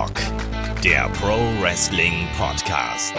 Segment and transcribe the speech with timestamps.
[0.00, 0.16] Headlock,
[0.82, 3.14] der Pro Wrestling Podcast.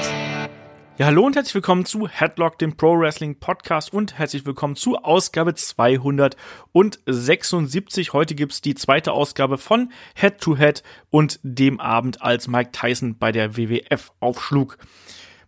[0.98, 4.98] Ja, hallo und herzlich willkommen zu Headlock, dem Pro Wrestling Podcast und herzlich willkommen zu
[4.98, 8.14] Ausgabe 276.
[8.14, 10.82] Heute gibt's die zweite Ausgabe von Head to Head
[11.12, 14.80] und dem Abend, als Mike Tyson bei der WWF aufschlug.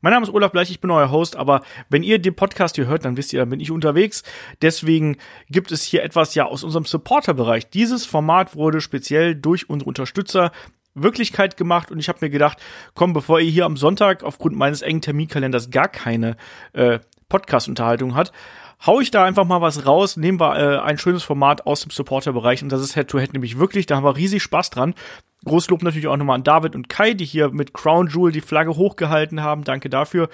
[0.01, 2.85] Mein Name ist Olaf Bleich, ich bin euer Host, aber wenn ihr den Podcast hier
[2.85, 4.21] hört, dann wisst ihr, da bin ich unterwegs.
[4.61, 5.17] Deswegen
[5.49, 7.71] gibt es hier etwas ja aus unserem Supporter-Bereich.
[7.71, 10.51] Dieses Format wurde speziell durch unsere Unterstützer
[10.95, 12.57] Wirklichkeit gemacht und ich habe mir gedacht,
[12.93, 16.37] komm, bevor ihr hier am Sonntag aufgrund meines engen Terminkalenders gar keine
[16.73, 18.31] äh, Podcast-Unterhaltung hat,
[18.85, 21.91] hau ich da einfach mal was raus, nehmen wir äh, ein schönes Format aus dem
[21.91, 24.93] Supporter-Bereich und das ist Head-to-Head -Head nämlich wirklich, da haben wir riesig Spaß dran.
[25.45, 28.75] Großlob natürlich auch nochmal an David und Kai, die hier mit Crown Jewel die Flagge
[28.75, 29.65] hochgehalten haben.
[29.65, 30.29] Danke dafür.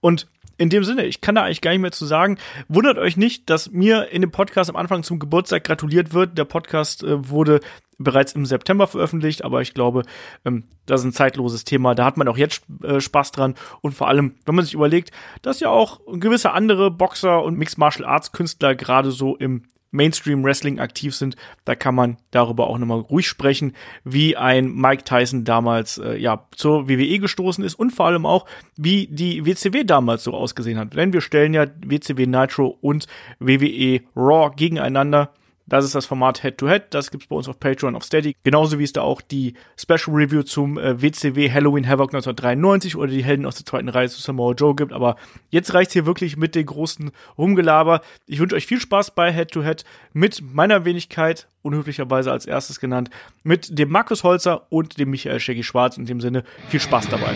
[0.00, 0.28] Und
[0.62, 2.38] in dem Sinne, ich kann da eigentlich gar nicht mehr zu sagen.
[2.68, 6.38] Wundert euch nicht, dass mir in dem Podcast am Anfang zum Geburtstag gratuliert wird.
[6.38, 7.58] Der Podcast äh, wurde
[7.98, 10.04] bereits im September veröffentlicht, aber ich glaube,
[10.44, 11.96] ähm, das ist ein zeitloses Thema.
[11.96, 13.56] Da hat man auch jetzt äh, Spaß dran.
[13.80, 15.10] Und vor allem, wenn man sich überlegt,
[15.42, 20.42] dass ja auch gewisse andere Boxer und Mixed Martial Arts Künstler gerade so im Mainstream
[20.42, 25.44] Wrestling aktiv sind, da kann man darüber auch nochmal ruhig sprechen, wie ein Mike Tyson
[25.44, 30.24] damals äh, ja zur WWE gestoßen ist und vor allem auch, wie die WCW damals
[30.24, 30.96] so ausgesehen hat.
[30.96, 33.06] Denn wir stellen ja WCW Nitro und
[33.38, 35.30] WWE Raw gegeneinander
[35.72, 36.82] das ist das Format Head-to-Head.
[36.82, 36.86] -Head.
[36.90, 38.36] Das gibt's bei uns auf Patreon, auf Steady.
[38.44, 43.10] Genauso wie es da auch die Special Review zum äh, WCW Halloween Havoc 1993 oder
[43.10, 44.92] die Helden aus der zweiten Reihe zu Samoa Joe gibt.
[44.92, 45.16] Aber
[45.48, 48.02] jetzt reicht's hier wirklich mit den großen Rumgelaber.
[48.26, 53.08] Ich wünsche euch viel Spaß bei Head-to-Head -Head mit meiner Wenigkeit, unhöflicherweise als erstes genannt,
[53.42, 55.96] mit dem Markus Holzer und dem Michael Shaggy Schwarz.
[55.96, 57.34] In dem Sinne viel Spaß dabei.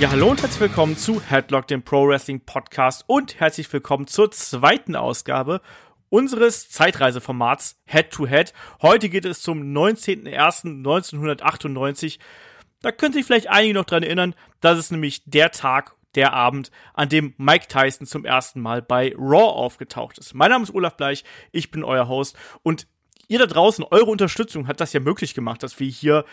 [0.00, 4.30] Ja, hallo und herzlich willkommen zu Headlock, dem Pro Wrestling Podcast und herzlich willkommen zur
[4.30, 5.60] zweiten Ausgabe
[6.08, 8.52] unseres Zeitreiseformats Head to Head.
[8.80, 12.20] Heute geht es zum 19.01.1998.
[12.80, 16.70] Da können sich vielleicht einige noch dran erinnern, das ist nämlich der Tag, der Abend,
[16.94, 20.32] an dem Mike Tyson zum ersten Mal bei Raw aufgetaucht ist.
[20.32, 22.86] Mein Name ist Olaf Bleich, ich bin euer Host und
[23.28, 26.24] ihr da draußen, eure Unterstützung hat das ja möglich gemacht, dass wir hier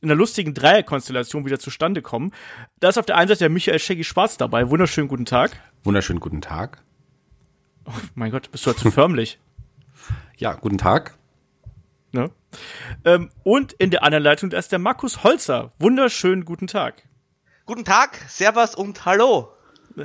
[0.00, 2.32] in einer lustigen Dreierkonstellation wieder zustande kommen.
[2.80, 4.70] Da ist auf der einen Seite der Michael Shaggy Schwarz dabei.
[4.70, 5.60] Wunderschönen guten Tag.
[5.82, 6.82] Wunderschönen guten Tag.
[7.84, 9.38] Oh mein Gott, bist du halt zu förmlich.
[10.36, 11.18] ja, guten Tag.
[12.12, 12.30] Ne?
[13.04, 15.72] Ähm, und in der anderen Leitung, da ist der Markus Holzer.
[15.78, 17.02] Wunderschönen guten Tag.
[17.66, 19.52] Guten Tag, Servus und Hallo.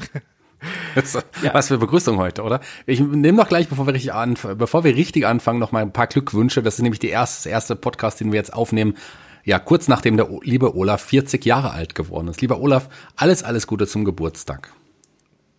[1.44, 1.54] ja.
[1.54, 2.60] Was für Begrüßung heute, oder?
[2.86, 5.94] Ich nehme noch gleich, bevor wir richtig anfangen, bevor wir richtig anfangen, noch mal ein
[5.94, 6.62] paar Glückwünsche.
[6.64, 8.96] Das ist nämlich die erste, das erste Podcast, den wir jetzt aufnehmen.
[9.44, 12.42] Ja, kurz nachdem der liebe Olaf 40 Jahre alt geworden ist.
[12.42, 14.72] Lieber Olaf, alles, alles Gute zum Geburtstag.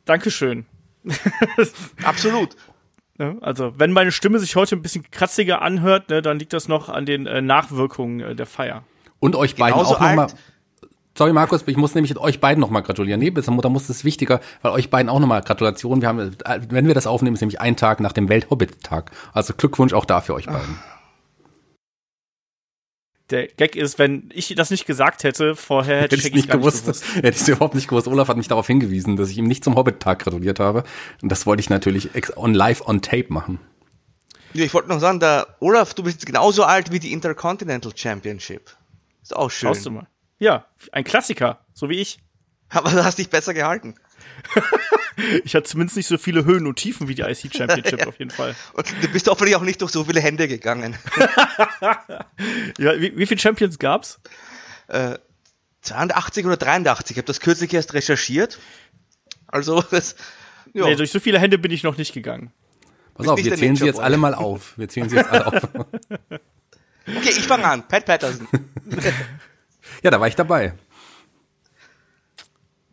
[0.04, 0.66] Dankeschön.
[2.04, 2.56] Absolut.
[3.40, 6.88] Also, wenn meine Stimme sich heute ein bisschen kratziger anhört, ne, dann liegt das noch
[6.88, 8.84] an den äh, Nachwirkungen äh, der Feier.
[9.18, 10.28] Und euch beiden Genauso auch nochmal
[11.16, 13.20] Sorry, Markus, ich muss nämlich euch beiden nochmal gratulieren.
[13.20, 16.00] Nee, da muss es wichtiger, weil euch beiden auch nochmal Gratulation.
[16.00, 16.36] Wir haben,
[16.68, 19.10] wenn wir das aufnehmen, ist nämlich ein Tag nach dem Welthobbit-Tag.
[19.32, 20.78] Also Glückwunsch auch dafür euch beiden.
[23.30, 26.86] Der Gag ist, wenn ich das nicht gesagt hätte, vorher hätte, hätte ich nicht gewusst.
[26.86, 27.22] Nicht gewusst.
[27.22, 28.08] Hätte ich überhaupt nicht gewusst.
[28.08, 30.84] Olaf hat mich darauf hingewiesen, dass ich ihm nicht zum Hobbit-Tag gratuliert habe.
[31.22, 33.60] Und das wollte ich natürlich on live on tape machen.
[34.52, 38.76] Ja, ich wollte noch sagen, der Olaf, du bist genauso alt wie die Intercontinental Championship.
[39.22, 39.68] Ist auch schön.
[39.68, 40.08] Schaust du mal.
[40.40, 42.18] Ja, ein Klassiker, so wie ich.
[42.70, 43.94] Aber du hast dich besser gehalten.
[45.44, 48.06] ich hatte zumindest nicht so viele Höhen und Tiefen wie die IC Championship ja.
[48.06, 48.56] auf jeden Fall.
[48.72, 50.96] Und du bist hoffentlich auch nicht durch so viele Hände gegangen.
[52.78, 54.18] ja, wie, wie viele Champions gab's?
[54.88, 55.18] Äh,
[55.82, 57.16] 82 oder 83.
[57.16, 58.58] Ich habe das kürzlich erst recherchiert.
[59.46, 60.16] Also, das,
[60.72, 60.86] ja.
[60.86, 62.50] Nee, durch so viele Hände bin ich noch nicht gegangen.
[63.14, 64.78] Pass auf, wir zählen sie jetzt alle mal auf.
[64.78, 65.68] Wir zählen sie jetzt alle auf.
[67.06, 67.86] Okay, ich fange an.
[67.86, 68.48] Pat Patterson.
[70.02, 70.74] Ja, da war ich dabei.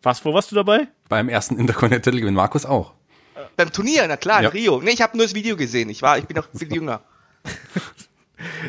[0.02, 0.88] Was, wo warst du dabei?
[1.10, 2.34] Beim ersten Intercontinental Gewinn.
[2.34, 2.94] Markus auch.
[3.56, 4.50] Beim Turnier, na klar, ja.
[4.50, 4.82] Rio.
[4.82, 5.90] Nee, ich habe nur das Video gesehen.
[5.90, 7.02] Ich war, ich bin noch viel jünger.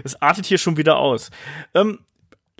[0.04, 1.30] Es artet hier schon wieder aus.
[1.74, 1.98] Ähm,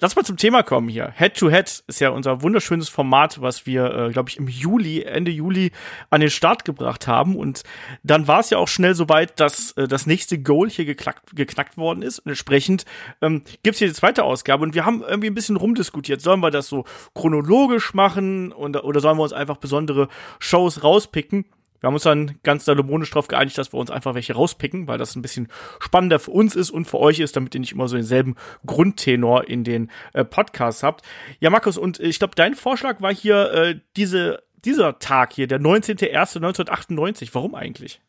[0.01, 1.13] Lass mal zum Thema kommen hier.
[1.17, 5.03] Head to Head ist ja unser wunderschönes Format, was wir, äh, glaube ich, im Juli,
[5.03, 5.73] Ende Juli
[6.09, 7.35] an den Start gebracht haben.
[7.35, 7.65] Und
[8.05, 11.77] dann war es ja auch schnell soweit, dass äh, das nächste Goal hier geknackt, geknackt
[11.77, 12.21] worden ist.
[12.21, 12.85] Und entsprechend
[13.21, 14.63] ähm, gibt hier die zweite Ausgabe.
[14.63, 16.21] Und wir haben irgendwie ein bisschen rumdiskutiert.
[16.21, 16.85] Sollen wir das so
[17.15, 20.07] chronologisch machen und, oder sollen wir uns einfach besondere
[20.39, 21.45] Shows rauspicken?
[21.81, 24.99] Wir haben uns dann ganz salomonisch darauf geeinigt, dass wir uns einfach welche rauspicken, weil
[24.99, 25.49] das ein bisschen
[25.79, 28.37] spannender für uns ist und für euch ist, damit ihr nicht immer so denselben
[28.67, 31.05] Grundtenor in den äh, Podcasts habt.
[31.41, 35.61] Ja, Markus, und ich glaube, dein Vorschlag war hier, äh, diese dieser Tag hier, der
[35.61, 38.01] 19.01.1998, warum eigentlich?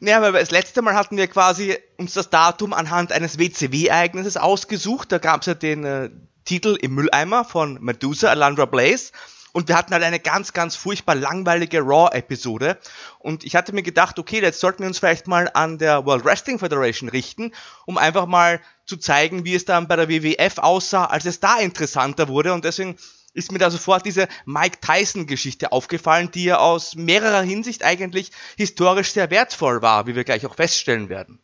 [0.00, 5.10] Ja, weil das letzte Mal hatten wir quasi uns das Datum anhand eines WCW-Ereignisses ausgesucht.
[5.10, 6.10] Da gab es ja den äh,
[6.44, 9.12] Titel im Mülleimer von Medusa, Alandra Blaze.
[9.56, 12.76] Und wir hatten halt eine ganz, ganz furchtbar langweilige Raw-Episode.
[13.18, 16.26] Und ich hatte mir gedacht, okay, jetzt sollten wir uns vielleicht mal an der World
[16.26, 17.52] Wrestling Federation richten,
[17.86, 21.58] um einfach mal zu zeigen, wie es dann bei der WWF aussah, als es da
[21.58, 22.52] interessanter wurde.
[22.52, 22.98] Und deswegen
[23.32, 29.12] ist mir da sofort diese Mike Tyson-Geschichte aufgefallen, die ja aus mehrerer Hinsicht eigentlich historisch
[29.12, 31.40] sehr wertvoll war, wie wir gleich auch feststellen werden.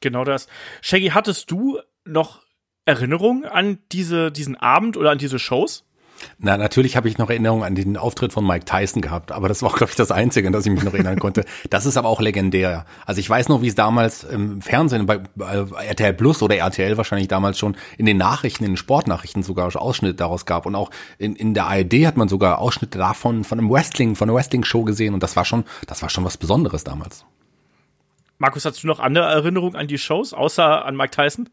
[0.00, 0.48] Genau das.
[0.82, 2.42] Shaggy, hattest du noch
[2.84, 5.87] Erinnerungen an diese, diesen Abend oder an diese Shows?
[6.38, 9.62] Na, natürlich habe ich noch Erinnerungen an den Auftritt von Mike Tyson gehabt, aber das
[9.62, 11.44] war, glaube ich, das Einzige, an das ich mich noch erinnern konnte.
[11.70, 12.86] Das ist aber auch legendär.
[13.06, 17.28] Also ich weiß noch, wie es damals im Fernsehen, bei RTL Plus oder RTL wahrscheinlich
[17.28, 20.66] damals schon in den Nachrichten, in den Sportnachrichten sogar Ausschnitte daraus gab.
[20.66, 24.28] Und auch in, in der ARD hat man sogar Ausschnitte davon, von einem Wrestling, von
[24.28, 25.14] einer Wrestling-Show gesehen.
[25.14, 27.24] Und das war schon, das war schon was Besonderes damals.
[28.38, 31.48] Markus, hast du noch andere Erinnerungen an die Shows, außer an Mike Tyson?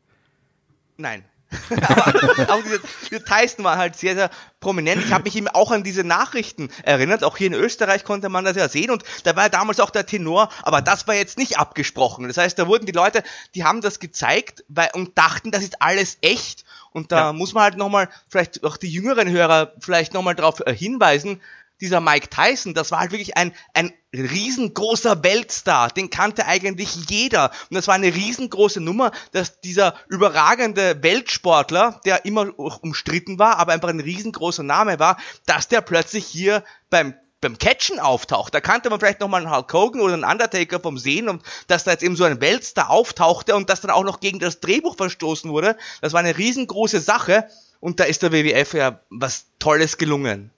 [0.98, 1.26] Nein
[1.70, 5.04] aber, aber dieser, dieser Tyson war halt sehr, sehr prominent.
[5.04, 7.24] Ich habe mich eben auch an diese Nachrichten erinnert.
[7.24, 8.92] Auch hier in Österreich konnte man das ja sehen.
[8.92, 12.28] Und da war ja damals auch der Tenor, aber das war jetzt nicht abgesprochen.
[12.28, 15.82] Das heißt, da wurden die Leute, die haben das gezeigt weil, und dachten, das ist
[15.82, 16.66] alles echt.
[16.92, 17.34] Und da ja.
[17.34, 21.42] muss man halt nochmal, vielleicht auch die jüngeren Hörer vielleicht nochmal darauf hinweisen,
[21.82, 27.52] dieser Mike Tyson, das war halt wirklich ein, ein riesengroßer Weltstar, den kannte eigentlich jeder.
[27.70, 33.74] Und das war eine riesengroße Nummer, dass dieser überragende Weltsportler, der immer umstritten war, aber
[33.74, 38.56] einfach ein riesengroßer Name war, dass der plötzlich hier beim beim Catchen auftaucht.
[38.56, 41.84] Da kannte man vielleicht nochmal einen Hulk Hogan oder einen Undertaker vom Sehen und dass
[41.84, 44.96] da jetzt eben so ein Weltstar auftauchte und das dann auch noch gegen das Drehbuch
[44.96, 47.48] verstoßen wurde, das war eine riesengroße Sache
[47.80, 50.50] und da ist der WWF ja was Tolles gelungen.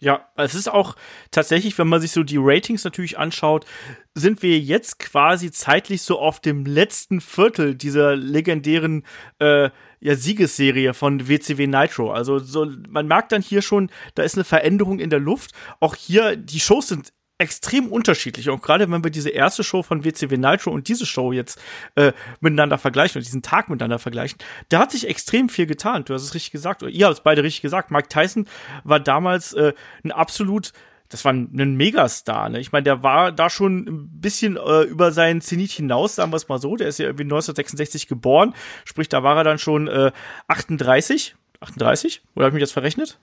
[0.00, 0.96] Ja, es ist auch
[1.30, 3.66] tatsächlich, wenn man sich so die Ratings natürlich anschaut,
[4.14, 9.04] sind wir jetzt quasi zeitlich so auf dem letzten Viertel dieser legendären
[9.40, 9.68] äh,
[10.00, 12.12] ja, Siegesserie von WCW Nitro.
[12.12, 15.52] Also so, man merkt dann hier schon, da ist eine Veränderung in der Luft.
[15.80, 18.50] Auch hier, die Shows sind extrem unterschiedlich.
[18.50, 21.60] Und gerade wenn wir diese erste Show von WCW Nitro und diese Show jetzt
[21.94, 24.38] äh, miteinander vergleichen und diesen Tag miteinander vergleichen,
[24.68, 26.04] da hat sich extrem viel getan.
[26.04, 26.82] Du hast es richtig gesagt.
[26.82, 27.90] Oder ihr habt es beide richtig gesagt.
[27.90, 28.46] Mike Tyson
[28.84, 29.72] war damals äh,
[30.04, 30.72] ein absolut
[31.08, 32.60] das war ein Megastar, ne?
[32.60, 36.36] Ich meine, der war da schon ein bisschen äh, über seinen Zenit hinaus, sagen wir
[36.36, 36.76] es mal so.
[36.76, 38.54] Der ist ja irgendwie 1966 geboren,
[38.84, 40.12] sprich, da war er dann schon äh,
[40.46, 41.34] 38.
[41.58, 42.22] 38?
[42.36, 43.18] Oder habe ich mich jetzt verrechnet?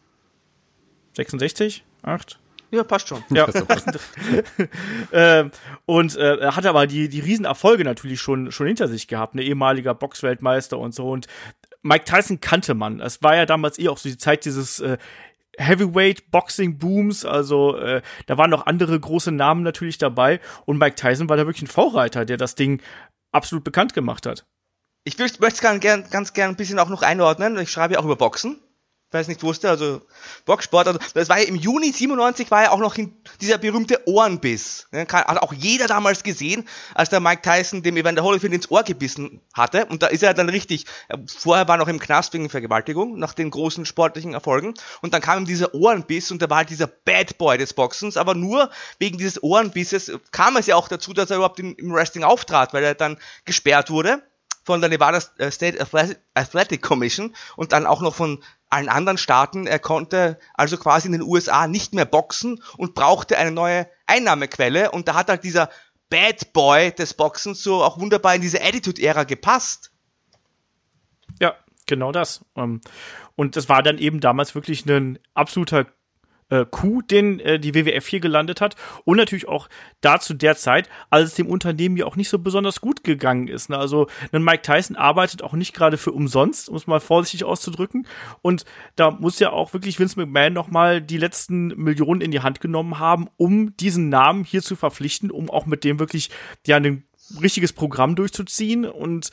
[1.14, 1.86] 66?
[2.04, 2.40] 8?
[2.72, 3.24] Ja, passt schon.
[3.30, 3.48] Ja.
[5.12, 5.50] äh,
[5.86, 9.44] und äh, er hat aber die, die Riesenerfolge natürlich schon, schon hinter sich gehabt, ne
[9.44, 11.10] ehemaliger Boxweltmeister und so.
[11.10, 11.28] Und
[11.82, 13.00] Mike Tyson kannte man.
[13.00, 14.98] Es war ja damals eh auch so die Zeit dieses äh,
[15.58, 20.96] Heavyweight Boxing Booms, also äh, da waren noch andere große Namen natürlich dabei und Mike
[20.96, 22.82] Tyson war da wirklich ein Vorreiter, der das Ding
[23.32, 24.46] absolut bekannt gemacht hat.
[25.04, 27.58] Ich möchte es ganz gern, ganz gern ein bisschen auch noch einordnen.
[27.58, 28.60] Ich schreibe ja auch über Boxen
[29.12, 30.02] es nicht wusste, also
[30.46, 32.96] Boxsport, also das war ja im Juni 97 war ja auch noch
[33.40, 34.88] dieser berühmte Ohrenbiss.
[34.92, 38.84] Ne, hat auch jeder damals gesehen, als der Mike Tyson dem Evander Holyfield ins Ohr
[38.84, 39.86] gebissen hatte.
[39.86, 43.18] Und da ist er dann richtig, äh, vorher war er noch im Knast wegen Vergewaltigung,
[43.18, 44.74] nach den großen sportlichen Erfolgen.
[45.02, 48.18] Und dann kam ihm dieser Ohrenbiss und da war halt dieser Bad Boy des Boxens,
[48.18, 52.24] aber nur wegen dieses Ohrenbisses kam es ja auch dazu, dass er überhaupt im Wrestling
[52.24, 54.22] auftrat, weil er dann gesperrt wurde
[54.68, 55.80] von der Nevada äh, State
[56.34, 59.66] Athletic Commission und dann auch noch von allen anderen Staaten.
[59.66, 64.92] Er konnte also quasi in den USA nicht mehr boxen und brauchte eine neue Einnahmequelle
[64.92, 65.70] und da hat halt dieser
[66.10, 69.92] Bad Boy des Boxens so auch wunderbar in diese Attitude-Ära gepasst.
[71.40, 71.56] Ja,
[71.86, 72.44] genau das.
[72.58, 72.82] Ähm,
[73.38, 75.86] und das war dann eben damals wirklich ein absoluter
[76.50, 78.76] äh, Coup, den äh, die WWF hier gelandet hat.
[79.06, 79.70] Und natürlich auch
[80.02, 83.48] da zu der Zeit, als es dem Unternehmen ja auch nicht so besonders gut gegangen
[83.48, 83.70] ist.
[83.70, 83.78] Ne?
[83.78, 88.08] Also ein Mike Tyson arbeitet auch nicht gerade für umsonst, muss mal vorsichtig auszudrücken.
[88.42, 92.62] Und da muss ja auch wirklich Vince McMahon nochmal die letzten Millionen in die Hand
[92.62, 96.30] genommen haben, um diesen Namen hier zu verpflichten, um auch mit dem wirklich
[96.66, 97.04] ja ein
[97.42, 98.86] richtiges Programm durchzuziehen.
[98.86, 99.32] Und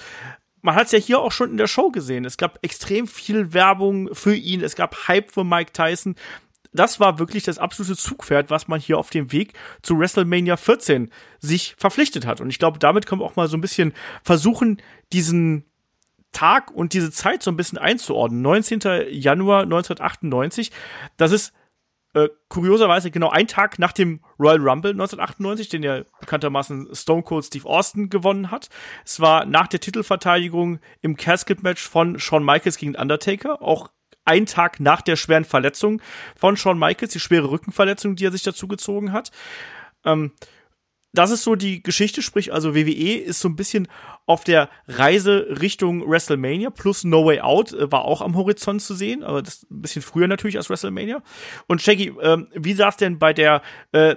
[0.62, 2.24] man hat es ja hier auch schon in der Show gesehen.
[2.24, 4.62] Es gab extrem viel Werbung für ihn.
[4.62, 6.16] Es gab Hype für Mike Tyson
[6.74, 11.10] das war wirklich das absolute Zugpferd, was man hier auf dem Weg zu WrestleMania 14
[11.38, 12.40] sich verpflichtet hat.
[12.40, 15.64] Und ich glaube, damit können wir auch mal so ein bisschen versuchen, diesen
[16.32, 18.42] Tag und diese Zeit so ein bisschen einzuordnen.
[18.42, 18.80] 19.
[19.10, 20.72] Januar 1998,
[21.16, 21.52] das ist
[22.14, 27.44] äh, kurioserweise genau ein Tag nach dem Royal Rumble 1998, den ja bekanntermaßen Stone Cold
[27.44, 28.68] Steve Austin gewonnen hat.
[29.04, 33.90] Es war nach der Titelverteidigung im Casket-Match von Shawn Michaels gegen Undertaker, auch
[34.24, 36.00] ein Tag nach der schweren Verletzung
[36.36, 39.30] von Shawn Michaels, die schwere Rückenverletzung, die er sich dazu gezogen hat.
[40.04, 40.32] Ähm,
[41.14, 43.86] das ist so die Geschichte, sprich, also WWE ist so ein bisschen
[44.26, 48.94] auf der Reise Richtung WrestleMania, plus No Way Out äh, war auch am Horizont zu
[48.94, 51.22] sehen, aber das ein bisschen früher natürlich als WrestleMania.
[51.68, 53.62] Und Shaggy, ähm, wie sah es denn bei der
[53.92, 54.16] äh,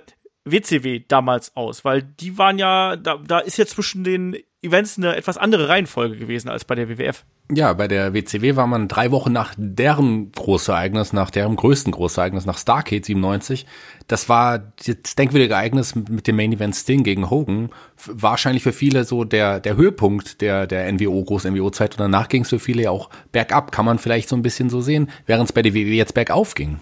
[0.52, 1.86] WCW damals aus?
[1.86, 6.18] Weil die waren ja, da, da ist ja zwischen den Events eine etwas andere Reihenfolge
[6.18, 7.24] gewesen als bei der WWF.
[7.50, 12.46] Ja, bei der WCW war man drei Wochen nach deren Großereignis, nach deren größten Großereignis,
[12.46, 13.66] nach Starcade 97.
[14.08, 17.70] Das war das denkwürdige Ereignis mit dem Main Event Sting gegen Hogan.
[18.06, 21.94] Wahrscheinlich für viele so der, der Höhepunkt der, der NWO, Groß-NWO-Zeit.
[21.94, 24.70] Und danach ging es für viele ja auch bergab, kann man vielleicht so ein bisschen
[24.70, 26.80] so sehen, während es bei der WWW jetzt bergauf ging.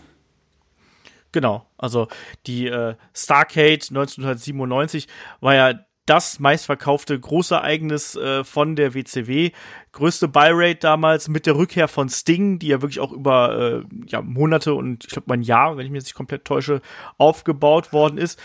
[1.35, 2.07] Genau, also
[2.47, 5.09] die äh, Starcade 1997
[5.41, 5.73] war ja
[6.05, 9.51] das meistverkaufte Großereignis äh, von der WCW.
[9.91, 14.21] Größte Buy-Rate damals mit der Rückkehr von Sting, die ja wirklich auch über äh, ja,
[14.21, 16.81] Monate und ich glaube mal ein Jahr, wenn ich mich jetzt nicht komplett täusche,
[17.17, 18.41] aufgebaut worden ist.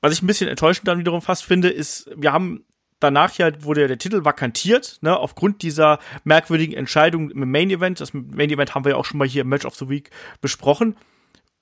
[0.00, 2.64] Was ich ein bisschen enttäuschend dann wiederum fast finde, ist, wir haben
[2.98, 8.00] danach ja wurde der Titel vakantiert, ne, aufgrund dieser merkwürdigen Entscheidung im Main Event.
[8.00, 10.10] Das Main Event haben wir ja auch schon mal hier im Match of the Week
[10.40, 10.96] besprochen.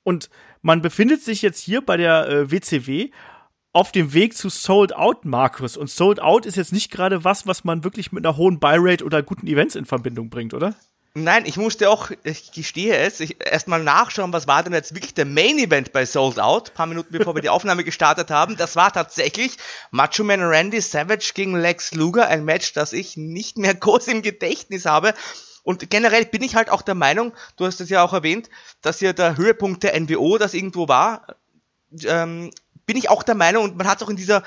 [0.04, 0.30] Und
[0.62, 3.10] man befindet sich jetzt hier bei der äh, WCW
[3.72, 5.76] auf dem Weg zu Sold Out, Markus.
[5.76, 9.04] Und Sold Out ist jetzt nicht gerade was, was man wirklich mit einer hohen Buy-Rate
[9.04, 10.74] oder guten Events in Verbindung bringt, oder?
[11.14, 15.26] Nein, ich musste auch, ich gestehe es, erstmal nachschauen, was war denn jetzt wirklich der
[15.26, 18.56] Main Event bei Sold Out, ein paar Minuten bevor wir die Aufnahme gestartet haben.
[18.56, 19.58] Das war tatsächlich
[19.90, 24.22] Macho Man Randy Savage gegen Lex Luger, ein Match, das ich nicht mehr groß im
[24.22, 25.12] Gedächtnis habe.
[25.62, 28.50] Und generell bin ich halt auch der Meinung, du hast es ja auch erwähnt,
[28.80, 31.36] dass ja der Höhepunkt der NWO das irgendwo war.
[32.04, 32.50] Ähm,
[32.86, 34.42] bin ich auch der Meinung, und man hat es auch in dieser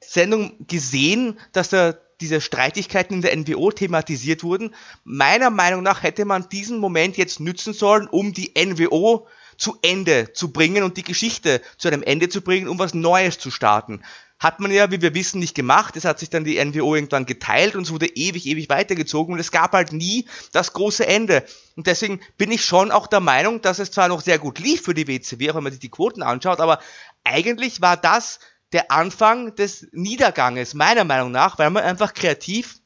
[0.00, 4.74] Sendung gesehen, dass da diese Streitigkeiten in der NWO thematisiert wurden.
[5.04, 10.32] Meiner Meinung nach hätte man diesen Moment jetzt nützen sollen, um die NWO zu Ende
[10.32, 14.02] zu bringen und die Geschichte zu einem Ende zu bringen, um was Neues zu starten.
[14.38, 15.96] Hat man ja, wie wir wissen, nicht gemacht.
[15.96, 19.40] Es hat sich dann die NWO irgendwann geteilt und es wurde ewig, ewig weitergezogen und
[19.40, 21.44] es gab halt nie das große Ende.
[21.74, 24.82] Und deswegen bin ich schon auch der Meinung, dass es zwar noch sehr gut lief
[24.82, 26.78] für die WCW, auch wenn man sich die Quoten anschaut, aber
[27.24, 28.38] eigentlich war das
[28.72, 32.80] der Anfang des Niederganges, meiner Meinung nach, weil man einfach kreativ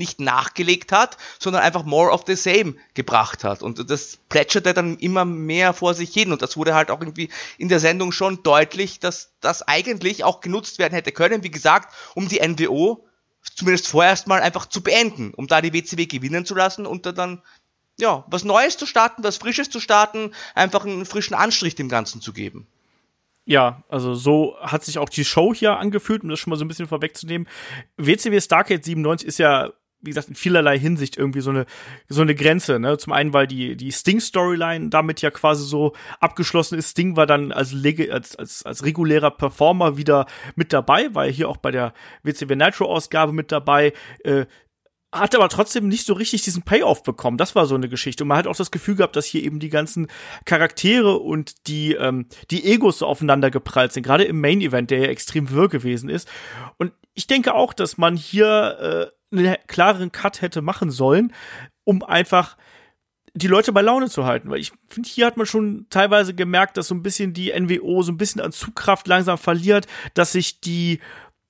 [0.00, 3.62] nicht nachgelegt hat, sondern einfach more of the same gebracht hat.
[3.62, 6.32] Und das plätscherte dann immer mehr vor sich hin.
[6.32, 7.28] Und das wurde halt auch irgendwie
[7.58, 11.94] in der Sendung schon deutlich, dass das eigentlich auch genutzt werden hätte können, wie gesagt,
[12.16, 13.06] um die NWO
[13.54, 17.42] zumindest vorerst mal einfach zu beenden, um da die WCW gewinnen zu lassen und dann
[17.98, 22.20] ja, was Neues zu starten, was Frisches zu starten, einfach einen frischen Anstrich dem Ganzen
[22.20, 22.66] zu geben.
[23.44, 26.64] Ja, also so hat sich auch die Show hier angefühlt, um das schon mal so
[26.64, 27.48] ein bisschen vorwegzunehmen.
[27.96, 31.66] WCW Starcade 97 ist ja wie gesagt, in vielerlei Hinsicht irgendwie so eine,
[32.08, 32.78] so eine Grenze.
[32.78, 32.96] Ne?
[32.98, 36.90] Zum einen, weil die, die Sting-Storyline damit ja quasi so abgeschlossen ist.
[36.90, 37.74] Sting war dann als,
[38.10, 40.26] als, als, als regulärer Performer wieder
[40.56, 41.92] mit dabei, war hier auch bei der
[42.22, 43.92] WCW Nitro-Ausgabe mit dabei.
[44.24, 44.46] Äh,
[45.12, 47.36] hat aber trotzdem nicht so richtig diesen Payoff bekommen.
[47.36, 48.22] Das war so eine Geschichte.
[48.22, 50.06] Und man hat auch das Gefühl gehabt, dass hier eben die ganzen
[50.44, 54.04] Charaktere und die, ähm, die Egos so aufeinander geprallt sind.
[54.04, 56.28] Gerade im Main Event, der ja extrem wirr gewesen ist.
[56.78, 61.32] Und ich denke auch, dass man hier äh, einen klareren Cut hätte machen sollen,
[61.84, 62.56] um einfach
[63.34, 64.50] die Leute bei Laune zu halten.
[64.50, 68.02] Weil ich finde, hier hat man schon teilweise gemerkt, dass so ein bisschen die NWO
[68.02, 71.00] so ein bisschen an Zugkraft langsam verliert, dass sich die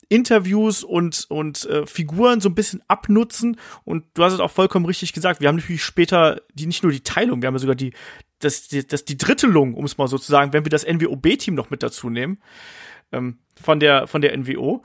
[0.08, 3.56] Interviews und, und äh, Figuren so ein bisschen abnutzen.
[3.84, 5.40] Und du hast es auch vollkommen richtig gesagt.
[5.40, 7.92] Wir haben natürlich später die nicht nur die Teilung, wir haben ja sogar die,
[8.40, 11.54] das, die, das, die Drittelung, um es mal so zu sagen, wenn wir das NWO-B-Team
[11.54, 12.38] noch mit dazu nehmen,
[13.12, 14.82] ähm, von der, von der NWO.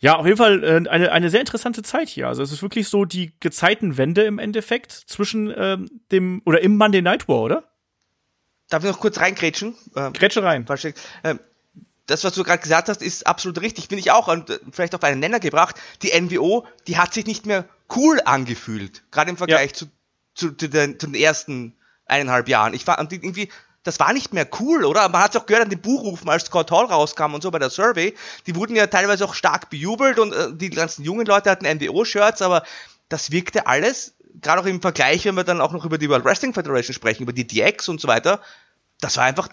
[0.00, 2.26] Ja, auf jeden Fall äh, eine, eine sehr interessante Zeit hier.
[2.26, 7.02] Also es ist wirklich so die Gezeitenwende im Endeffekt zwischen ähm, dem oder im Monday
[7.02, 7.64] Night War, oder?
[8.70, 9.74] Darf ich noch kurz reingrätschen?
[9.94, 10.64] Ähm, Grätsche rein.
[11.22, 11.38] Ähm,
[12.06, 13.88] das, was du gerade gesagt hast, ist absolut richtig.
[13.88, 14.28] Finde ich auch.
[14.28, 15.76] Und äh, vielleicht auf einen Nenner gebracht.
[16.02, 19.02] Die NWO, die hat sich nicht mehr cool angefühlt.
[19.10, 19.76] Gerade im Vergleich ja.
[19.76, 19.86] zu,
[20.34, 21.76] zu, zu, den, zu den ersten
[22.06, 22.72] eineinhalb Jahren.
[22.72, 23.50] Ich fand irgendwie,
[23.82, 25.08] das war nicht mehr cool, oder?
[25.08, 27.58] Man hat es auch gehört an den Buchrufen, als Scott Hall rauskam und so bei
[27.58, 28.14] der Survey.
[28.46, 32.42] Die wurden ja teilweise auch stark bejubelt und äh, die ganzen jungen Leute hatten NWO-Shirts,
[32.42, 32.62] aber
[33.08, 36.24] das wirkte alles, gerade auch im Vergleich, wenn wir dann auch noch über die World
[36.24, 38.40] Wrestling Federation sprechen, über die DX und so weiter,
[39.00, 39.48] das war einfach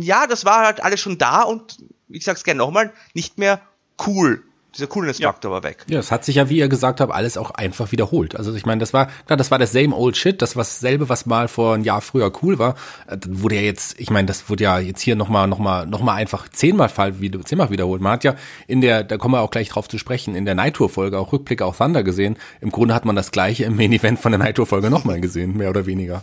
[0.00, 3.60] ja, das war halt alles schon da und ich sag's gerne nochmal, nicht mehr
[4.06, 4.42] cool.
[4.78, 5.54] Dieser Coolness-Faktor ja.
[5.54, 5.84] war weg.
[5.88, 8.36] Ja, es hat sich ja, wie ihr gesagt habt, alles auch einfach wiederholt.
[8.36, 11.08] Also ich meine, das war, klar, das war das same old shit, das was selbe,
[11.08, 14.26] was mal vor ein Jahr früher cool war, äh, das wurde ja jetzt, ich meine,
[14.26, 18.00] das wurde ja jetzt hier nochmal, nochmal, nochmal einfach zehnmal Fall, zehnmal wiederholt.
[18.00, 18.34] Man hat ja
[18.66, 21.64] in der, da kommen wir auch gleich drauf zu sprechen, in der Nitro-Folge auch Rückblicke
[21.64, 22.36] auf Thunder gesehen.
[22.60, 25.86] Im Grunde hat man das gleiche im Main-Event von der Nitro-Folge nochmal gesehen, mehr oder
[25.86, 26.22] weniger.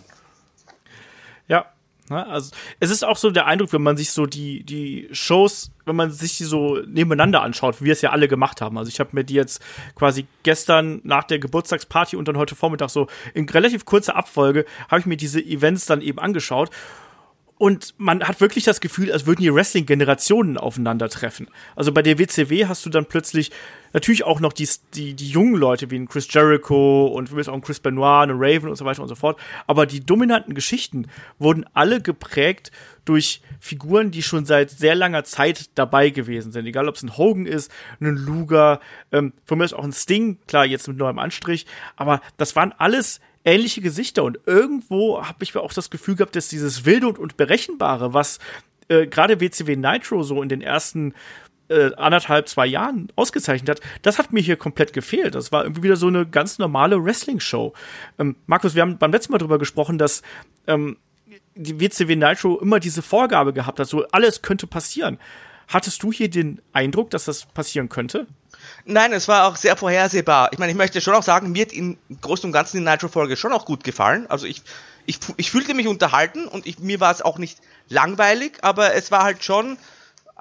[2.10, 2.26] Ne?
[2.28, 5.96] Also es ist auch so der Eindruck, wenn man sich so die, die Shows, wenn
[5.96, 8.78] man sich die so nebeneinander anschaut, wie wir es ja alle gemacht haben.
[8.78, 9.62] Also ich habe mir die jetzt
[9.96, 15.00] quasi gestern nach der Geburtstagsparty und dann heute Vormittag so in relativ kurzer Abfolge habe
[15.00, 16.70] ich mir diese Events dann eben angeschaut
[17.58, 21.48] und man hat wirklich das Gefühl, als würden die Wrestling-Generationen aufeinandertreffen.
[21.76, 23.52] Also bei der WCW hast du dann plötzlich
[23.94, 27.62] natürlich auch noch die, die, die jungen Leute wie ein Chris Jericho und auch ein
[27.62, 29.40] Chris Benoit, ein Raven und so weiter und so fort.
[29.68, 31.08] Aber die dominanten Geschichten
[31.40, 32.72] wurden alle geprägt
[33.06, 36.66] durch Figuren, die schon seit sehr langer Zeit dabei gewesen sind.
[36.66, 37.72] Egal, ob es ein Hogan ist,
[38.02, 38.82] ein Luger,
[39.14, 41.66] ähm, von mir ist auch ein Sting, klar, jetzt mit neuem Anstrich.
[41.96, 46.50] Aber das waren alles ähnliche Gesichter und irgendwo habe ich auch das Gefühl gehabt, dass
[46.50, 48.40] dieses Wilde und, und Berechenbare, was
[48.90, 51.14] äh, gerade WCW Nitro so in den ersten
[51.70, 55.36] äh, anderthalb, zwei Jahren ausgezeichnet hat, das hat mir hier komplett gefehlt.
[55.36, 57.74] Das war irgendwie wieder so eine ganz normale Wrestling-Show.
[58.20, 60.22] Ähm, Markus, wir haben beim letzten Mal darüber gesprochen, dass
[60.68, 60.98] ähm,
[61.56, 65.18] die WCW Nitro immer diese Vorgabe gehabt hat, so alles könnte passieren.
[65.68, 68.28] Hattest du hier den Eindruck, dass das passieren könnte?
[68.86, 70.50] Nein, es war auch sehr vorhersehbar.
[70.54, 73.36] Ich meine, ich möchte schon auch sagen, mir hat im Großen und Ganzen die Nitro-Folge
[73.36, 74.28] schon auch gut gefallen.
[74.30, 74.62] Also ich,
[75.08, 77.58] ich, ich fühlte mich unterhalten und ich, mir war es auch nicht
[77.90, 79.78] langweilig, aber es war halt schon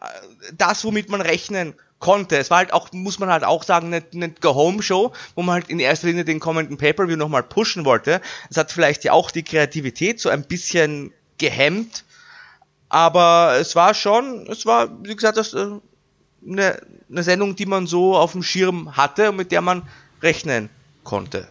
[0.01, 0.07] äh,
[0.53, 2.37] das, womit man rechnen konnte.
[2.37, 5.71] Es war halt auch, muss man halt auch sagen, eine, eine Go-Home-Show, wo man halt
[5.71, 8.21] in erster Linie den kommenden Pay-Per-View nochmal pushen wollte.
[8.51, 12.05] Es hat vielleicht ja auch die Kreativität so ein bisschen gehemmt,
[12.91, 15.81] aber es war schon, es war, wie gesagt, das, äh,
[16.47, 19.83] eine, eine Sendung, die man so auf dem Schirm hatte und mit der man
[20.23, 20.69] rechnen
[21.03, 21.49] konnte.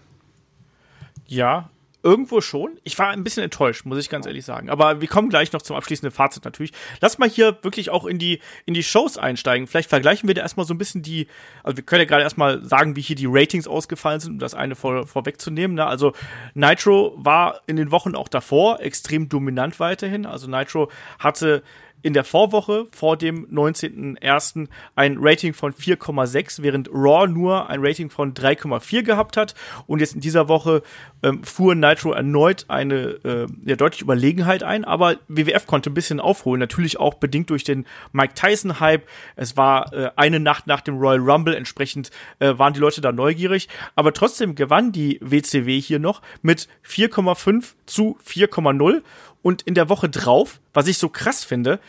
[1.28, 1.70] Ja,
[2.04, 2.78] irgendwo schon.
[2.84, 4.70] Ich war ein bisschen enttäuscht, muss ich ganz ehrlich sagen.
[4.70, 6.74] Aber wir kommen gleich noch zum abschließenden Fazit natürlich.
[7.00, 9.68] Lass mal hier wirklich auch in die, in die Shows einsteigen.
[9.68, 11.28] Vielleicht vergleichen wir da erstmal so ein bisschen die,
[11.64, 14.54] also wir können ja gerade erstmal sagen, wie hier die Ratings ausgefallen sind, um das
[14.54, 15.76] eine vor, vorwegzunehmen.
[15.76, 15.86] Ne?
[15.86, 16.12] Also
[16.54, 20.26] Nitro war in den Wochen auch davor extrem dominant weiterhin.
[20.26, 21.64] Also Nitro hatte
[22.04, 24.68] in der Vorwoche vor dem 19.01.
[24.96, 29.56] ein Rating von 4,6, während Raw nur ein Rating von 3,4 gehabt hat.
[29.88, 30.84] Und jetzt in dieser Woche
[31.24, 36.20] ähm, fuhr Nitro erneut eine äh, ja, deutliche Überlegenheit ein, aber WWF konnte ein bisschen
[36.20, 39.08] aufholen, natürlich auch bedingt durch den Mike Tyson-Hype.
[39.38, 43.14] Es war äh, eine Nacht nach dem Royal Rumble, entsprechend äh, waren die Leute da
[43.14, 49.02] neugierig, aber trotzdem gewann die WCW hier noch mit 4,5 zu 4,0
[49.44, 51.80] und in der Woche drauf, was ich so krass finde,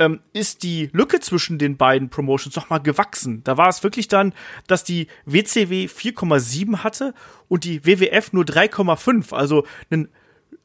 [0.00, 3.42] ähm, ist die Lücke zwischen den beiden Promotions nochmal gewachsen.
[3.44, 4.32] Da war es wirklich dann,
[4.66, 7.14] dass die WCW 4,7 hatte
[7.48, 9.32] und die WWF nur 3,5.
[9.32, 10.08] Also einen,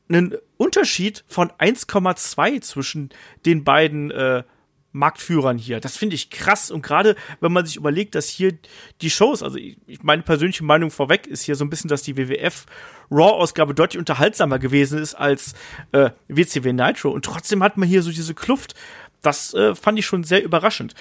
[0.08, 3.10] einen Unterschied von 1,2 zwischen
[3.46, 4.44] den beiden äh,
[4.92, 5.80] Marktführern hier.
[5.80, 6.72] Das finde ich krass.
[6.72, 8.58] Und gerade wenn man sich überlegt, dass hier
[9.02, 12.18] die Shows, also ich, meine persönliche Meinung vorweg ist hier so ein bisschen, dass die
[12.18, 12.66] WWF
[13.12, 15.54] Raw-Ausgabe deutlich unterhaltsamer gewesen ist als
[15.92, 17.10] äh, WCW Nitro.
[17.12, 18.76] Und trotzdem hat man hier so diese Kluft.
[19.22, 20.96] Das äh, fand ich schon sehr überraschend.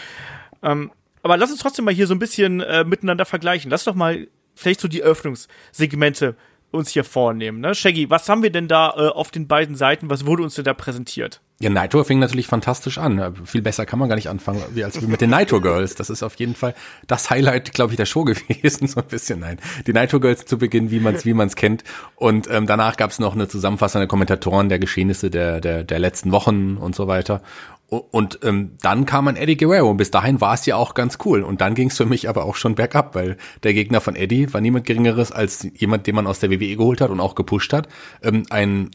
[0.62, 0.90] Ähm,
[1.22, 3.70] aber lass uns trotzdem mal hier so ein bisschen äh, miteinander vergleichen.
[3.70, 6.37] Lass doch mal vielleicht so die Öffnungssegmente
[6.70, 7.61] uns hier vornehmen.
[7.61, 7.74] Ne?
[7.74, 10.11] Shaggy, was haben wir denn da äh, auf den beiden Seiten?
[10.11, 11.40] Was wurde uns denn da präsentiert?
[11.61, 13.35] Ja, Nitro fing natürlich fantastisch an.
[13.44, 15.96] Viel besser kann man gar nicht anfangen, wie als mit den Nitro Girls.
[15.96, 16.72] Das ist auf jeden Fall
[17.09, 18.87] das Highlight, glaube ich, der Show gewesen.
[18.87, 19.59] So ein bisschen, nein.
[19.87, 21.83] Die Nitro Girls zu Beginn, wie man es wie man's kennt.
[22.14, 26.31] Und ähm, danach gab es noch eine zusammenfassende Kommentatoren der Geschehnisse der, der, der letzten
[26.31, 27.42] Wochen und so weiter.
[27.90, 31.16] Und ähm, dann kam ein Eddie Guerrero und bis dahin war es ja auch ganz
[31.24, 31.42] cool.
[31.42, 34.53] Und dann ging es für mich aber auch schon bergab, weil der Gegner von Eddie
[34.53, 37.72] war niemand Geringeres als jemand, den man aus der WWE geholt hat und auch gepusht
[37.72, 37.88] hat.
[38.22, 38.90] Ähm, ein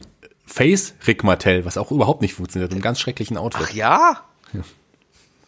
[0.45, 3.65] Face Rick Martell, was auch überhaupt nicht funktioniert, im ganz schrecklichen Outfit.
[3.67, 4.21] Ach ja?
[4.53, 4.61] ja.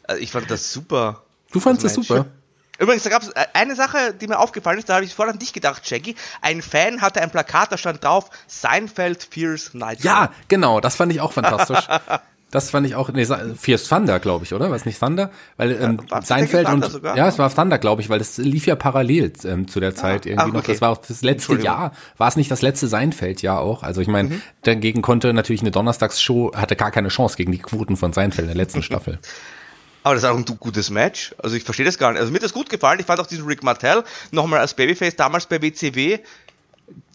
[0.07, 1.21] Also ich fand das super.
[1.51, 2.25] Du fandest das super?
[2.79, 5.33] Übrigens, da gab es äh, eine Sache, die mir aufgefallen ist, da habe ich vorher
[5.33, 6.15] an dich gedacht, Jackie.
[6.41, 10.01] Ein Fan hatte ein Plakat, da stand drauf, Seinfeld Fierce Night.
[10.01, 11.87] Ja, genau, das fand ich auch fantastisch.
[12.55, 14.71] Das fand ich auch, nee, Fierce Thunder, glaube ich, oder?
[14.71, 15.29] Was nicht Thunder?
[15.57, 17.17] Weil ähm, ja, Seinfeld und sogar?
[17.17, 19.95] ja, es war Thunder, glaube ich, weil das lief ja parallel ähm, zu der ah,
[19.95, 20.57] Zeit ah, irgendwie ah, okay.
[20.57, 20.63] noch.
[20.63, 21.91] Das war auch das letzte Jahr.
[22.17, 23.83] War es nicht das letzte Seinfeld-Jahr auch?
[23.83, 24.41] Also ich meine, mhm.
[24.63, 28.55] dagegen konnte natürlich eine Donnerstagsshow hatte gar keine Chance gegen die Quoten von Seinfeld in
[28.55, 29.19] der letzten Staffel.
[30.03, 31.35] Aber das ist auch ein gutes Match.
[31.39, 32.21] Also ich verstehe das gar nicht.
[32.21, 33.01] Also mir hat das gut gefallen.
[33.01, 36.19] Ich fand auch diesen Rick Martell nochmal als Babyface damals bei WCW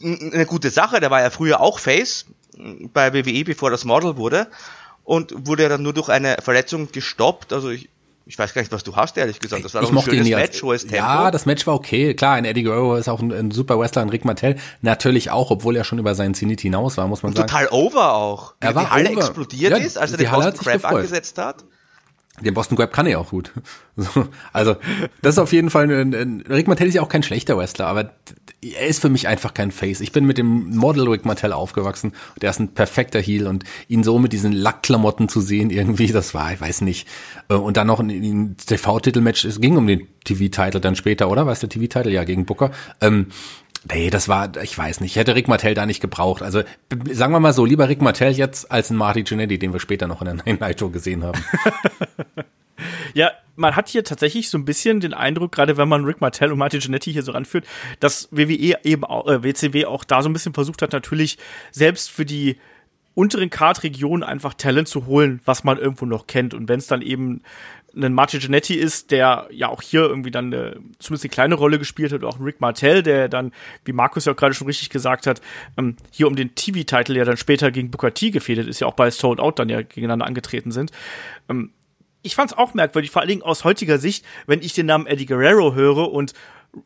[0.03, 1.01] eine gute Sache.
[1.01, 2.27] Der war ja früher auch Face
[2.93, 4.49] bei WWE, bevor das Model wurde
[5.11, 7.53] und wurde dann nur durch eine Verletzung gestoppt.
[7.53, 7.89] Also ich,
[8.27, 9.65] ich weiß gar nicht, was du hast, ehrlich gesagt.
[9.65, 10.95] Das war ich doch ein mochte ihn schönes Match, hohes Tempo.
[10.95, 12.15] Ja, das Match war okay.
[12.15, 14.55] Klar, ein Eddie Guerrero ist auch ein, ein super Wrestler, ein Rick Martel.
[14.83, 17.49] Natürlich auch, obwohl er schon über seinen Zenit hinaus war, muss man sagen.
[17.49, 18.55] Total over auch.
[18.61, 19.19] Er war die Halle over.
[19.19, 20.85] explodiert Ja, ist, als er die den Halle gefreut.
[20.85, 21.65] angesetzt hat.
[22.41, 23.53] Den Boston Grab kann er auch gut.
[23.97, 24.77] So, also,
[25.21, 27.87] das ist auf jeden Fall ein, ein Rick Martel ist ja auch kein schlechter Wrestler,
[27.87, 28.13] aber
[28.63, 30.01] er ist für mich einfach kein Face.
[30.01, 32.13] Ich bin mit dem Model Rick Martel aufgewachsen.
[32.41, 36.33] Der ist ein perfekter Heel und ihn so mit diesen Lackklamotten zu sehen irgendwie, das
[36.33, 37.07] war, ich weiß nicht.
[37.51, 41.45] Äh, Und dann noch ein, ein TV-Titelmatch, es ging um den TV-Titel dann später, oder?
[41.45, 42.09] War es der TV-Titel?
[42.09, 42.71] Ja, gegen Booker.
[43.03, 43.27] Ähm,
[43.89, 46.43] Nee, das war, ich weiß nicht, ich hätte Rick Martel da nicht gebraucht.
[46.43, 46.63] Also
[47.11, 50.07] sagen wir mal so, lieber Rick Martel jetzt als ein Marty Jannetty, den wir später
[50.07, 51.43] noch in der Night Show gesehen haben.
[53.15, 56.53] Ja, man hat hier tatsächlich so ein bisschen den Eindruck, gerade wenn man Rick Martel
[56.53, 57.67] und Martin Jannetty hier so ranführt,
[57.99, 61.39] dass WWE eben auch, äh, WCW auch da so ein bisschen versucht hat, natürlich
[61.71, 62.57] selbst für die
[63.15, 66.55] unteren Card-Regionen einfach Talent zu holen, was man irgendwo noch kennt.
[66.55, 67.43] Und wenn es dann eben
[67.95, 71.79] ein Martin Jannetty ist, der ja auch hier irgendwie dann eine, zumindest eine kleine Rolle
[71.79, 73.53] gespielt hat, auch ein Rick Martel, der dann,
[73.85, 75.41] wie Markus ja auch gerade schon richtig gesagt hat,
[75.77, 78.95] ähm, hier um den TV-Titel ja dann später gegen Booker T gefädelt ist, ja auch
[78.95, 80.93] bei Sold Out dann ja gegeneinander angetreten sind.
[81.49, 81.73] Ähm,
[82.23, 85.27] ich fand's auch merkwürdig, vor allen Dingen aus heutiger Sicht, wenn ich den Namen Eddie
[85.27, 86.35] Guerrero höre und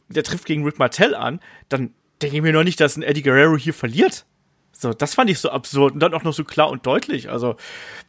[0.08, 3.22] der trifft gegen Rick Martel an, dann denke ich mir noch nicht, dass ein Eddie
[3.22, 4.26] Guerrero hier verliert.
[4.76, 7.30] So, das fand ich so absurd und dann auch noch so klar und deutlich.
[7.30, 7.56] Also,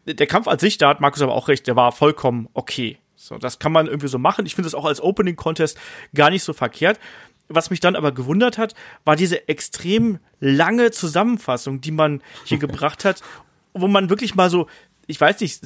[0.05, 2.97] der Kampf an sich, da hat Markus aber auch recht, der war vollkommen okay.
[3.15, 4.45] So, das kann man irgendwie so machen.
[4.45, 5.77] Ich finde es auch als Opening Contest
[6.13, 6.99] gar nicht so verkehrt.
[7.47, 8.73] Was mich dann aber gewundert hat,
[9.03, 13.21] war diese extrem lange Zusammenfassung, die man hier gebracht hat,
[13.73, 14.67] wo man wirklich mal so,
[15.07, 15.59] ich weiß nicht,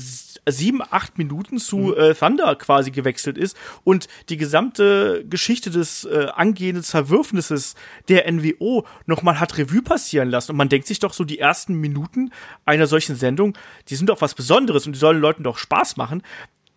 [0.48, 6.28] sieben, acht Minuten zu äh, Thunder quasi gewechselt ist und die gesamte Geschichte des äh,
[6.36, 7.76] angehenden Zerwürfnisses
[8.08, 10.52] der NWO nochmal hat Revue passieren lassen.
[10.52, 12.32] Und man denkt sich doch so, die ersten Minuten
[12.66, 13.58] einer solchen Sendung,
[13.90, 16.24] die sind doch was Besonderes und die sollen Leuten doch Spaß machen.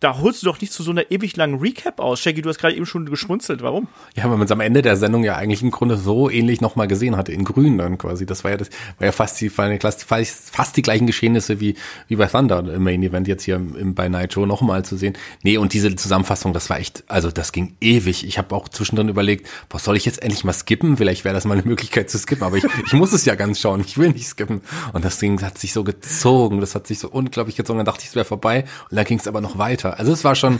[0.03, 2.19] Da holst du doch nicht zu so einer ewig langen Recap aus.
[2.19, 3.61] Shaggy, du hast gerade eben schon geschmunzelt.
[3.61, 3.87] Warum?
[4.17, 6.89] Ja, weil man es am Ende der Sendung ja eigentlich im Grunde so ähnlich nochmal
[6.89, 8.25] gesehen hatte, in grün dann quasi.
[8.25, 11.75] Das war ja das, war ja fast die, fast die gleichen Geschehnisse wie,
[12.09, 15.13] wie bei Thunder im Main Event jetzt hier im, im, bei Nitro nochmal zu sehen.
[15.41, 18.27] Nee, und diese Zusammenfassung, das war echt, also das ging ewig.
[18.27, 20.97] Ich habe auch zwischendrin überlegt, was soll ich jetzt endlich mal skippen?
[20.97, 23.61] Vielleicht wäre das mal eine Möglichkeit zu skippen, aber ich, ich muss es ja ganz
[23.61, 23.79] schauen.
[23.79, 24.63] Ich will nicht skippen.
[24.91, 27.79] Und das Ding hat sich so gezogen, das hat sich so unglaublich gezogen.
[27.79, 28.65] Dann dachte ich, es wäre vorbei.
[28.89, 29.92] Und dann ging es aber noch weiter.
[29.93, 30.59] Also es war schon,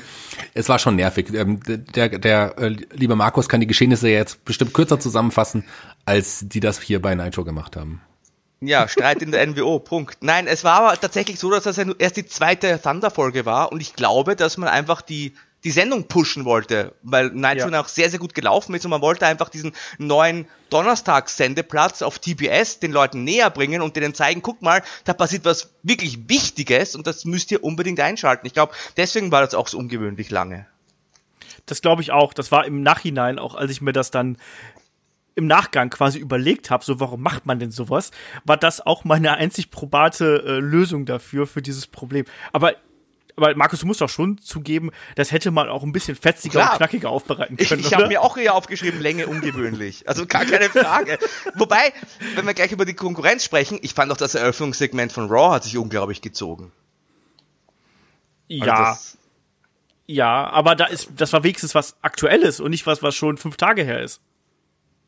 [0.54, 1.34] es war schon nervig.
[1.34, 5.66] Ähm, Der, der äh, liebe Markus kann die Geschehnisse jetzt bestimmt kürzer zusammenfassen,
[6.06, 8.02] als die das hier bei Nitro gemacht haben.
[8.62, 10.20] Ja, Streit in der NWO, Punkt.
[10.22, 13.94] Nein, es war aber tatsächlich so, dass das erst die zweite Thunder-Folge war und ich
[13.94, 17.82] glaube, dass man einfach die, die Sendung pushen wollte, weil Nitro Ja.
[17.82, 22.80] auch sehr, sehr gut gelaufen ist und man wollte einfach diesen neuen Donnerstags-Sendeplatz auf TBS
[22.80, 27.08] den Leuten näher bringen und denen zeigen, guck mal, da passiert was wirklich Wichtiges und
[27.08, 28.46] das müsst ihr unbedingt einschalten.
[28.48, 30.66] Ich glaube, deswegen war das auch so ungewöhnlich lange.
[31.66, 32.34] Das glaube ich auch.
[32.34, 34.38] Das war im Nachhinein, auch als ich mir das dann
[35.36, 38.12] im Nachgang quasi überlegt habe, so warum macht man denn sowas,
[38.44, 42.26] war das auch meine einzig probate äh, Lösung dafür, für dieses Problem.
[42.52, 42.74] Aber,
[43.36, 46.72] aber Markus, du musst doch schon zugeben, das hätte man auch ein bisschen fetziger Klar.
[46.74, 48.08] und knackiger aufbereiten Ich, können, ich habe oder?
[48.10, 50.08] mir auch hier aufgeschrieben, Länge ungewöhnlich.
[50.08, 51.18] Also gar keine Frage.
[51.56, 51.94] Wobei,
[52.36, 55.64] wenn wir gleich über die Konkurrenz sprechen, ich fand auch das Eröffnungssegment von Raw hat
[55.64, 56.72] sich unglaublich gezogen.
[58.52, 59.18] Also ja, das-
[60.06, 63.56] ja, aber da ist, das war wenigstens was Aktuelles und nicht was, was schon fünf
[63.58, 64.20] Tage her ist.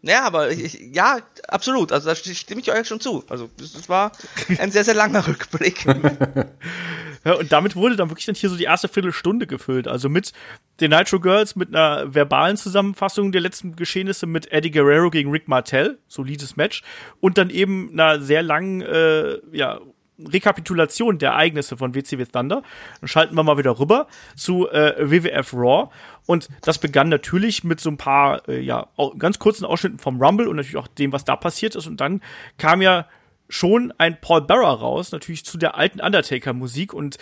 [0.01, 1.91] Ja, aber ich, ich- ja, absolut.
[1.91, 3.23] Also da sti- stimme ich euch schon zu.
[3.27, 4.11] Also das war
[4.59, 5.85] ein sehr, sehr langer Rückblick.
[7.33, 9.87] Und damit wurde dann wirklich dann hier so die erste Viertelstunde gefüllt.
[9.87, 10.31] Also mit
[10.79, 15.47] den Nitro Girls, mit einer verbalen Zusammenfassung der letzten Geschehnisse mit Eddie Guerrero gegen Rick
[15.47, 16.83] Martel, solides Match,
[17.19, 19.79] und dann eben einer sehr langen, äh, ja,
[20.17, 22.63] Rekapitulation der Ereignisse von WCW Thunder.
[23.01, 25.89] Dann schalten wir mal wieder rüber zu äh, WWF Raw.
[26.25, 30.47] Und das begann natürlich mit so ein paar, äh, ja, ganz kurzen Ausschnitten vom Rumble
[30.47, 31.87] und natürlich auch dem, was da passiert ist.
[31.87, 32.21] Und dann
[32.57, 33.07] kam ja
[33.55, 36.93] schon ein Paul Bearer raus, natürlich zu der alten Undertaker-Musik.
[36.93, 37.17] Und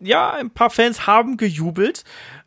[0.00, 2.04] ja, ein paar Fans haben gejubelt.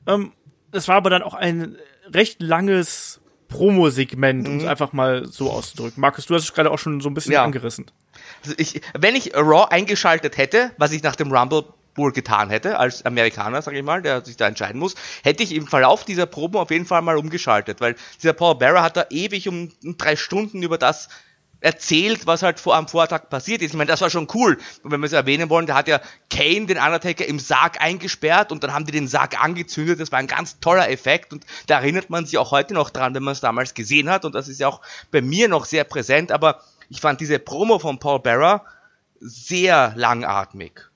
[0.08, 0.34] Ähm,
[0.72, 1.78] es war aber dann auch ein
[2.13, 6.02] recht langes Promo-Segment, um es einfach mal so auszudrücken.
[6.02, 7.44] Markus, du hast es gerade auch schon so ein bisschen Ja.
[7.44, 7.86] angerissen.
[8.44, 11.65] Also ich, wenn ich Raw eingeschaltet hätte, was ich nach dem Rumble
[11.96, 15.54] wohl getan hätte, als Amerikaner, sage ich mal, der sich da entscheiden muss, hätte ich
[15.54, 19.06] im Verlauf dieser Promo auf jeden Fall mal umgeschaltet, weil dieser Paul Bearer hat da
[19.10, 21.10] ewig um drei Stunden über das
[21.62, 23.72] erzählt, was halt vor am Vortag passiert ist.
[23.72, 24.58] Ich meine, das war schon cool.
[24.84, 28.52] Und wenn wir es erwähnen wollen, der hat ja Kane, den Undertaker, im Sarg eingesperrt
[28.52, 30.00] und dann haben die den Sarg angezündet.
[30.00, 33.13] Das war ein ganz toller Effekt und da erinnert man sich auch heute noch dran,
[33.13, 35.84] wenn man es damals gesehen hat und das ist ja auch bei mir noch sehr
[35.84, 38.63] präsent, aber ich fand diese Promo von Paul Bearer
[39.19, 40.88] sehr langatmig.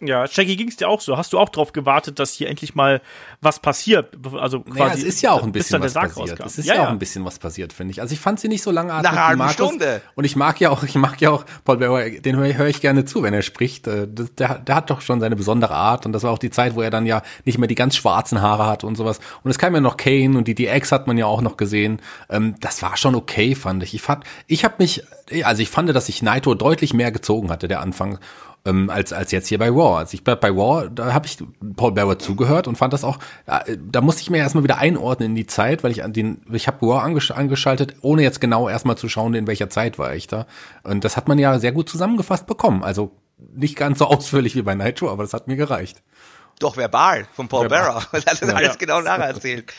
[0.00, 1.16] Ja, Shaggy, ging es dir auch so?
[1.16, 3.00] Hast du auch drauf gewartet, dass hier endlich mal
[3.40, 4.10] was passiert?
[4.38, 4.78] Also quasi.
[4.78, 6.18] Naja, es ist ja auch ein bisschen was passiert.
[6.32, 6.44] rauskam.
[6.46, 8.02] Es ist ja, ja, auch ein bisschen was passiert, finde ich.
[8.02, 9.54] Also ich fand sie nicht so langatmig Nach einer halben.
[9.54, 10.02] Stunde.
[10.14, 12.82] Und ich mag ja auch, ich mag ja auch Paul Bearer, den höre hör ich
[12.82, 13.86] gerne zu, wenn er spricht.
[13.86, 16.74] Äh, Der, der hat doch schon seine besondere Art und das war auch die Zeit,
[16.74, 19.18] wo er dann ja nicht mehr die ganz schwarzen Haare hat und sowas.
[19.44, 22.02] Und es kam ja noch Kane und die DX hat man ja auch noch gesehen.
[22.28, 23.94] Ähm, Das war schon okay, fand ich.
[23.94, 25.04] Ich fand, ich habe mich,
[25.44, 28.18] also ich fand, dass sich Naito deutlich mehr gezogen hatte, der Anfang
[28.66, 29.96] ähm, als als jetzt hier bei Raw.
[29.98, 31.38] Also ich bleib bei Raw, da habe ich
[31.76, 35.30] Paul Bearer zugehört und fand das auch, äh, da musste ich mir erstmal wieder einordnen
[35.30, 38.68] in die Zeit, weil ich an den, ich habe Raw angesch angeschaltet, ohne jetzt genau
[38.68, 40.46] erstmal zu schauen, in welcher Zeit war ich da.
[40.82, 42.82] Und das hat man ja sehr gut zusammengefasst bekommen.
[42.84, 43.12] Also
[43.54, 46.02] nicht ganz so ausführlich wie bei Nitro, aber das hat mir gereicht.
[46.58, 47.82] Doch verbal von Paul Verbal.
[47.82, 48.02] Bearer.
[48.12, 48.74] Das hat er alles Ja.
[48.76, 49.72] genau nacherzählt.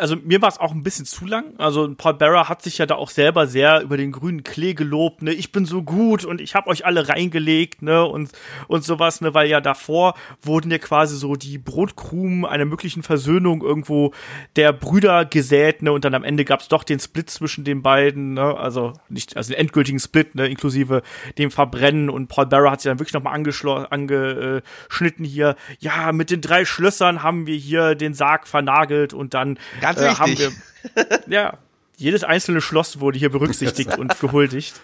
[0.00, 1.52] Also mir war es auch ein bisschen zu lang.
[1.58, 5.20] Also Paul Bearer hat sich ja da auch selber sehr über den grünen Klee gelobt,
[5.20, 8.30] ne, ich bin so gut und ich habe euch alle reingelegt, ne, und
[8.66, 13.60] und sowas, ne, weil ja davor wurden ja quasi so die Brotkrumen einer möglichen Versöhnung
[13.60, 14.14] irgendwo
[14.56, 18.34] der Brüder gesät, ne, und dann am Ende gab's doch den Split zwischen den beiden,
[18.34, 21.02] ne, also nicht also den endgültigen Split, ne, inklusive
[21.36, 22.08] dem Verbrennen.
[22.08, 25.56] Und Paul Bearer hat sich dann wirklich noch mal angeschnitten hier.
[25.78, 30.14] Ja, mit den drei Schlössern haben wir hier den Sarg vernagelt und dann Ganz äh,
[30.14, 30.52] haben wir
[31.28, 31.58] ja,
[31.96, 34.80] jedes einzelne Schloss wurde hier berücksichtigt und gehuldigt.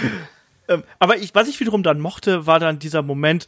[0.68, 3.46] ähm, aber ich, was ich wiederum dann mochte, war dann dieser Moment,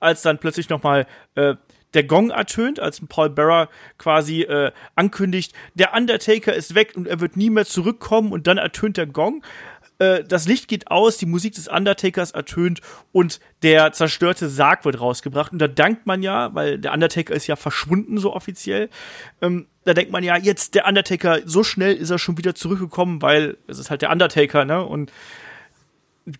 [0.00, 1.54] als dann plötzlich noch mal äh,
[1.94, 7.20] der Gong ertönt, als Paul Bearer quasi äh, ankündigt, der Undertaker ist weg und er
[7.20, 9.42] wird nie mehr zurückkommen und dann ertönt der Gong.
[9.98, 12.80] Äh, das Licht geht aus, die Musik des Undertakers ertönt
[13.12, 15.52] und der zerstörte Sarg wird rausgebracht.
[15.52, 18.90] Und da dankt man ja, weil der Undertaker ist ja verschwunden, so offiziell.
[19.40, 23.22] Ähm, da denkt man ja, jetzt der Undertaker, so schnell ist er schon wieder zurückgekommen,
[23.22, 24.84] weil es ist halt der Undertaker, ne?
[24.84, 25.12] Und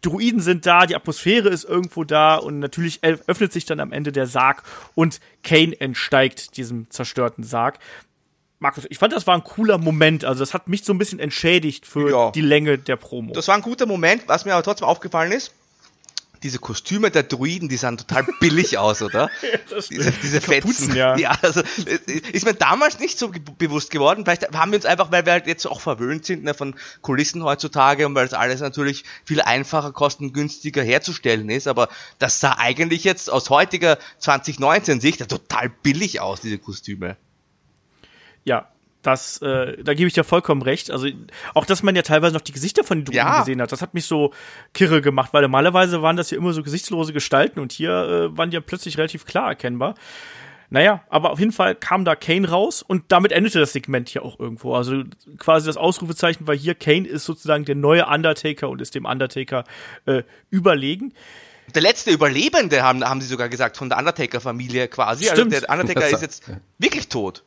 [0.02, 4.10] Druiden sind da, die Atmosphäre ist irgendwo da und natürlich öffnet sich dann am Ende
[4.10, 4.64] der Sarg
[4.96, 7.78] und Kane entsteigt diesem zerstörten Sarg.
[8.58, 10.24] Markus, ich fand, das war ein cooler Moment.
[10.24, 12.30] Also, das hat mich so ein bisschen entschädigt für Ja.
[12.32, 13.32] die Länge der Promo.
[13.32, 15.52] Das war ein guter Moment, was mir aber trotzdem aufgefallen ist.
[16.42, 19.30] Diese Kostüme der Druiden, die sahen total billig aus, oder?
[19.90, 20.96] diese, diese Kapuzen, Fetzen.
[20.96, 21.16] ja.
[21.18, 21.62] ja, also
[22.32, 24.24] ist mir damals nicht so bewusst geworden.
[24.24, 27.42] Vielleicht haben wir uns einfach, weil wir halt jetzt auch verwöhnt sind ne, von Kulissen
[27.42, 31.68] heutzutage und weil das alles natürlich viel einfacher, kostengünstiger herzustellen ist.
[31.68, 37.16] Aber das sah eigentlich jetzt aus heutiger 2019-Sicht ja total billig aus, diese Kostüme.
[38.44, 38.68] Ja,
[39.06, 40.90] das, äh, da gebe ich dir vollkommen recht.
[40.90, 41.08] Also
[41.54, 43.40] auch, dass man ja teilweise noch die Gesichter von den Druiden Ja.
[43.40, 44.32] gesehen hat, das hat mich so
[44.74, 48.50] kirre gemacht, weil normalerweise waren das ja immer so gesichtslose Gestalten und hier äh, waren
[48.50, 49.94] die ja plötzlich relativ klar erkennbar.
[50.68, 54.24] Naja, aber auf jeden Fall kam da Kane raus und damit endete das Segment hier
[54.24, 54.74] auch irgendwo.
[54.74, 55.04] Also
[55.38, 59.62] quasi das Ausrufezeichen war hier, Kane ist sozusagen der neue Undertaker und ist dem Undertaker
[60.06, 61.14] äh, überlegen.
[61.74, 65.24] Der letzte Überlebende, haben, haben sie sogar gesagt, von der Undertaker-Familie quasi.
[65.24, 65.54] Stimmt.
[65.54, 67.44] Also der Undertaker ist jetzt wirklich tot.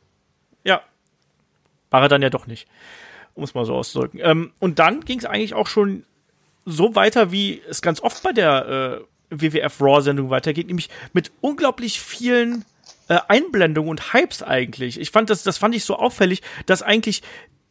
[0.64, 0.82] Ja.
[1.90, 2.68] War er dann ja doch nicht.
[3.34, 4.20] Um es mal so auszudrücken.
[4.22, 6.04] Ähm, und dann ging es eigentlich auch schon
[6.66, 12.00] so weiter, wie es ganz oft bei der äh, WWF Raw-Sendung weitergeht, nämlich mit unglaublich
[12.00, 12.64] vielen
[13.08, 15.00] äh, Einblendungen und Hypes eigentlich.
[15.00, 17.22] Ich fand das, das fand ich so auffällig, dass eigentlich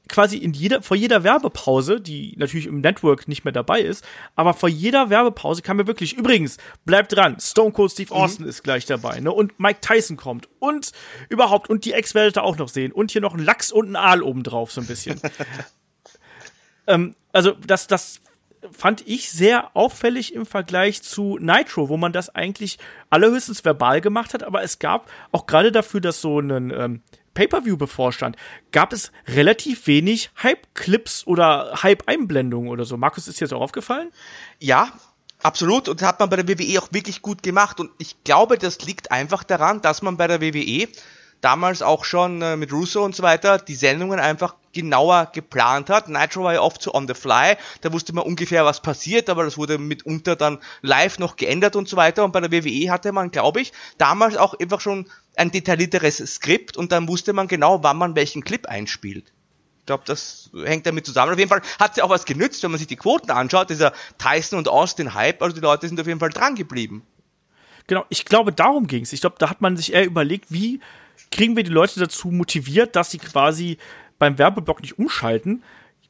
[0.09, 4.53] quasi in jeder, vor jeder Werbepause, die natürlich im Network nicht mehr dabei ist, aber
[4.53, 8.85] vor jeder Werbepause kam mir wirklich, übrigens, bleibt dran, Stone Cold Steve Austin ist gleich
[8.85, 10.91] dabei, ne, und Mike Tyson kommt und
[11.29, 13.91] überhaupt, und die Ex werdet ihr auch noch sehen und hier noch ein Lachs und
[13.91, 15.21] ein Aal obendrauf, so ein bisschen.
[16.87, 18.21] ähm, also, das, das
[18.71, 22.77] fand ich sehr auffällig im Vergleich zu Nitro, wo man das eigentlich
[23.09, 27.01] allerhöchstens verbal gemacht hat, aber es gab auch gerade dafür, dass so ein ähm,
[27.39, 28.35] Pay-per-view bevorstand,
[28.73, 32.97] gab es relativ wenig Hype-Clips oder Hype-Einblendungen oder so.
[32.97, 34.11] Markus, ist dir das auch aufgefallen?
[34.59, 34.91] Ja,
[35.41, 35.87] absolut.
[35.87, 37.79] Und das hat man bei der WWE auch wirklich gut gemacht.
[37.79, 40.89] Und ich glaube, das liegt einfach daran, dass man bei der WWE
[41.39, 46.09] damals auch schon äh, mit Russo und so weiter die Sendungen einfach genauer geplant hat.
[46.09, 49.43] Nitro war ja oft so on the fly, da wusste man ungefähr, was passiert, aber
[49.43, 52.23] das wurde mitunter dann live noch geändert und so weiter.
[52.23, 56.77] Und bei der WWE hatte man, glaube ich, damals auch einfach schon ein detaillierteres Skript
[56.77, 59.31] und dann wusste man genau, wann man welchen Clip einspielt.
[59.79, 61.31] Ich glaube, das hängt damit zusammen.
[61.31, 63.93] Auf jeden Fall hat sie auch was genützt, wenn man sich die Quoten anschaut, dieser
[64.17, 67.03] Tyson und Austin Hype, also die Leute sind auf jeden Fall dran geblieben.
[67.87, 69.13] Genau, ich glaube, darum ging es.
[69.13, 70.79] Ich glaube, da hat man sich eher überlegt, wie
[71.31, 73.77] kriegen wir die Leute dazu motiviert, dass sie quasi
[74.19, 75.63] beim Werbeblock nicht umschalten.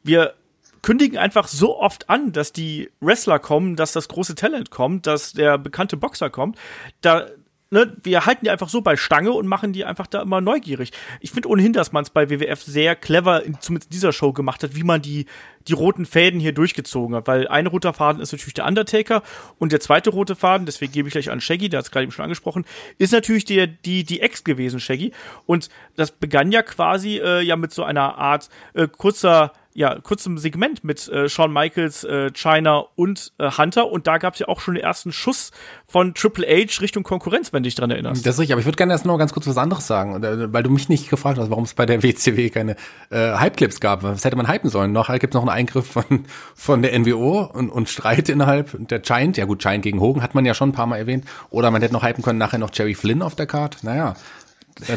[0.03, 0.33] Wir
[0.81, 5.33] kündigen einfach so oft an, dass die Wrestler kommen, dass das große Talent kommt, dass
[5.33, 6.57] der bekannte Boxer kommt.
[7.01, 7.27] Da
[7.71, 10.91] ne, wir halten die einfach so bei Stange und machen die einfach da immer neugierig.
[11.19, 14.33] Ich finde ohnehin, dass man es bei WWF sehr clever, in, zumindest in dieser Show
[14.33, 15.25] gemacht hat, wie man die,
[15.67, 17.27] die roten Fäden hier durchgezogen hat.
[17.27, 19.23] Weil ein roter Faden ist natürlich der Undertaker
[19.57, 22.03] und der zweite rote Faden, deswegen gebe ich gleich an Shaggy, der hat es gerade
[22.03, 22.65] eben schon angesprochen,
[22.97, 25.11] ist natürlich der, die, die Ex gewesen, Shaggy.
[25.45, 30.37] Und das begann ja quasi äh, ja mit so einer Art äh, kurzer ja, kurzem
[30.37, 33.89] Segment mit äh, Shawn Michaels, äh, China und äh, Hunter.
[33.89, 35.51] Und da gab es ja auch schon den ersten Schuss
[35.87, 38.25] von Triple H Richtung Konkurrenz, wenn du dich dran erinnerst.
[38.25, 40.51] Das ist richtig, aber ich würde gerne erst noch ganz kurz was anderes sagen, äh,
[40.51, 42.75] weil du mich nicht gefragt hast, warum es bei der WCW keine
[43.09, 44.03] äh, Hype-Clips gab.
[44.03, 44.91] Was hätte man hypen sollen?
[44.91, 48.99] Noch gibt es noch einen Eingriff von, von der NWO und, und Streit innerhalb der
[48.99, 49.37] Giant.
[49.37, 51.23] Ja gut, Giant gegen Hogan hat man ja schon ein paar Mal erwähnt.
[51.51, 53.77] Oder man hätte noch hypen können, nachher noch Jerry Flynn auf der Card.
[53.83, 54.15] Naja,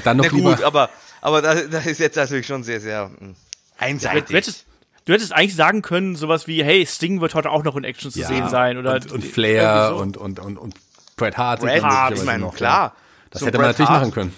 [0.03, 0.67] dann noch Na gut, lieber.
[0.67, 0.91] aber,
[1.21, 3.37] aber das, das ist jetzt natürlich schon sehr, sehr hm,
[3.79, 4.25] einseitig.
[4.25, 4.67] Du hättest,
[5.05, 8.11] du hättest eigentlich sagen können, sowas wie, hey, Sting wird heute auch noch in Action
[8.11, 8.79] zu ja, sehen sein.
[8.79, 9.97] Oder und, und Flair so.
[9.97, 10.75] und, und, und, und
[11.17, 11.61] Bret Hart.
[11.61, 12.95] Bret Hart, ich meine, klar.
[13.31, 14.01] Das so hätte man natürlich Hart.
[14.01, 14.35] machen können.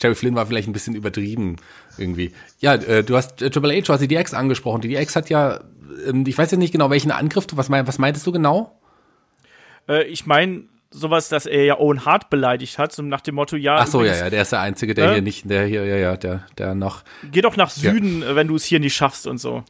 [0.00, 1.56] Jerry Flynn war vielleicht ein bisschen übertrieben
[1.96, 2.32] irgendwie.
[2.60, 4.82] Ja, äh, du hast äh, Triple H, du hast die DX angesprochen.
[4.82, 5.60] Die DX hat ja,
[6.06, 8.78] ähm, ich weiß jetzt nicht genau, welchen Angriff, was, mein, was meintest du genau?
[9.88, 10.64] Äh, ich meine,
[10.96, 13.76] sowas, dass er ja Owen Hart beleidigt hat, so nach dem Motto, ja.
[13.76, 15.12] Ach so, ja, ja, der ist der Einzige, der äh?
[15.14, 17.02] hier nicht, der hier, ja, ja, der, der noch.
[17.30, 18.34] Geh doch nach Süden, ja.
[18.34, 19.62] wenn du es hier nicht schaffst und so.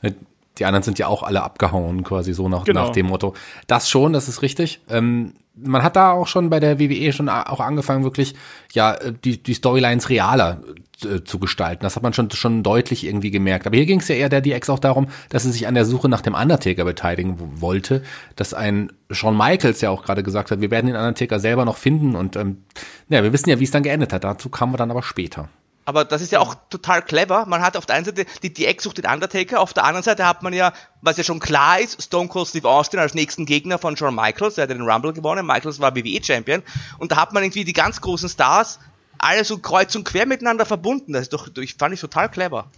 [0.59, 2.87] Die anderen sind ja auch alle abgehauen, quasi so nach, genau.
[2.87, 3.35] nach dem Motto.
[3.67, 4.81] Das schon, das ist richtig.
[4.89, 8.35] Ähm, man hat da auch schon bei der WWE schon auch angefangen, wirklich,
[8.73, 10.61] ja, die, die Storylines realer
[11.05, 11.83] äh, zu gestalten.
[11.83, 13.67] Das hat man schon, schon deutlich irgendwie gemerkt.
[13.67, 15.85] Aber hier ging es ja eher der DX auch darum, dass sie sich an der
[15.85, 18.03] Suche nach dem Undertaker beteiligen wollte,
[18.35, 21.77] dass ein Shawn Michaels ja auch gerade gesagt hat, wir werden den Undertaker selber noch
[21.77, 22.65] finden und ähm,
[23.11, 24.25] ja, wir wissen ja, wie es dann geendet hat.
[24.25, 25.51] Dazu kamen wir dann aber später.
[25.85, 27.45] Aber das ist ja auch total clever.
[27.47, 30.27] Man hat auf der einen Seite die DX sucht den Undertaker, auf der anderen Seite
[30.27, 33.79] hat man ja, was ja schon klar ist, Stone Cold Steve Austin als nächsten Gegner
[33.79, 36.63] von Shawn Michaels, der hat den Rumble gewonnen, Michaels war WWE Champion
[36.99, 38.81] und da hat man irgendwie die ganz großen Stars
[39.19, 41.13] alle so kreuz und quer miteinander verbunden.
[41.13, 42.71] Das ist doch, ich fand ich total clever.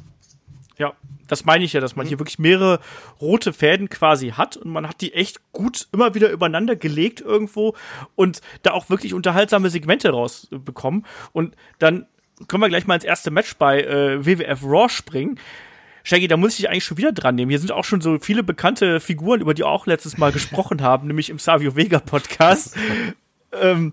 [0.79, 0.93] Ja,
[1.27, 2.81] das meine ich ja, dass man hier wirklich mehrere
[3.21, 7.75] rote Fäden quasi hat und man hat die echt gut immer wieder übereinander gelegt irgendwo
[8.15, 11.05] und da auch wirklich unterhaltsame Segmente rausbekommen.
[11.33, 12.07] Und dann
[12.47, 15.41] können wir gleich mal ins erste Match bei äh, WWF Raw springen.
[16.05, 17.51] Shaggy, da muss ich dich eigentlich schon wieder dran nehmen.
[17.51, 20.81] Hier sind auch schon so viele bekannte Figuren, über die wir auch letztes Mal gesprochen
[20.81, 22.77] haben, nämlich im Savio Vega Podcast.
[23.53, 23.93] ähm,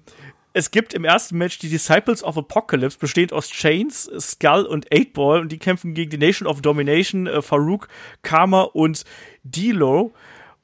[0.55, 5.41] es gibt im ersten Match die Disciples of Apocalypse, bestehend aus Chains, Skull und Eightball
[5.41, 7.89] und die kämpfen gegen die Nation of Domination, äh, Farouk,
[8.21, 9.03] Karma und
[9.43, 10.13] D-Lo.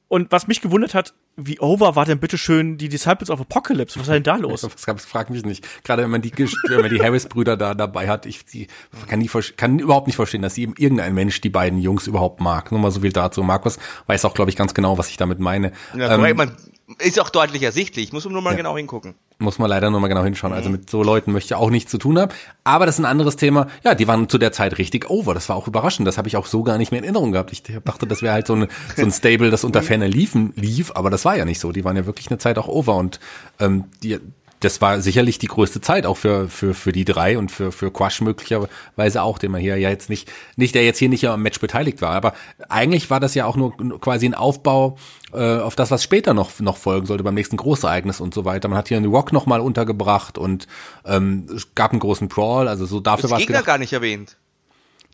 [0.08, 4.00] Und was mich gewundert hat, wie over war denn bitte schön die Disciples of Apocalypse?
[4.00, 4.62] Was war denn da los?
[4.72, 5.84] Das gab's, frag mich nicht.
[5.84, 8.68] Gerade wenn man die, wenn man die Harris-Brüder da dabei hat, ich die,
[9.08, 9.28] kann, die,
[9.58, 12.72] kann überhaupt nicht verstehen, dass irgendein Mensch die beiden Jungs überhaupt mag.
[12.72, 13.42] Nur mal so viel dazu.
[13.42, 15.72] Markus weiß auch, glaube ich, ganz genau, was ich damit meine.
[15.94, 16.56] Ja, ähm, man,
[16.98, 18.12] ist auch deutlich ersichtlich.
[18.12, 18.56] Muss man nur mal ja.
[18.56, 19.14] genau hingucken.
[19.42, 20.52] Muss man leider nur mal genau hinschauen.
[20.52, 22.32] Also mit so Leuten möchte ich auch nichts zu tun haben.
[22.62, 23.66] Aber das ist ein anderes Thema.
[23.82, 25.34] Ja, die waren zu der Zeit richtig over.
[25.34, 26.06] Das war auch überraschend.
[26.06, 27.50] Das habe ich auch so gar nicht mehr in Erinnerung gehabt.
[27.52, 30.92] Ich dachte, das wäre halt so, eine, so ein Stable, das unter Ferner liefen, lief.
[30.94, 31.72] Aber das war ja nicht so.
[31.72, 32.94] Die waren ja wirklich eine Zeit auch over.
[32.94, 33.18] Und
[33.58, 34.20] ähm, die,
[34.64, 37.90] das war sicherlich die größte Zeit auch für, für, für die drei und für, für
[37.90, 41.42] Quash möglicherweise auch, den man hier ja jetzt nicht, nicht, der jetzt hier nicht am
[41.42, 42.10] Match beteiligt war.
[42.10, 42.34] Aber
[42.68, 44.96] eigentlich war das ja auch nur quasi ein Aufbau
[45.32, 48.68] äh, auf das, was später noch, noch folgen sollte, beim nächsten Großereignis und so weiter.
[48.68, 50.68] Man hat hier einen Rock nochmal untergebracht und
[51.04, 53.46] ähm, es gab einen großen Brawl, also so dafür war es.
[53.46, 54.36] Gegner gar nicht erwähnt.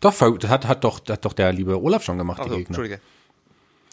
[0.01, 2.77] Doch, das hat, hat doch, hat doch der liebe Olaf schon gemacht, also, die Gegner.
[2.77, 3.01] Entschuldige.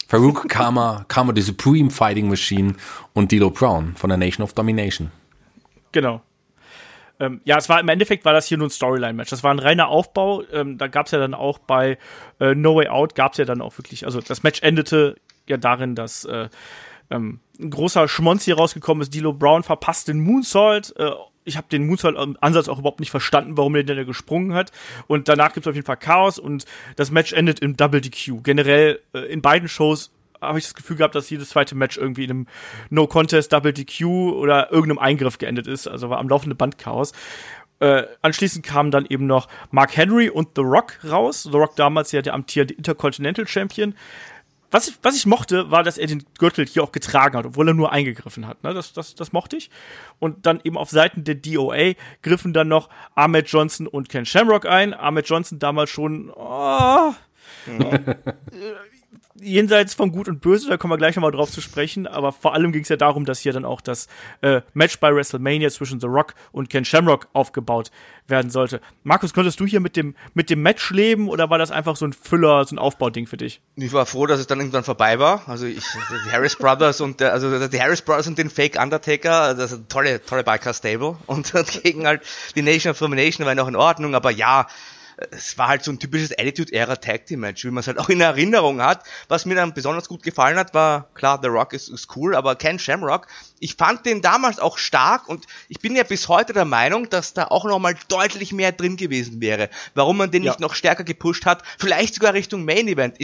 [0.07, 2.75] Farouk Karma, Karma the Supreme Fighting Machine
[3.13, 5.11] und Dilo Brown von der Nation of Domination.
[5.97, 6.21] Genau.
[7.19, 9.31] Ähm, ja, es war im Endeffekt war das hier nur ein Storyline-Match.
[9.31, 10.43] Das war ein reiner Aufbau.
[10.53, 11.97] Ähm, da gab es ja dann auch bei
[12.39, 15.15] äh, No Way Out gab es ja dann auch wirklich, also das Match endete
[15.47, 16.49] ja darin, dass äh,
[17.09, 19.11] ähm, ein großer Schmonz hier rausgekommen ist.
[19.15, 20.93] Dilo Brown verpasst den Moonsault.
[20.99, 21.09] Äh,
[21.45, 24.71] ich habe den Moonsault-Ansatz auch überhaupt nicht verstanden, warum der denn gesprungen hat.
[25.07, 28.43] Und danach gibt es auf jeden Fall Chaos und das Match endet im Double DQ.
[28.43, 32.25] Generell äh, in beiden Shows habe ich das Gefühl gehabt, dass jedes zweite Match irgendwie
[32.25, 32.47] in einem
[32.89, 35.87] No Contest, Double DQ oder irgendeinem Eingriff geendet ist.
[35.87, 37.13] Also war am laufenden Band Chaos.
[37.79, 41.43] Äh, anschließend kamen dann eben noch Mark Henry und The Rock raus.
[41.43, 43.93] The Rock damals ja der amtierende Intercontinental Champion.
[44.69, 47.69] Was ich, was ich mochte, war, dass er den Gürtel hier auch getragen hat, obwohl
[47.69, 48.63] er nur eingegriffen hat.
[48.63, 48.73] Ne?
[48.73, 49.69] Das, das, das mochte ich.
[50.19, 54.65] Und dann eben auf Seiten der DOA griffen dann noch Ahmed Johnson und Ken Shamrock
[54.65, 54.93] ein.
[54.93, 57.15] Ahmed Johnson damals schon, oh, ja.
[59.39, 62.53] jenseits von Gut und Böse, da kommen wir gleich nochmal drauf zu sprechen, aber vor
[62.53, 64.07] allem ging es ja darum, dass hier dann auch das
[64.41, 67.91] äh, Match bei WrestleMania zwischen The Rock und Ken Shamrock aufgebaut
[68.27, 68.81] werden sollte.
[69.03, 72.05] Markus, konntest du hier mit dem, mit dem Match leben oder war das einfach so
[72.05, 73.61] ein Füller, so ein Aufbauding für dich?
[73.75, 75.47] Ich war froh, dass es dann irgendwann vorbei war.
[75.47, 75.83] Also ich,
[76.25, 79.79] die Harris Brothers und der, also die Harris Brothers und den Fake Undertaker, das ist
[79.79, 81.53] ein tolle, tolle Biker Stable und
[81.83, 82.21] gegen halt
[82.55, 84.67] die Nation of Domination war noch in Ordnung, aber ja,
[85.31, 88.09] es war halt so ein typisches Attitude-Ära Tag Team Match, wie man es halt auch
[88.09, 89.03] in Erinnerung hat.
[89.27, 92.55] Was mir dann besonders gut gefallen hat, war, klar, The Rock ist, ist cool, aber
[92.55, 93.27] Ken Shamrock,
[93.59, 97.33] ich fand den damals auch stark und ich bin ja bis heute der Meinung, dass
[97.33, 99.69] da auch nochmal deutlich mehr drin gewesen wäre.
[99.95, 100.51] Warum man den ja.
[100.51, 103.17] nicht noch stärker gepusht hat, vielleicht sogar Richtung Main Event.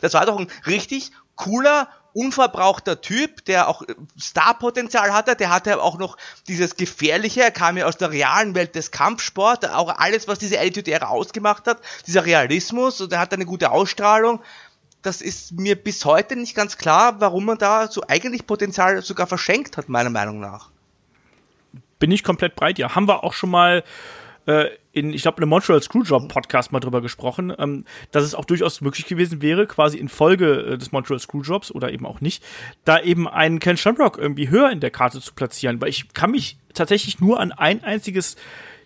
[0.00, 5.82] Das war doch ein richtig cooler unverbrauchter Typ, der auch äh, Starpotenzial hatte, der hatte
[5.82, 6.16] auch noch
[6.48, 10.58] dieses Gefährliche, er kam ja aus der realen Welt des Kampfsports, auch alles, was diese
[10.58, 14.40] Attitude-Ära ausgemacht hat, dieser Realismus, und er hat eine gute Ausstrahlung.
[15.02, 19.26] Das ist mir bis heute nicht ganz klar, warum man da so eigentlich Potenzial sogar
[19.26, 20.70] verschenkt hat, meiner Meinung nach.
[21.98, 22.94] Bin ich komplett breit, ja.
[22.94, 23.84] Haben wir auch schon mal
[24.46, 28.46] äh, in, ich glaube, einem Montreal Screwjob Podcast mal drüber gesprochen, ähm, dass es auch
[28.46, 32.42] durchaus möglich gewesen wäre, quasi in Folge äh, des Montreal Screwjobs oder eben auch nicht,
[32.86, 36.30] da eben einen Ken Shamrock irgendwie höher in der Karte zu platzieren, weil ich kann
[36.30, 38.36] mich tatsächlich nur an ein einziges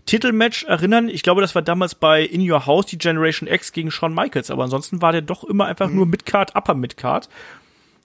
[0.07, 1.09] Titelmatch erinnern.
[1.09, 4.51] Ich glaube, das war damals bei In Your House die Generation X gegen Shawn Michaels,
[4.51, 5.95] aber ansonsten war der doch immer einfach mhm.
[5.95, 7.29] nur Midcard, Upper Midcard.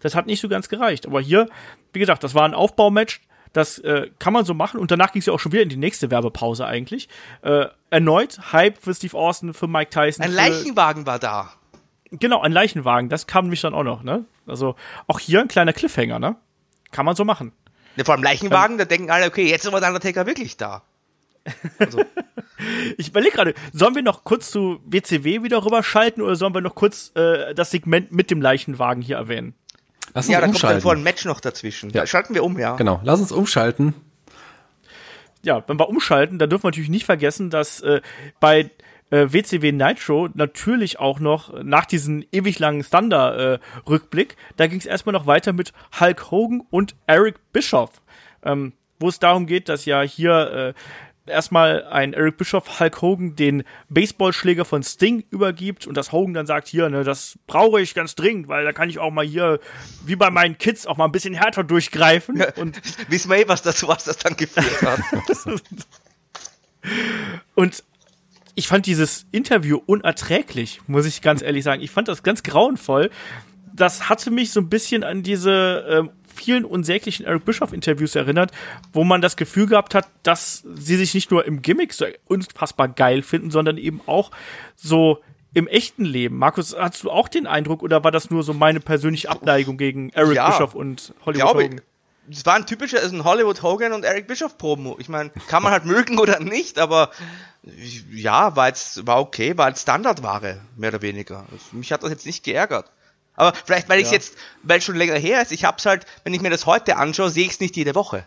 [0.02, 1.08] Das hat nicht so ganz gereicht.
[1.08, 1.50] Aber hier,
[1.92, 3.22] wie gesagt, das war ein Aufbaumatch
[3.56, 4.82] das äh, kann man so machen.
[4.82, 7.08] Und danach ging es ja auch schon wieder in die nächste Werbepause eigentlich.
[7.42, 10.26] Äh, erneut Hype für Steve Austin, für Mike Tyson.
[10.26, 11.54] Ein Leichenwagen war da.
[12.12, 13.08] Genau, ein Leichenwagen.
[13.08, 14.04] Das kam mich dann auch noch.
[14.04, 14.26] Ne?
[14.46, 14.76] Also
[15.08, 16.20] auch hier ein kleiner Cliffhanger.
[16.20, 16.36] Ne?
[16.92, 17.54] Kann man so machen.
[17.96, 20.58] Ja, vor allem Leichenwagen, ähm, da denken alle, okay, jetzt ist aber der Undertaker wirklich
[20.58, 20.82] da.
[21.80, 22.04] Also.
[22.98, 26.76] ich überlege gerade, sollen wir noch kurz zu WCW wieder rüberschalten oder sollen wir noch
[26.76, 29.56] kurz äh, das Segment mit dem Leichenwagen hier erwähnen?
[30.14, 31.90] Lass uns ja, da kommt dann vor ein Match noch dazwischen.
[31.90, 32.02] Ja.
[32.02, 32.76] Da schalten wir um, ja.
[32.76, 33.94] Genau, lass uns umschalten.
[35.44, 38.02] Ja, wenn wir umschalten, dann dürfen wir natürlich nicht vergessen, dass äh,
[38.40, 38.72] bei
[39.12, 44.86] äh, WCW Nitro natürlich auch noch nach diesem ewig langen Thunder-Rückblick, äh, da ging es
[44.86, 48.02] erstmal noch weiter mit Hulk Hogan und Eric Bischoff.
[48.44, 50.74] Ähm, wo es darum geht, dass ja hier äh,
[51.28, 56.46] erstmal ein Eric Bischoff Hulk Hogan den Baseballschläger von Sting übergibt und das Hogan dann
[56.46, 59.60] sagt, hier, ne, das brauche ich ganz dringend, weil da kann ich auch mal hier,
[60.06, 62.44] wie bei meinen Kids, auch mal ein bisschen härter durchgreifen.
[62.58, 65.00] Und wissen wir eh, was dazu was das dann geführt hat.
[67.56, 67.84] und
[68.56, 71.82] ich fand dieses Interview unerträglich, muss ich ganz ehrlich sagen.
[71.82, 73.10] Ich fand das ganz grauenvoll.
[73.74, 78.52] Das hatte mich so ein bisschen an diese ähm, vielen unsäglichen Eric Bischoff-Interviews erinnert,
[78.94, 82.90] wo man das Gefühl gehabt hat, dass sie sich nicht nur im Gimmick so unfassbar
[82.90, 84.32] geil finden, sondern eben auch
[84.76, 85.22] so
[85.56, 86.38] im echten Leben.
[86.38, 90.10] Markus, hast du auch den Eindruck oder war das nur so meine persönliche Abneigung gegen
[90.10, 91.82] Eric ja, Bischoff und Hollywood Hogan?
[92.30, 94.98] Es war ein typischer, also ein Hollywood Hogan und Eric Bischoff Promo.
[95.00, 97.12] Ich meine, kann man halt mögen oder nicht, aber
[98.12, 101.46] ja, war jetzt, war okay, war als Standardware, mehr oder weniger.
[101.52, 102.92] Also, mich hat das jetzt nicht geärgert.
[103.36, 104.14] Aber vielleicht, weil ich ja.
[104.14, 106.98] jetzt, weil es schon länger her ist, ich hab's halt, wenn ich mir das heute
[106.98, 108.26] anschaue, sehe ich es nicht jede Woche.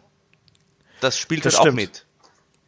[1.01, 1.79] Das spielt das halt stimmt.
[1.79, 2.07] auch mit.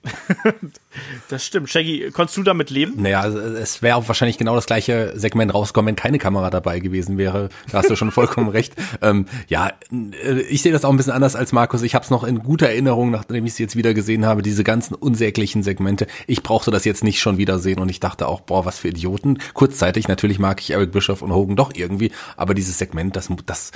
[1.28, 1.68] das stimmt.
[1.68, 3.03] Shaggy, konntest du damit leben?
[3.03, 7.51] Naja, es wäre wahrscheinlich genau das gleiche Segment rausgekommen, wenn keine Kamera dabei gewesen wäre.
[7.70, 8.74] Da hast du schon vollkommen recht.
[9.03, 11.82] Ähm, ja, äh, ich sehe das auch ein bisschen anders als Markus.
[11.82, 14.64] Ich habe es noch in guter Erinnerung, nachdem ich es jetzt wieder gesehen habe, diese
[14.64, 16.07] ganzen unsäglichen Segmente.
[16.26, 18.88] Ich brauchte das jetzt nicht schon wieder sehen und ich dachte auch, boah, was für
[18.88, 19.38] Idioten.
[19.53, 23.72] Kurzzeitig, natürlich mag ich Eric Bischoff und Hogan doch irgendwie, aber dieses Segment, das, das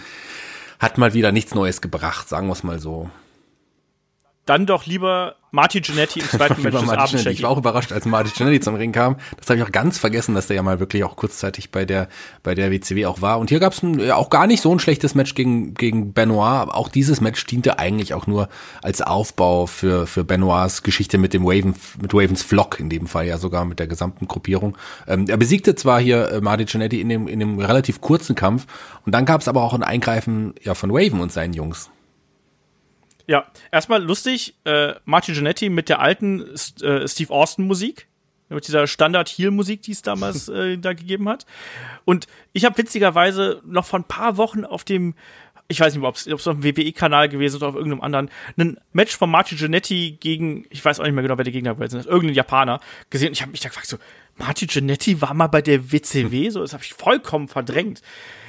[0.78, 3.10] hat mal wieder nichts Neues gebracht, sagen wir es mal so
[4.46, 7.26] dann doch lieber Marty Giannetti im zweiten Match des Abends.
[7.26, 9.16] Ich war auch überrascht, als Marty Giannetti zum Ring kam.
[9.38, 12.08] Das habe ich auch ganz vergessen, dass der ja mal wirklich auch kurzzeitig bei der
[12.42, 13.38] bei der WCW auch war.
[13.38, 16.68] Und hier gab es ja, auch gar nicht so ein schlechtes Match gegen gegen Benoit.
[16.68, 18.48] Auch dieses Match diente eigentlich auch nur
[18.82, 23.26] als Aufbau für für Benoits Geschichte mit dem Waven mit Wavens Flock in dem Fall
[23.26, 24.76] ja sogar mit der gesamten Gruppierung.
[25.06, 28.66] Ähm, er besiegte zwar hier äh, Marty Giannetti in dem in dem relativ kurzen Kampf
[29.06, 31.90] und dann gab es aber auch ein Eingreifen ja von Waven und seinen Jungs.
[33.26, 36.42] Ja, erstmal lustig, äh, Martin Giannetti mit der alten
[36.82, 38.06] äh, Steve Austin Musik,
[38.50, 41.46] mit dieser Standard-Heel-Musik, die es damals äh, da gegeben hat.
[42.04, 45.14] Und ich habe witzigerweise noch vor ein paar Wochen auf dem,
[45.68, 48.78] ich weiß nicht, ob es auf dem WWE-Kanal gewesen ist oder auf irgendeinem anderen, ein
[48.92, 51.90] Match von Martin Giannetti gegen, ich weiß auch nicht mehr genau, wer der Gegner war,
[51.90, 53.28] irgendein Japaner gesehen.
[53.28, 53.96] Und ich habe mich da gefragt, so,
[54.36, 58.02] Martin Giannetti war mal bei der WCW, so, das habe ich vollkommen verdrängt.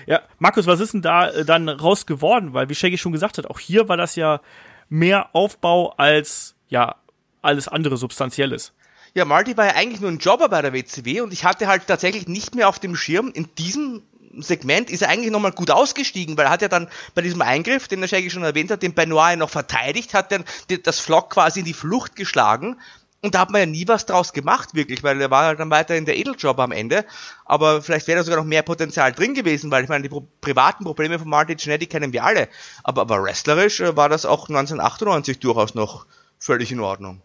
[0.08, 2.54] Ja, Markus, was ist denn da äh, dann raus geworden?
[2.54, 4.42] Weil, wie Shaggy schon gesagt hat, auch hier war das ja
[4.90, 6.96] mehr Aufbau als, ja,
[7.42, 8.74] alles andere Substanzielles.
[9.14, 11.88] Ja, Marty war ja eigentlich nur ein Jobber bei der WCW und ich hatte halt
[11.88, 14.04] tatsächlich nicht mehr auf dem Schirm in diesem
[14.38, 17.88] Segment ist er eigentlich nochmal gut ausgestiegen, weil er hat ja dann bei diesem Eingriff,
[17.88, 20.44] den der Shaggy schon erwähnt hat, den Benoit noch verteidigt, hat dann
[20.84, 22.78] das Flock quasi in die Flucht geschlagen
[23.22, 25.72] und da hat man ja nie was draus gemacht, wirklich, weil er war halt dann
[25.72, 27.06] weiterhin der Edeljob am Ende.
[27.44, 30.28] Aber vielleicht wäre da sogar noch mehr Potenzial drin gewesen, weil ich meine, die pro
[30.42, 32.50] privaten Probleme von Martin Jannetty kennen wir alle.
[32.84, 36.06] Aber, aber wrestlerisch äh, war das auch 1998 durchaus noch
[36.38, 37.22] völlig in Ordnung.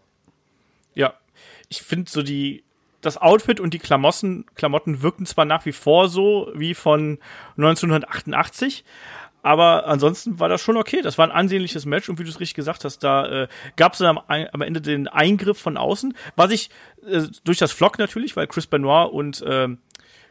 [0.95, 1.13] Ja,
[1.69, 2.63] ich finde so die,
[3.01, 7.19] das Outfit und die Klamotten, Klamotten wirkten zwar nach wie vor so wie von
[7.57, 8.83] 1988,
[9.43, 11.01] aber ansonsten war das schon okay.
[11.01, 13.93] Das war ein ansehnliches Match und wie du es richtig gesagt hast, da äh, gab
[13.93, 16.69] es dann am, am, Ende den Eingriff von außen, was ich
[17.07, 19.67] äh, durch das Flock natürlich, weil Chris Benoit und äh,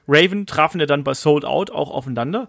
[0.06, 2.48] Raven trafen ja dann bei Sold Out auch aufeinander.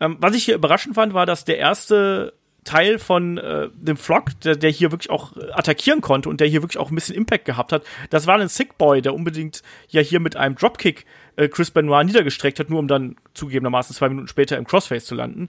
[0.00, 2.34] Ähm, was ich hier überraschend fand, war, dass der erste
[2.64, 6.62] Teil von äh, dem Flock, der, der hier wirklich auch attackieren konnte und der hier
[6.62, 10.00] wirklich auch ein bisschen Impact gehabt hat, das war ein Sick Boy, der unbedingt ja
[10.00, 11.04] hier mit einem Dropkick
[11.36, 15.14] äh, Chris Benoit niedergestreckt hat, nur um dann zugegebenermaßen zwei Minuten später im Crossface zu
[15.14, 15.48] landen.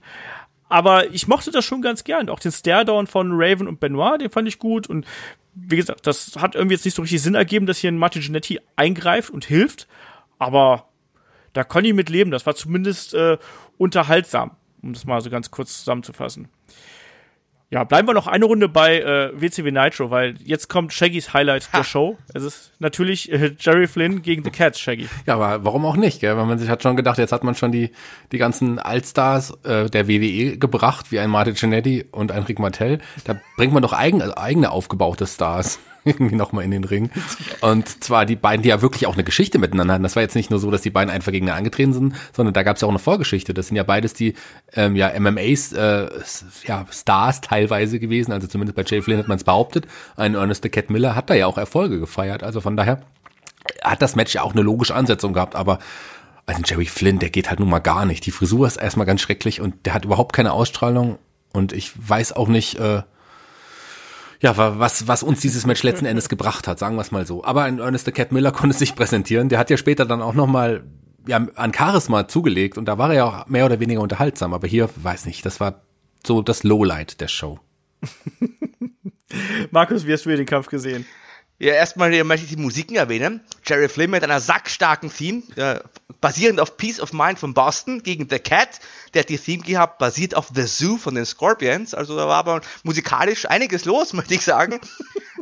[0.74, 2.28] Aber ich mochte das schon ganz gern.
[2.28, 4.88] Auch den Staredown von Raven und Benoit, den fand ich gut.
[4.88, 5.06] Und
[5.54, 8.22] wie gesagt, das hat irgendwie jetzt nicht so richtig Sinn ergeben, dass hier ein Martin
[8.22, 9.86] Genetti eingreift und hilft.
[10.40, 10.88] Aber
[11.52, 12.32] da kann ich mit leben.
[12.32, 13.38] Das war zumindest äh,
[13.78, 16.48] unterhaltsam, um das mal so ganz kurz zusammenzufassen.
[17.70, 21.72] Ja, bleiben wir noch eine Runde bei äh, WCW Nitro, weil jetzt kommt Shaggys Highlight
[21.72, 21.78] ha.
[21.78, 22.16] der Show.
[22.32, 25.08] Es ist natürlich äh, Jerry Flynn gegen The Cats, Shaggy.
[25.26, 26.36] Ja, aber warum auch nicht, gell?
[26.36, 27.90] Weil man sich hat schon gedacht, jetzt hat man schon die,
[28.32, 32.98] die ganzen Allstars äh, der WWE gebracht, wie ein Martin Cinetti und ein Rick Martell.
[33.24, 35.78] Da bringt man doch eigen, also eigene aufgebaute Stars
[36.14, 37.10] irgendwie nochmal in den Ring.
[37.60, 40.02] Und zwar die beiden, die ja wirklich auch eine Geschichte miteinander hatten.
[40.02, 42.62] Das war jetzt nicht nur so, dass die beiden einfach gegeneinander angetreten sind, sondern da
[42.62, 43.54] gab es ja auch eine Vorgeschichte.
[43.54, 44.34] Das sind ja beides die
[44.74, 46.08] ähm, ja, MMAs, äh,
[46.66, 48.32] ja, Stars teilweise gewesen.
[48.32, 49.86] Also zumindest bei Jay Flynn hat man es behauptet.
[50.16, 52.42] Ein Ernest the Cat Miller hat da ja auch Erfolge gefeiert.
[52.42, 53.00] Also von daher
[53.82, 55.56] hat das Match ja auch eine logische Ansetzung gehabt.
[55.56, 55.78] Aber
[56.46, 58.26] also Jerry Flynn, der geht halt nun mal gar nicht.
[58.26, 61.18] Die Frisur ist erstmal ganz schrecklich und der hat überhaupt keine Ausstrahlung.
[61.52, 63.02] Und ich weiß auch nicht, äh,
[64.44, 67.42] ja, was, was uns dieses Match letzten Endes gebracht hat, sagen wir es mal so.
[67.44, 69.48] Aber ein Ernest the Cat Miller konnte sich präsentieren.
[69.48, 70.84] Der hat ja später dann auch nochmal
[71.26, 74.52] ja, an Charisma zugelegt und da war er ja auch mehr oder weniger unterhaltsam.
[74.52, 75.86] Aber hier, weiß nicht, das war
[76.26, 77.58] so das Lowlight der Show.
[79.70, 81.06] Markus, wie hast du den Kampf gesehen?
[81.58, 83.40] Ja, erstmal möchte ich die Musiken erwähnen.
[83.64, 85.80] Jerry Flynn mit einer sackstarken Theme, äh,
[86.24, 88.80] basierend auf Peace of Mind von Boston gegen The Cat.
[89.12, 91.92] Der hat die Theme gehabt, basiert auf The Zoo von den Scorpions.
[91.92, 94.80] Also da war aber musikalisch einiges los, möchte ich sagen.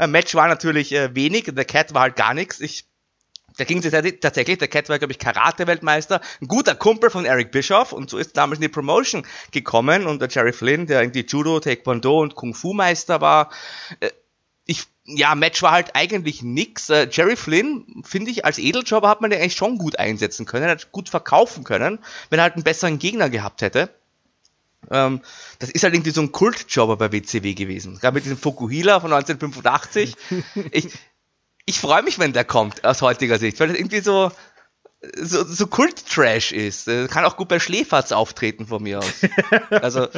[0.09, 2.59] Match war natürlich äh, wenig, The Cat war halt gar nichts.
[2.59, 2.89] Ich
[3.57, 7.53] da ging es tatsächlich, der Cat war, glaube ich, Karate-Weltmeister, ein guter Kumpel von Eric
[7.53, 11.25] Bischoff und so ist damals in die Promotion gekommen und der Jerry Flynn, der irgendwie
[11.25, 13.51] Judo, Taekwondo und Kung-Fu-Meister war,
[14.01, 14.11] äh,
[14.65, 16.89] ich ja, Match war halt eigentlich nix.
[16.91, 20.69] Äh, Jerry Flynn, finde ich, als Edeljobber hat man den eigentlich schon gut einsetzen können,
[20.69, 21.99] hat gut verkaufen können,
[22.31, 23.91] wenn er halt einen besseren Gegner gehabt hätte.
[24.91, 25.21] Ähm,
[25.59, 27.99] das ist halt irgendwie so ein Kultjobber bei WCW gewesen.
[27.99, 30.17] Gerade mit diesem Fukuhila von 1985.
[30.71, 30.89] ich
[31.65, 34.33] ich freue mich, wenn der kommt, aus heutiger Sicht, weil das irgendwie so,
[35.17, 36.87] so, so Kult-Trash ist.
[37.09, 39.13] Kann auch gut bei Schläferz auftreten von mir aus.
[39.71, 40.09] Also.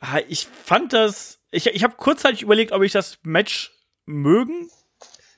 [0.00, 3.72] Ah, ich fand das ich, ich habe kurzzeitig überlegt, ob ich das Match
[4.04, 4.68] mögen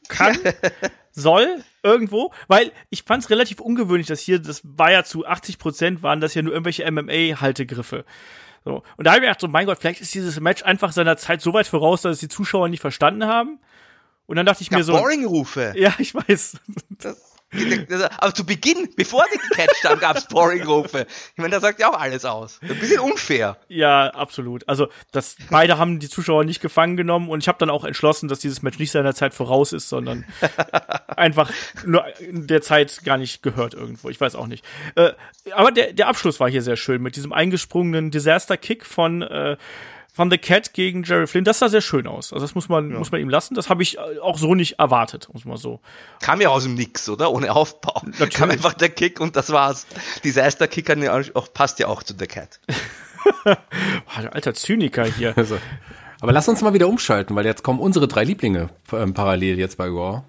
[0.09, 0.37] kann,
[1.13, 5.59] soll, irgendwo, weil ich fand es relativ ungewöhnlich, dass hier, das war ja zu 80
[5.59, 8.05] Prozent, waren das ja nur irgendwelche MMA-Haltegriffe.
[8.65, 8.83] So.
[8.97, 11.17] Und da habe ich mir gedacht, so, mein Gott, vielleicht ist dieses Match einfach seiner
[11.17, 13.61] Zeit so weit voraus, dass es die Zuschauer nicht verstanden haben.
[14.27, 14.93] Und dann dachte ich mir so.
[14.93, 15.73] Boring-Rufe.
[15.77, 16.59] Ja, ich weiß.
[16.99, 17.38] Das
[18.19, 21.07] aber zu Beginn, bevor sie gecatcht haben, gab es Boring-Rufe.
[21.09, 22.59] Ich meine, da sagt ja auch alles aus.
[22.63, 23.57] Ein bisschen unfair.
[23.69, 24.69] Ja, absolut.
[24.69, 28.29] Also, das, beide haben die Zuschauer nicht gefangen genommen und ich habe dann auch entschlossen,
[28.29, 30.25] dass dieses Match nicht seiner Zeit voraus ist, sondern
[31.09, 31.51] einfach
[31.87, 34.11] nur der Zeit gar nicht gehört irgendwo.
[34.11, 34.65] Ich weiß auch nicht.
[34.95, 35.13] Äh,
[35.53, 39.57] aber der, der Abschluss war hier sehr schön mit diesem eingesprungenen Disaster-Kick von äh,
[40.19, 42.33] von The Cat gegen Jerry Flynn, das sah sehr schön aus.
[42.33, 42.99] Also das muss man, ja.
[42.99, 43.55] muss man ihm lassen.
[43.55, 45.79] Das habe ich äh, auch so nicht erwartet, muss man so.
[46.21, 47.31] Kam ja aus dem Nix, oder?
[47.31, 48.03] Ohne Aufbau.
[48.05, 48.35] Natürlich.
[48.35, 49.87] Kam einfach der Kick und das war's.
[50.25, 52.59] Disaster Kick auch, passt ja auch zu The Cat.
[54.33, 55.39] Alter Zyniker hier.
[55.39, 55.57] Also,
[56.19, 59.79] aber lass uns mal wieder umschalten, weil jetzt kommen unsere drei Lieblinge ähm, parallel jetzt
[59.79, 60.25] bei Raw.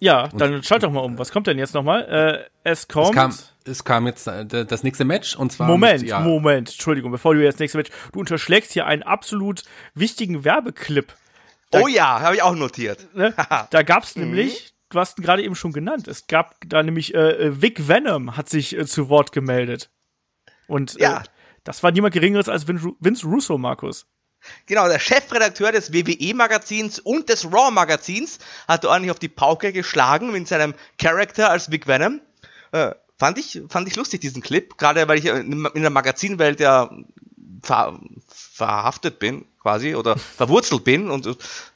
[0.00, 1.18] Ja, dann schalt doch mal um.
[1.18, 2.46] Was kommt denn jetzt nochmal?
[2.64, 3.08] Äh, es kommt.
[3.08, 3.34] Es kam,
[3.64, 5.66] es kam jetzt äh, das nächste Match und zwar.
[5.66, 6.20] Moment, mit, ja.
[6.20, 7.90] Moment, Entschuldigung, bevor du jetzt nächste Match.
[8.12, 11.14] Du unterschlägst hier einen absolut wichtigen Werbeclip.
[11.70, 13.14] Da, oh ja, habe ich auch notiert.
[13.14, 13.34] Ne,
[13.70, 14.24] da gab's mhm.
[14.24, 17.88] nämlich, du hast ihn gerade eben schon genannt, es gab da nämlich äh, äh Vic
[17.88, 19.90] Venom hat sich äh, zu Wort gemeldet.
[20.66, 21.18] Und ja.
[21.18, 21.24] Äh,
[21.64, 24.06] das war niemand Geringeres als Vince Russo, Markus.
[24.66, 30.48] Genau, der Chefredakteur des WWE-Magazins und des Raw-Magazins hat ordentlich auf die Pauke geschlagen mit
[30.48, 32.20] seinem Charakter als Big Venom.
[32.72, 36.90] Äh, fand ich, fand ich lustig, diesen Clip, gerade weil ich in der Magazinwelt ja
[37.62, 41.10] ver, verhaftet bin, quasi, oder verwurzelt bin.
[41.10, 41.26] Und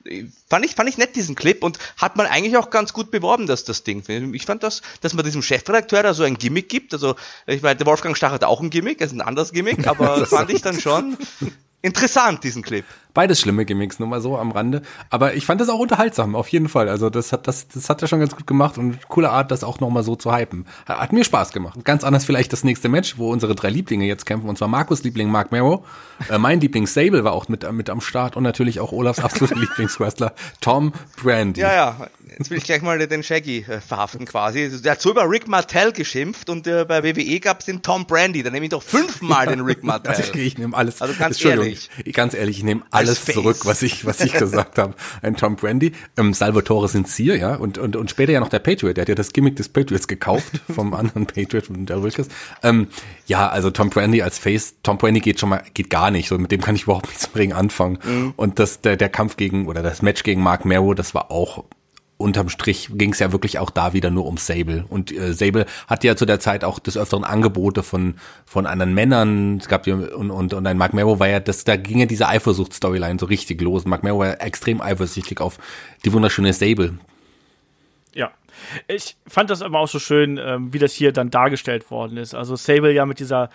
[0.04, 1.62] äh, fand ich, fand ich nett, diesen Clip.
[1.62, 4.02] Und hat man eigentlich auch ganz gut beworben, dass das Ding.
[4.34, 7.16] Ich fand das, dass man diesem Chefredakteur da so ein Gimmick gibt, also,
[7.46, 10.20] ich meine, der Wolfgang Stach hat auch ein Gimmick, er ist ein anderes Gimmick, aber
[10.20, 11.16] das fand ich dann schon
[11.82, 12.84] interessant, diesen Clip.
[13.14, 14.82] Beides schlimme Gimmicks, nur mal so am Rande.
[15.10, 16.88] Aber ich fand das auch unterhaltsam, auf jeden Fall.
[16.88, 19.64] Also das hat, das, das hat er schon ganz gut gemacht und coole Art, das
[19.64, 20.66] auch nochmal so zu hypen.
[20.86, 21.84] Hat, mir Spaß gemacht.
[21.84, 25.02] Ganz anders vielleicht das nächste Match, wo unsere drei Lieblinge jetzt kämpfen, und zwar Markus
[25.02, 25.84] Liebling, Mark Marrow.
[26.30, 29.56] Äh, mein Liebling Sable war auch mit, mit am Start und natürlich auch Olafs absoluter
[29.60, 30.92] Lieblingswrestler Tom
[31.22, 31.60] Brandy.
[31.60, 32.06] Ja, ja.
[32.38, 34.80] Jetzt will ich gleich mal den Shaggy äh, verhaften quasi.
[34.80, 38.06] Der hat so über Rick Martell geschimpft und äh, bei WWE gab es den Tom
[38.06, 38.42] Brandy.
[38.42, 40.12] Da nehme ich doch fünfmal den Rick Martell.
[40.22, 41.00] Also ich nehme alles.
[41.00, 41.88] Also ganz ehrlich.
[42.12, 44.94] Ganz ehrlich, ich nehme alles zurück, was ich, was ich gesagt habe.
[45.22, 48.96] Ein Tom Brandy, ähm, Salvatore Sincere, ja, und, und, und später ja noch der Patriot.
[48.96, 52.28] Der hat ja das Gimmick des Patriots gekauft vom anderen Patriot von Del Wilkes.
[52.62, 52.88] Ähm,
[53.26, 56.28] ja, also Tom Brandy als Face, Tom Brandy geht schon mal, geht gar nicht.
[56.28, 57.98] So, mit dem kann ich überhaupt nichts im Ring anfangen.
[58.04, 58.34] Mhm.
[58.36, 61.64] Und das, der, der Kampf gegen, oder das Match gegen Mark Marrow, das war auch
[62.22, 64.84] unterm Strich ging es ja wirklich auch da wieder nur um Sable.
[64.88, 68.14] Und äh, Sable hat ja zu der Zeit auch des Öfteren Angebote von,
[68.46, 69.58] von anderen Männern.
[69.58, 72.06] Es gab ja, und, und, und ein Mark Marrow war ja, das, da ging ja
[72.06, 73.84] diese Eifersucht-Storyline so richtig los.
[73.84, 75.58] Mark Marrow war extrem eifersüchtig auf
[76.04, 76.98] die wunderschöne Sable.
[78.14, 78.30] Ja.
[78.86, 82.34] Ich fand das aber auch so schön, ähm, wie das hier dann dargestellt worden ist.
[82.34, 83.50] Also Sable ja mit dieser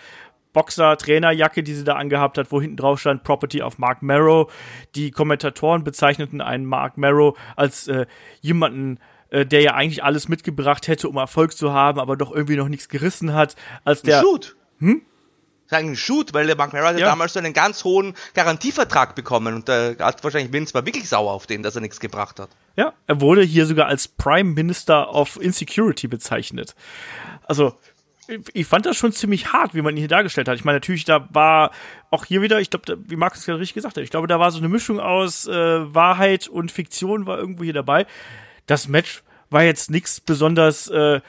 [0.58, 4.50] Boxer-Trainerjacke, die sie da angehabt hat, wo hinten drauf stand Property of Mark Marrow.
[4.96, 8.06] Die Kommentatoren bezeichneten einen Mark Marrow als äh,
[8.40, 8.98] jemanden,
[9.30, 12.68] äh, der ja eigentlich alles mitgebracht hätte, um Erfolg zu haben, aber doch irgendwie noch
[12.68, 13.54] nichts gerissen hat,
[13.84, 14.20] als der.
[14.20, 14.56] Shoot.
[14.80, 15.02] Hm?
[15.68, 17.06] Sagen Shoot, weil der Mark Marrow hat ja.
[17.06, 21.30] damals so einen ganz hohen Garantievertrag bekommen und da hat wahrscheinlich Vince war wirklich sauer
[21.30, 22.48] auf den, dass er nichts gebracht hat.
[22.74, 26.74] Ja, er wurde hier sogar als Prime Minister of Insecurity bezeichnet.
[27.44, 27.74] Also,
[28.52, 30.56] ich fand das schon ziemlich hart, wie man ihn hier dargestellt hat.
[30.56, 31.70] Ich meine, natürlich, da war
[32.10, 34.50] auch hier wieder, ich glaube, wie Markus gerade richtig gesagt hat, ich glaube, da war
[34.50, 35.52] so eine Mischung aus äh,
[35.94, 38.06] Wahrheit und Fiktion war irgendwo hier dabei.
[38.66, 41.20] Das Match war jetzt nichts besonders äh,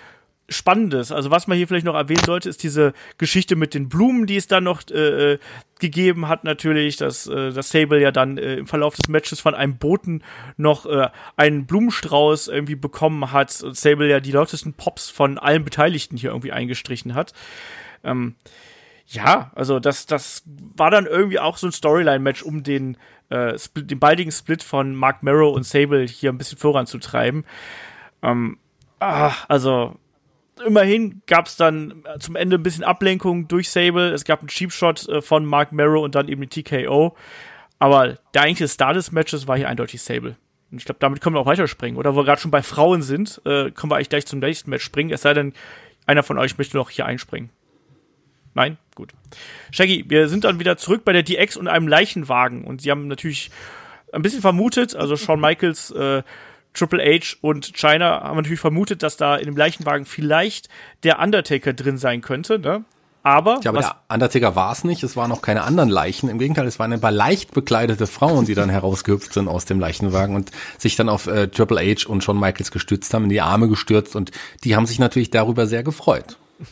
[0.49, 1.11] Spannendes.
[1.11, 4.35] Also was man hier vielleicht noch erwähnen sollte, ist diese Geschichte mit den Blumen, die
[4.35, 5.37] es dann noch äh,
[5.79, 9.55] gegeben hat natürlich, dass äh, das Sable ja dann äh, im Verlauf des Matches von
[9.55, 10.23] einem Boten
[10.57, 15.63] noch äh, einen Blumenstrauß irgendwie bekommen hat und Sable ja die lautesten Pops von allen
[15.63, 17.33] Beteiligten hier irgendwie eingestrichen hat.
[18.03, 18.35] Ähm,
[19.07, 22.95] ja, also das, das war dann irgendwie auch so ein Storyline-Match, um den,
[23.29, 27.43] äh, Split, den baldigen Split von Mark Marrow und Sable hier ein bisschen voranzutreiben.
[28.21, 28.59] Ähm,
[28.99, 29.95] ah, also
[30.65, 34.11] immerhin gab es dann äh, zum Ende ein bisschen Ablenkung durch Sable.
[34.11, 37.15] Es gab einen Cheap Shot äh, von Mark Marrow und dann eben die TKO.
[37.79, 40.35] Aber der eigentliche Star des Matches war hier eindeutig Sable.
[40.71, 41.97] Und ich glaube, damit können wir auch weiterspringen.
[41.97, 44.69] Oder wo wir gerade schon bei Frauen sind, äh, können wir eigentlich gleich zum nächsten
[44.69, 45.11] Match springen.
[45.11, 45.53] Es sei denn,
[46.05, 47.49] einer von euch möchte noch hier einspringen.
[48.53, 48.77] Nein?
[48.95, 49.13] Gut.
[49.71, 52.63] Shaggy, wir sind dann wieder zurück bei der DX und einem Leichenwagen.
[52.65, 53.51] Und sie haben natürlich
[54.11, 56.23] ein bisschen vermutet, also Shawn Michaels äh,
[56.73, 60.69] Triple H und China haben natürlich vermutet, dass da in dem Leichenwagen vielleicht
[61.03, 62.85] der Undertaker drin sein könnte, ne?
[63.21, 66.29] Aber, ja, aber der Undertaker war es nicht, es waren auch keine anderen Leichen.
[66.29, 69.79] Im Gegenteil, es waren ein paar leicht bekleidete Frauen, die dann herausgehüpft sind aus dem
[69.79, 73.41] Leichenwagen und sich dann auf äh, Triple H und Shawn Michaels gestützt haben, in die
[73.41, 74.31] Arme gestürzt und
[74.63, 76.37] die haben sich natürlich darüber sehr gefreut.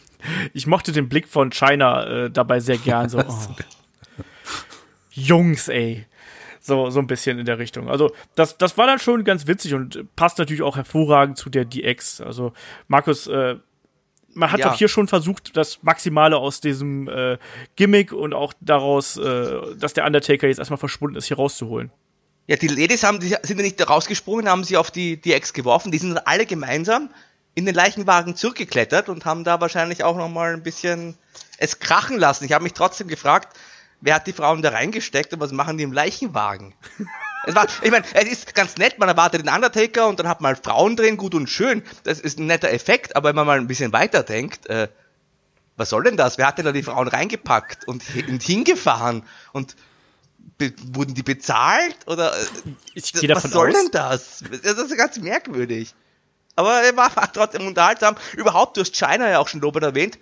[0.51, 3.07] Ich mochte den Blick von China äh, dabei sehr gern.
[3.07, 3.33] So, oh.
[5.11, 6.07] Jungs, ey.
[6.67, 7.89] So, so ein bisschen in der Richtung.
[7.89, 11.63] Also, das, das war dann schon ganz witzig und passt natürlich auch hervorragend zu der
[11.63, 12.19] DX.
[12.19, 12.51] Also,
[12.89, 13.55] Markus, äh,
[14.33, 14.69] man hat ja.
[14.69, 17.37] doch hier schon versucht, das Maximale aus diesem äh,
[17.77, 21.89] Gimmick und auch daraus, äh, dass der Undertaker jetzt erstmal verschwunden ist, hier rauszuholen.
[22.47, 25.91] Ja, die Ladies haben, die sind ja nicht rausgesprungen, haben sie auf die DX geworfen.
[25.91, 27.09] Die sind alle gemeinsam
[27.55, 31.15] in den Leichenwagen zurückgeklettert und haben da wahrscheinlich auch nochmal ein bisschen
[31.57, 32.45] es krachen lassen.
[32.45, 33.57] Ich habe mich trotzdem gefragt,
[34.01, 36.73] wer hat die Frauen da reingesteckt und was machen die im Leichenwagen?
[37.45, 40.41] es war, ich meine, es ist ganz nett, man erwartet den Undertaker und dann hat
[40.41, 41.83] man halt Frauen drin, gut und schön.
[42.03, 44.87] Das ist ein netter Effekt, aber wenn man mal ein bisschen weiter denkt, äh,
[45.75, 46.37] was soll denn das?
[46.37, 49.23] Wer hat denn da die Frauen reingepackt und, und hingefahren?
[49.53, 49.75] Und
[50.91, 51.95] wurden die bezahlt?
[52.07, 53.75] Oder äh, was soll aus.
[53.75, 54.43] denn das?
[54.63, 55.93] Das ist ganz merkwürdig.
[56.55, 58.15] Aber er war trotzdem unterhaltsam.
[58.35, 60.17] Überhaupt, du hast China ja auch schon lobend erwähnt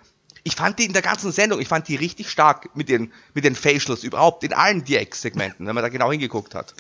[0.45, 3.43] ich fand die in der ganzen Sendung, ich fand die richtig stark mit den, mit
[3.43, 6.75] den Facials überhaupt, in allen DX-Segmenten, wenn man da genau hingeguckt hat.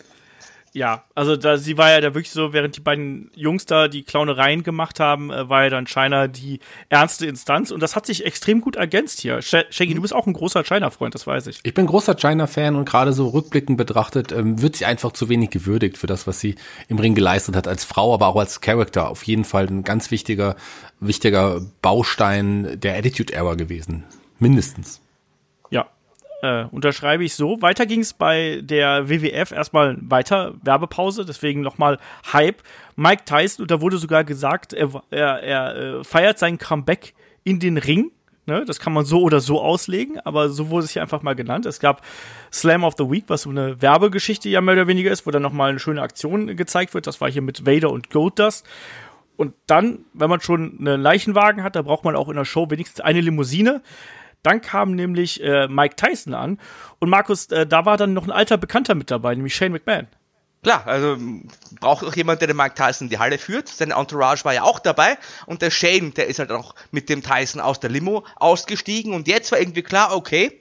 [0.75, 4.03] Ja, also da sie war ja da wirklich so, während die beiden Jungs da die
[4.03, 6.59] Clownereien gemacht haben, äh, war ja dann China die
[6.89, 9.41] ernste Instanz und das hat sich extrem gut ergänzt hier.
[9.41, 11.59] Sh Shaggy, du bist auch ein großer China-Freund, das weiß ich.
[11.63, 15.49] Ich bin großer China-Fan und gerade so rückblickend betrachtet ähm, wird sie einfach zu wenig
[15.49, 16.55] gewürdigt für das, was sie
[16.89, 19.09] im Ring geleistet hat als Frau, aber auch als Character.
[19.09, 20.57] Auf jeden Fall ein ganz wichtiger,
[20.99, 24.03] wichtiger Baustein der Attitude-Era gewesen.
[24.39, 25.04] Mindestens.
[26.45, 27.59] Äh, unterschreibe ich so.
[27.63, 31.97] Weiter ging es bei der WWF erstmal weiter, Werbepause, deswegen nochmal
[32.33, 32.61] Hype.
[32.95, 37.59] Mike Tyson, und da wurde sogar gesagt, er, er, er äh, feiert sein Comeback in
[37.59, 38.11] den Ring.
[38.45, 41.33] Ne, das kann man so oder so auslegen, aber so wurde es hier einfach mal
[41.33, 41.65] genannt.
[41.65, 42.03] Es gab
[42.53, 45.41] Slam of the Week, was so eine Werbegeschichte ja mehr oder weniger ist, wo dann
[45.41, 47.07] nochmal eine schöne Aktion gezeigt wird.
[47.07, 48.67] Das war hier mit Vader und Goldust.
[49.35, 52.69] Und dann, wenn man schon einen Leichenwagen hat, da braucht man auch in der Show
[52.69, 53.81] wenigstens eine Limousine.
[54.45, 56.59] Dann kam nämlich äh, Mike Tyson an
[56.99, 60.07] und Markus, äh, da war dann noch ein alter Bekannter mit dabei, nämlich Shane McMahon.
[60.61, 61.17] Klar, also
[61.79, 63.67] braucht auch jemand, der den Mike Tyson in die Halle führt.
[63.67, 67.21] Sein Entourage war ja auch dabei und der Shane, der ist halt auch mit dem
[67.21, 70.59] Tyson aus der Limo ausgestiegen und jetzt war irgendwie klar, okay,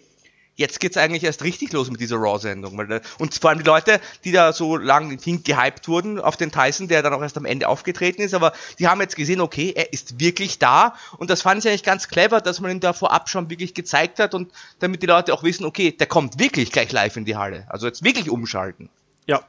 [0.57, 2.79] jetzt geht's eigentlich erst richtig los mit dieser Raw-Sendung.
[3.19, 7.03] Und vor allem die Leute, die da so lang gehypt wurden auf den Tyson, der
[7.03, 10.21] dann auch erst am Ende aufgetreten ist, aber die haben jetzt gesehen, okay, er ist
[10.21, 13.51] wirklich da und das fand ich eigentlich ganz clever, dass man ihn da vorab schon
[13.51, 17.17] wirklich gezeigt hat und damit die Leute auch wissen, okay, der kommt wirklich gleich live
[17.17, 17.67] in die Halle.
[17.69, 18.89] Also jetzt wirklich umschalten.
[19.27, 19.43] Ja,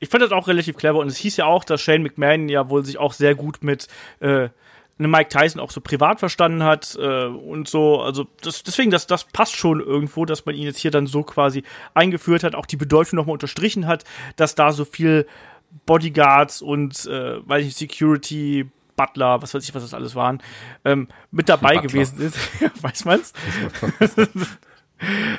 [0.00, 2.68] ich fand das auch relativ clever und es hieß ja auch, dass Shane McMahon ja
[2.68, 3.88] wohl sich auch sehr gut mit
[4.20, 4.48] äh,
[5.08, 8.00] Mike Tyson auch so privat verstanden hat äh, und so.
[8.00, 11.22] Also das, deswegen, das, das passt schon irgendwo, dass man ihn jetzt hier dann so
[11.22, 11.62] quasi
[11.94, 14.04] eingeführt hat, auch die Bedeutung nochmal unterstrichen hat,
[14.36, 15.26] dass da so viel
[15.86, 20.42] Bodyguards und, äh, weiß ich, Security, Butler, was weiß ich, was das alles waren,
[20.84, 21.88] ähm, mit dabei Butler.
[21.88, 22.36] gewesen ist.
[22.82, 23.32] weiß man's?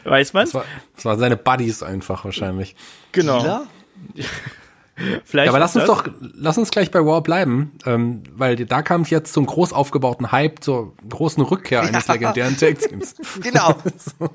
[0.03, 0.51] weiß man's?
[0.51, 2.75] Das, war, das waren seine Buddies einfach wahrscheinlich.
[3.11, 3.67] Genau.
[4.95, 5.97] Vielleicht ja, aber lass uns das?
[5.97, 9.73] doch, lass uns gleich bei Raw bleiben, ähm, weil da kam es jetzt zum groß
[9.73, 12.13] aufgebauten Hype, zur großen Rückkehr eines ja.
[12.13, 13.15] legendären Tag Teams.
[13.41, 13.75] genau.
[13.97, 14.29] so.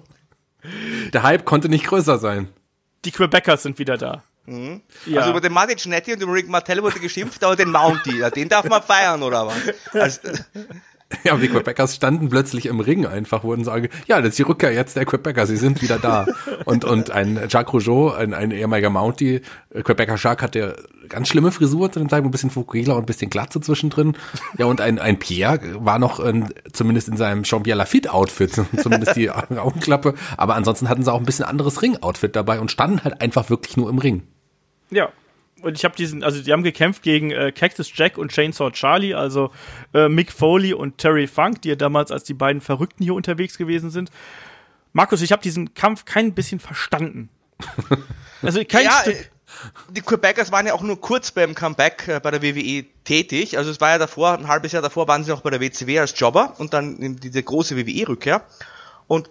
[1.12, 2.48] Der Hype konnte nicht größer sein.
[3.04, 4.24] Die Quebecers sind wieder da.
[4.46, 4.82] Mhm.
[5.06, 5.20] Ja.
[5.20, 8.48] Also über den Martin Cinetti und den Rick Martello wurde geschimpft, aber den Mountie, den
[8.48, 9.56] darf man feiern, oder was?
[9.92, 10.20] Also,
[11.24, 14.72] Ja, die Quebecers standen plötzlich im Ring einfach, wurden sagen, ja, das ist die Rückkehr
[14.72, 16.26] jetzt der Quebecer, sie sind wieder da.
[16.64, 19.40] und, und ein Jacques Rougeau, ein, ein ehemaliger Mountie,
[19.70, 20.76] äh, Quebecer Jacques hatte
[21.08, 24.16] ganz schlimme Frisur zu dem Zeitpunkt, ein bisschen Fukuhila und ein bisschen Glatze zwischendrin.
[24.58, 29.30] Ja, und ein, ein Pierre war noch in, zumindest in seinem Jean-Pierre Lafitte-Outfit, zumindest die
[29.30, 30.14] Augenklappe.
[30.36, 33.76] Aber ansonsten hatten sie auch ein bisschen anderes Ring-Outfit dabei und standen halt einfach wirklich
[33.76, 34.22] nur im Ring.
[34.90, 35.10] Ja,
[35.62, 39.14] und ich habe diesen, also die haben gekämpft gegen äh, Cactus Jack und Chainsaw Charlie,
[39.14, 39.50] also
[39.94, 43.58] äh, Mick Foley und Terry Funk, die ja damals als die beiden Verrückten hier unterwegs
[43.58, 44.10] gewesen sind.
[44.92, 47.28] Markus, ich habe diesen Kampf kein bisschen verstanden.
[48.40, 49.16] Also kein ja, Stück.
[49.16, 49.24] Äh,
[49.90, 53.58] die Quebecers waren ja auch nur kurz beim Comeback äh, bei der WWE tätig.
[53.58, 55.98] Also es war ja davor, ein halbes Jahr davor waren sie noch bei der WCW
[55.98, 58.42] als Jobber und dann diese große WWE-Rückkehr.
[59.08, 59.30] Und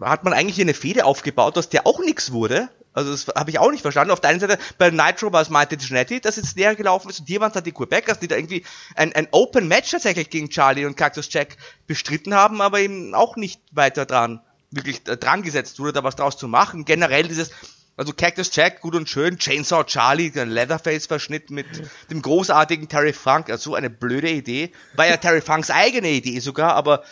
[0.00, 2.68] hat man eigentlich hier eine Fehde aufgebaut, aus der auch nichts wurde.
[2.92, 4.10] Also das habe ich auch nicht verstanden.
[4.10, 7.20] Auf der einen Seite, bei Nitro war es Mighty Genetti, das jetzt näher gelaufen ist
[7.20, 8.64] und es halt die Quebecers, die da irgendwie
[8.96, 13.36] ein, ein Open Match tatsächlich gegen Charlie und Cactus Jack bestritten haben, aber eben auch
[13.36, 16.84] nicht weiter dran, wirklich dran gesetzt wurde, da was draus zu machen.
[16.84, 17.50] Generell dieses,
[17.96, 21.66] also Cactus Jack, gut und schön, Chainsaw Charlie, der Leatherface-Verschnitt mit
[22.10, 24.72] dem großartigen Terry Funk, also so eine blöde Idee.
[24.94, 27.02] War ja Terry Funks eigene Idee sogar, aber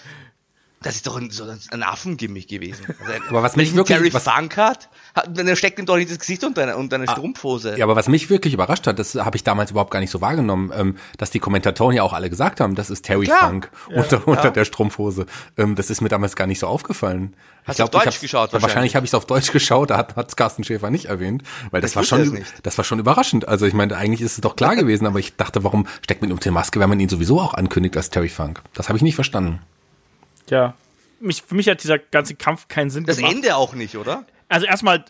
[0.82, 2.86] das ist doch ein, so ein Affengimmick gewesen.
[3.06, 6.10] Also, aber was mich wirklich, Gary was, Funk hat, hat, dann steckt ihm doch nicht
[6.10, 7.78] das Gesicht unter eine, unter eine ah, Strumpfhose.
[7.78, 10.20] Ja, aber was mich wirklich überrascht hat, das habe ich damals überhaupt gar nicht so
[10.20, 13.48] wahrgenommen, ähm, dass die Kommentatoren ja auch alle gesagt haben, das ist Terry Klar.
[13.48, 15.26] Funk ja, unter, unter der Strumpfhose.
[15.56, 17.34] Ähm, das ist mir damals gar nicht so aufgefallen.
[17.64, 18.52] Hast du auf Deutsch geschaut?
[18.52, 21.42] Wahrscheinlich, wahrscheinlich habe ich es auf Deutsch geschaut, da hat es Carsten Schäfer nicht erwähnt,
[21.70, 23.46] weil das, das war schon, das war schon überraschend.
[23.46, 26.30] Also ich meine, eigentlich ist es doch klar gewesen, aber ich dachte, warum steckt man
[26.30, 28.62] ihm die Maske, wenn man ihn sowieso auch ankündigt als Terry Funk?
[28.74, 29.60] Das habe ich nicht verstanden.
[30.50, 30.74] Ja,
[31.20, 33.32] mich, für mich hat dieser ganze Kampf keinen Sinn das gemacht.
[33.32, 34.24] Das Ende auch nicht, oder?
[34.48, 35.04] Also erstmal,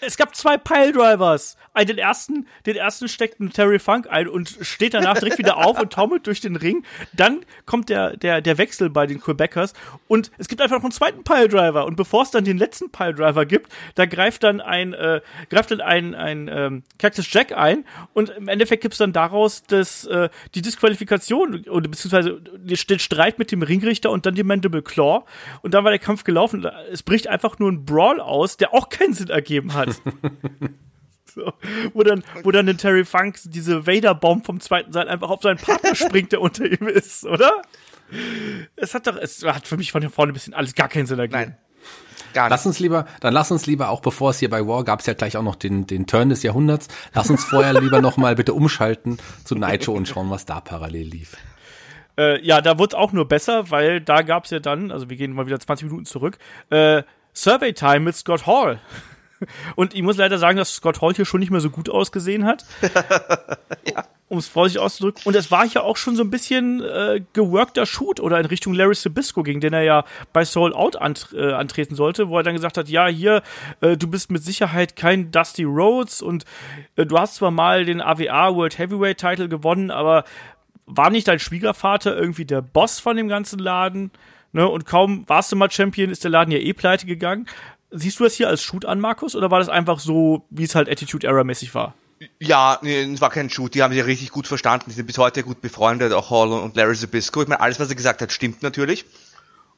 [0.00, 1.56] es gab zwei Piledrivers.
[1.88, 5.80] Den ersten, den ersten steckt ein Terry Funk ein und steht danach direkt wieder auf
[5.80, 6.84] und taumelt durch den Ring.
[7.12, 9.72] Dann kommt der, der, der Wechsel bei den Quebecers
[10.06, 11.86] und es gibt einfach noch einen zweiten Piledriver.
[11.86, 15.80] Und bevor es dann den letzten Piledriver gibt, da greift dann ein, äh, greift dann
[15.80, 20.28] ein, ein ähm, Cactus Jack ein und im Endeffekt gibt es dann daraus das, äh,
[20.54, 25.24] die Disqualifikation oder beziehungsweise den Streit mit dem Ringrichter und dann die Mandible Claw.
[25.62, 26.66] Und dann war der Kampf gelaufen.
[26.90, 30.00] Es bricht einfach nur ein Brawl aus, der auch keinen Sinn ergeben hat.
[31.34, 31.50] So,
[31.94, 35.56] wo dann, wo dann den Terry Funk diese Vader-Bomb vom zweiten Seil einfach auf seinen
[35.56, 37.62] Partner springt, der unter ihm ist, oder?
[38.76, 41.06] Es hat doch, es hat für mich von hier vorne ein bisschen alles gar keinen
[41.06, 41.40] Sinn ergeben.
[41.40, 41.56] Nein.
[42.34, 42.50] Gar nicht.
[42.50, 45.06] Lass uns lieber, dann lass uns lieber, auch bevor es hier bei War gab es
[45.06, 48.52] ja gleich auch noch den, den Turn des Jahrhunderts, lass uns vorher lieber nochmal bitte
[48.52, 51.34] umschalten zu Nitro und schauen, was da parallel lief.
[52.18, 55.08] Äh, ja, da wurde es auch nur besser, weil da gab es ja dann, also
[55.08, 56.36] wir gehen mal wieder 20 Minuten zurück,
[56.68, 58.78] äh, Survey Time mit Scott Hall.
[59.76, 62.44] Und ich muss leider sagen, dass Scott Hall hier schon nicht mehr so gut ausgesehen
[62.44, 62.64] hat.
[63.86, 64.04] ja.
[64.28, 65.22] Um es vorsichtig auszudrücken.
[65.26, 68.72] Und es war hier auch schon so ein bisschen äh, geworkter Shoot oder in Richtung
[68.72, 72.42] Larry Sabisco, gegen den er ja bei Soul Out ant äh, antreten sollte, wo er
[72.42, 73.42] dann gesagt hat, ja, hier,
[73.82, 76.46] äh, du bist mit Sicherheit kein Dusty Rhodes und
[76.96, 80.24] äh, du hast zwar mal den AWA World Heavyweight Title gewonnen, aber
[80.86, 84.12] war nicht dein Schwiegervater irgendwie der Boss von dem ganzen Laden?
[84.52, 84.68] Ne?
[84.68, 87.46] Und kaum warst du mal Champion, ist der Laden ja eh pleite gegangen.
[87.92, 90.74] Siehst du das hier als Shoot an, Markus, oder war das einfach so, wie es
[90.74, 91.94] halt Attitude Error mäßig war?
[92.38, 93.74] Ja, nee, es war kein Shoot.
[93.74, 94.86] Die haben sich richtig gut verstanden.
[94.88, 97.42] Die sind bis heute gut befreundet, auch Hall und Larry Zabisco.
[97.42, 99.04] Ich meine, alles, was er gesagt hat, stimmt natürlich.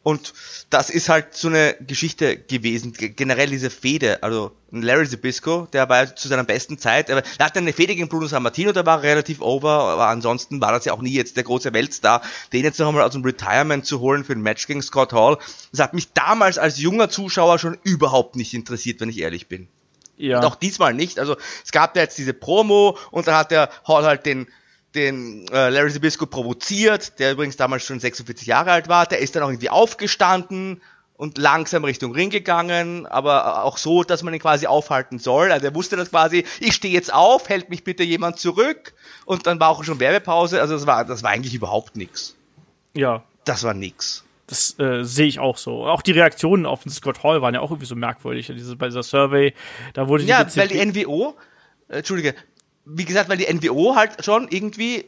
[0.05, 0.35] Und
[0.69, 6.15] das ist halt so eine Geschichte gewesen, generell diese Fehde, also Larry Zabisco, der war
[6.15, 9.71] zu seiner besten Zeit, er hatte eine Fehde gegen Bruno Sammartino, der war relativ over,
[9.71, 12.21] aber ansonsten war das ja auch nie jetzt der große Weltstar,
[12.53, 15.39] den jetzt noch einmal aus dem Retirement zu holen für ein Match gegen Scott Hall,
[15.73, 19.69] das hat mich damals als junger Zuschauer schon überhaupt nicht interessiert, wenn ich ehrlich bin.
[20.19, 20.39] Ja.
[20.39, 21.35] Und auch diesmal nicht, also
[21.65, 24.49] es gab ja jetzt diese Promo und dann hat der Hall halt den
[24.95, 29.07] den äh, Larry Zabisco provoziert, der übrigens damals schon 46 Jahre alt war.
[29.07, 30.81] Der ist dann auch irgendwie aufgestanden
[31.17, 35.53] und langsam Richtung Ring gegangen, aber auch so, dass man ihn quasi aufhalten soll.
[35.53, 39.47] Also er wusste das quasi, ich stehe jetzt auf, hält mich bitte jemand zurück und
[39.47, 40.61] dann war auch schon Werbepause.
[40.61, 42.37] Also das war, das war eigentlich überhaupt nichts.
[42.95, 43.23] Ja.
[43.45, 44.25] Das war nix.
[44.47, 45.87] Das äh, sehe ich auch so.
[45.87, 48.47] Auch die Reaktionen auf den Scott Hall waren ja auch irgendwie so merkwürdig.
[48.55, 49.55] Diese, bei dieser Survey,
[49.95, 51.35] da wurde die Ja, weil die NWO,
[51.89, 52.35] äh, Entschuldige,
[52.85, 55.07] wie gesagt, weil die NWO halt schon irgendwie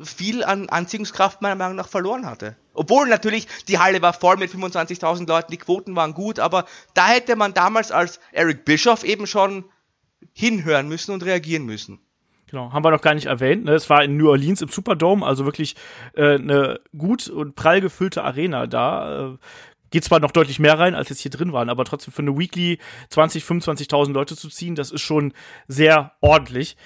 [0.00, 2.56] viel an Anziehungskraft meiner Meinung nach verloren hatte.
[2.72, 7.08] Obwohl natürlich die Halle war voll mit 25.000 Leuten, die Quoten waren gut, aber da
[7.08, 9.64] hätte man damals als Eric Bischoff eben schon
[10.32, 12.00] hinhören müssen und reagieren müssen.
[12.48, 13.64] Genau, haben wir noch gar nicht erwähnt.
[13.64, 13.72] Ne?
[13.72, 15.76] Es war in New Orleans im Superdome, also wirklich
[16.14, 19.32] äh, eine gut und prall gefüllte Arena da.
[19.32, 19.36] Äh,
[19.90, 22.38] geht zwar noch deutlich mehr rein, als jetzt hier drin waren, aber trotzdem für eine
[22.38, 22.78] Weekly
[23.10, 25.32] 20, 25.000 Leute zu ziehen, das ist schon
[25.66, 26.76] sehr ordentlich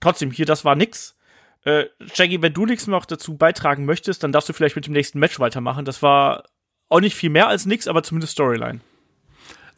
[0.00, 1.16] trotzdem, hier, das war nix.
[1.64, 1.84] Äh,
[2.14, 5.18] Shaggy, wenn du nichts noch dazu beitragen möchtest, dann darfst du vielleicht mit dem nächsten
[5.18, 5.84] Match weitermachen.
[5.84, 6.44] Das war
[6.88, 8.80] auch nicht viel mehr als nix, aber zumindest Storyline.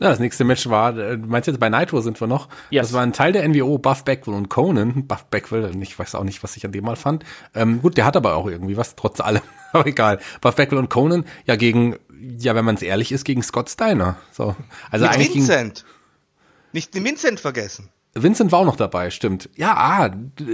[0.03, 2.49] Ja, das nächste Match war, äh, du meinst jetzt bei Nitro sind wir noch?
[2.71, 2.89] Yes.
[2.89, 5.07] Das war ein Teil der NWO, Buff Beckwell und Conan.
[5.07, 7.25] Buff Beckwell, ich weiß auch nicht, was ich an dem mal fand.
[7.55, 9.43] Ähm, gut, der hat aber auch irgendwie was, trotz allem.
[9.73, 10.19] aber egal.
[10.41, 11.97] Buff Beckwell und Conan, ja gegen,
[12.39, 14.17] ja, wenn man es ehrlich ist, gegen Scott Steiner.
[14.33, 14.57] So.
[14.91, 15.85] Also Mit eigentlich Vincent.
[15.85, 17.89] Gegen, nicht den Vincent vergessen.
[18.15, 19.49] Vincent war auch noch dabei, stimmt.
[19.57, 20.11] Ja, ah,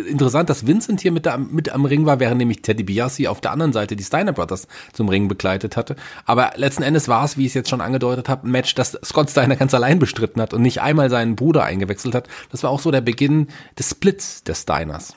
[0.08, 3.40] interessant, dass Vincent hier mit, da, mit am Ring war, während nämlich Teddy Biassi auf
[3.40, 5.96] der anderen Seite die Steiner Brothers zum Ring begleitet hatte.
[6.24, 8.96] Aber letzten Endes war es, wie ich es jetzt schon angedeutet habe, ein Match, das
[9.04, 12.28] Scott Steiner ganz allein bestritten hat und nicht einmal seinen Bruder eingewechselt hat.
[12.52, 15.16] Das war auch so der Beginn des Splits des Steiners.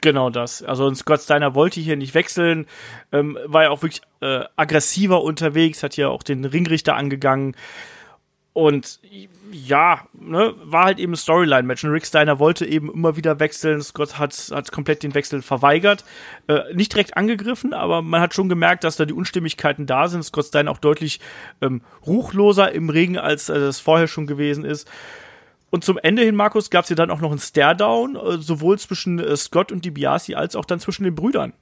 [0.00, 0.62] Genau das.
[0.62, 2.66] Also Scott Steiner wollte hier nicht wechseln,
[3.10, 7.56] ähm, war ja auch wirklich äh, aggressiver unterwegs, hat hier auch den Ringrichter angegangen.
[8.54, 9.00] Und
[9.50, 11.84] ja, ne, war halt eben ein Storyline-Match.
[11.84, 13.82] Und Rick Steiner wollte eben immer wieder wechseln.
[13.82, 16.04] Scott hat, hat komplett den Wechsel verweigert.
[16.46, 20.24] Äh, nicht direkt angegriffen, aber man hat schon gemerkt, dass da die Unstimmigkeiten da sind.
[20.24, 21.18] Scott Steiner auch deutlich
[21.60, 24.88] ähm, ruchloser im Ring, als äh, vorher schon gewesen ist.
[25.70, 28.78] Und zum Ende hin, Markus, gab es ja dann auch noch einen Stare-Down, äh, sowohl
[28.78, 31.54] zwischen äh, Scott und DiBiase als auch dann zwischen den Brüdern.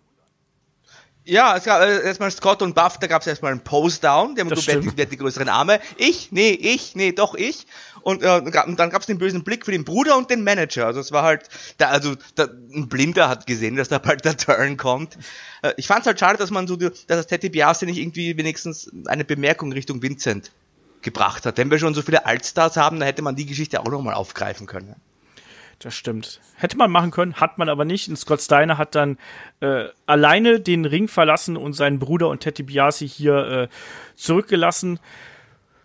[1.24, 4.44] Ja, es gab äh, erstmal Scott und Buff, da gab es erstmal einen Pose-Down, der
[4.44, 5.80] hat wer die größeren Arme.
[5.96, 7.66] Ich, nee, ich, nee, doch ich.
[8.02, 10.86] Und, äh, und dann gab es den bösen Blick für den Bruder und den Manager.
[10.86, 11.48] Also es war halt,
[11.78, 15.16] da, also da, ein Blinder hat gesehen, dass da bald der Turn kommt.
[15.62, 18.36] Äh, ich fand es halt schade, dass man so, dass das Teddy Biase nicht irgendwie
[18.36, 20.50] wenigstens eine Bemerkung Richtung Vincent
[21.02, 21.56] gebracht hat.
[21.56, 24.66] Wenn wir schon so viele Altstars haben, dann hätte man die Geschichte auch nochmal aufgreifen
[24.66, 24.96] können.
[25.82, 26.40] Das stimmt.
[26.54, 28.08] Hätte man machen können, hat man aber nicht.
[28.08, 29.18] Und Scott Steiner hat dann
[29.58, 33.68] äh, alleine den Ring verlassen und seinen Bruder und Teddy Biasi hier äh,
[34.14, 35.00] zurückgelassen.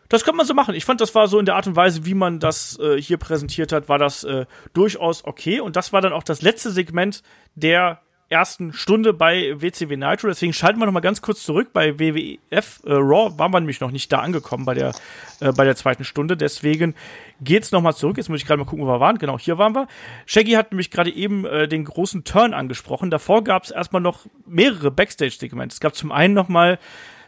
[0.07, 0.75] Das könnte man so machen.
[0.75, 3.17] Ich fand, das war so in der Art und Weise, wie man das äh, hier
[3.17, 5.61] präsentiert hat, war das äh, durchaus okay.
[5.61, 7.23] Und das war dann auch das letzte Segment
[7.55, 10.27] der ersten Stunde bei WCW Nitro.
[10.27, 11.69] Deswegen schalten wir noch mal ganz kurz zurück.
[11.73, 14.93] Bei WWF äh, Raw waren wir nämlich noch nicht da angekommen bei der,
[15.39, 16.35] äh, bei der zweiten Stunde.
[16.35, 16.95] Deswegen
[17.41, 18.17] geht's noch mal zurück.
[18.17, 19.17] Jetzt muss ich gerade mal gucken, wo wir waren.
[19.17, 19.87] Genau, hier waren wir.
[20.25, 23.09] Shaggy hat nämlich gerade eben äh, den großen Turn angesprochen.
[23.09, 25.73] Davor gab es erstmal noch mehrere Backstage-Segmente.
[25.73, 26.79] Es gab zum einen noch mal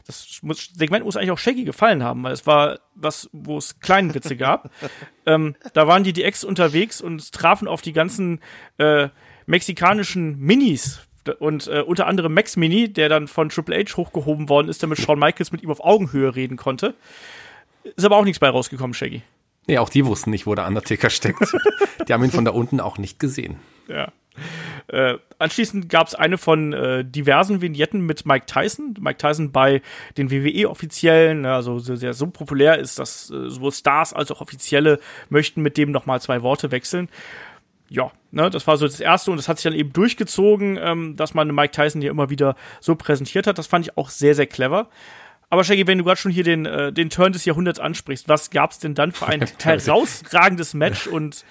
[0.09, 0.41] das
[0.75, 4.35] Segment muss eigentlich auch Shaggy gefallen haben, weil es war was, wo es kleinen Witze
[4.35, 4.71] gab.
[5.27, 8.39] ähm, da waren die DX unterwegs und trafen auf die ganzen
[8.79, 9.09] äh,
[9.49, 11.01] mexikanischen Minis
[11.39, 14.99] und äh, unter anderem Max Mini, der dann von Triple H hochgehoben worden ist, damit
[14.99, 16.93] Shawn Michaels mit ihm auf Augenhöhe reden konnte.
[17.83, 19.21] Ist aber auch nichts bei rausgekommen, Shaggy.
[19.67, 21.39] Nee, auch die wussten nicht, wo der Undertaker steckt.
[22.07, 23.57] die haben ihn von da unten auch nicht gesehen.
[23.87, 24.11] Ja.
[24.87, 28.95] Äh, anschließend gab es eine von äh, diversen Vignetten mit Mike Tyson.
[28.99, 29.81] Mike Tyson bei
[30.17, 34.99] den WWE-Offiziellen, also sehr, sehr so populär ist, dass äh, sowohl Stars als auch Offizielle
[35.29, 37.09] möchten mit dem nochmal zwei Worte wechseln.
[37.89, 41.15] Ja, ne, das war so das erste und das hat sich dann eben durchgezogen, ähm,
[41.15, 43.57] dass man Mike Tyson hier immer wieder so präsentiert hat.
[43.57, 44.89] Das fand ich auch sehr, sehr clever.
[45.49, 48.51] Aber Shaggy, wenn du gerade schon hier den, äh, den Turn des Jahrhunderts ansprichst, was
[48.51, 51.43] gab's denn dann für ein herausragendes Match und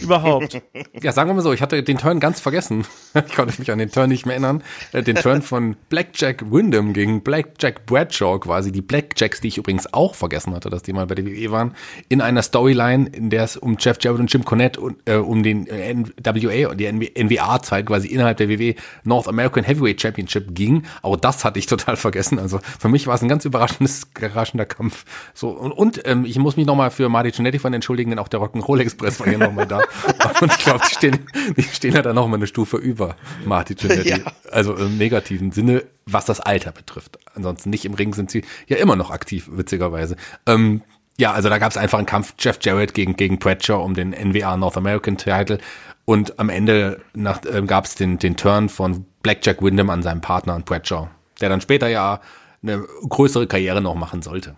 [0.00, 0.62] überhaupt?
[1.02, 2.86] Ja, sagen wir mal so, ich hatte den Turn ganz vergessen.
[3.14, 4.62] Ich konnte mich an den Turn nicht mehr erinnern.
[4.92, 8.72] Äh, Den Turn von Blackjack Wyndham gegen Blackjack Bradshaw quasi.
[8.72, 11.74] Die Blackjacks, die ich übrigens auch vergessen hatte, dass die mal bei der WWE waren.
[12.08, 15.42] In einer Storyline, in der es um Jeff Jarrett und Jim Cornette und äh, um
[15.42, 20.84] den äh, NWA und die NWA-Zeit quasi innerhalb der WWE North American Heavyweight Championship ging.
[21.02, 22.38] Auch das hatte ich total vergessen.
[22.38, 25.04] Also für mich war es ein ganz überraschendes, überraschender Kampf.
[25.34, 28.28] So und, und ähm, ich muss mich nochmal für Marty Jannetty von entschuldigen, denn auch
[28.28, 29.80] der Rock'n'Roll Express war hier nochmal da.
[30.40, 31.18] Und ich glaube, die stehen,
[31.56, 34.08] die stehen ja dann nochmal eine Stufe über Marty Jannetty.
[34.08, 34.18] Ja.
[34.50, 37.18] Also im negativen Sinne, was das Alter betrifft.
[37.34, 40.16] Ansonsten nicht im Ring sind sie ja immer noch aktiv, witzigerweise.
[40.46, 40.82] Ähm,
[41.18, 44.10] ja, also da gab es einfach einen Kampf Jeff Jarrett gegen, gegen Bradshaw um den
[44.10, 45.58] NWA North American Title.
[46.04, 50.20] Und am Ende nach, ähm, gab es den, den Turn von Blackjack Wyndham an seinem
[50.20, 51.08] Partner an Bradshaw,
[51.40, 52.20] der dann später ja
[52.62, 54.56] eine größere Karriere noch machen sollte.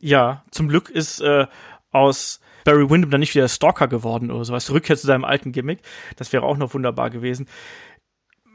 [0.00, 1.46] Ja, zum Glück ist äh,
[1.90, 4.70] aus Barry Windham dann nicht wieder Stalker geworden oder sowas.
[4.70, 5.80] Rückkehr zu seinem alten Gimmick.
[6.16, 7.48] Das wäre auch noch wunderbar gewesen.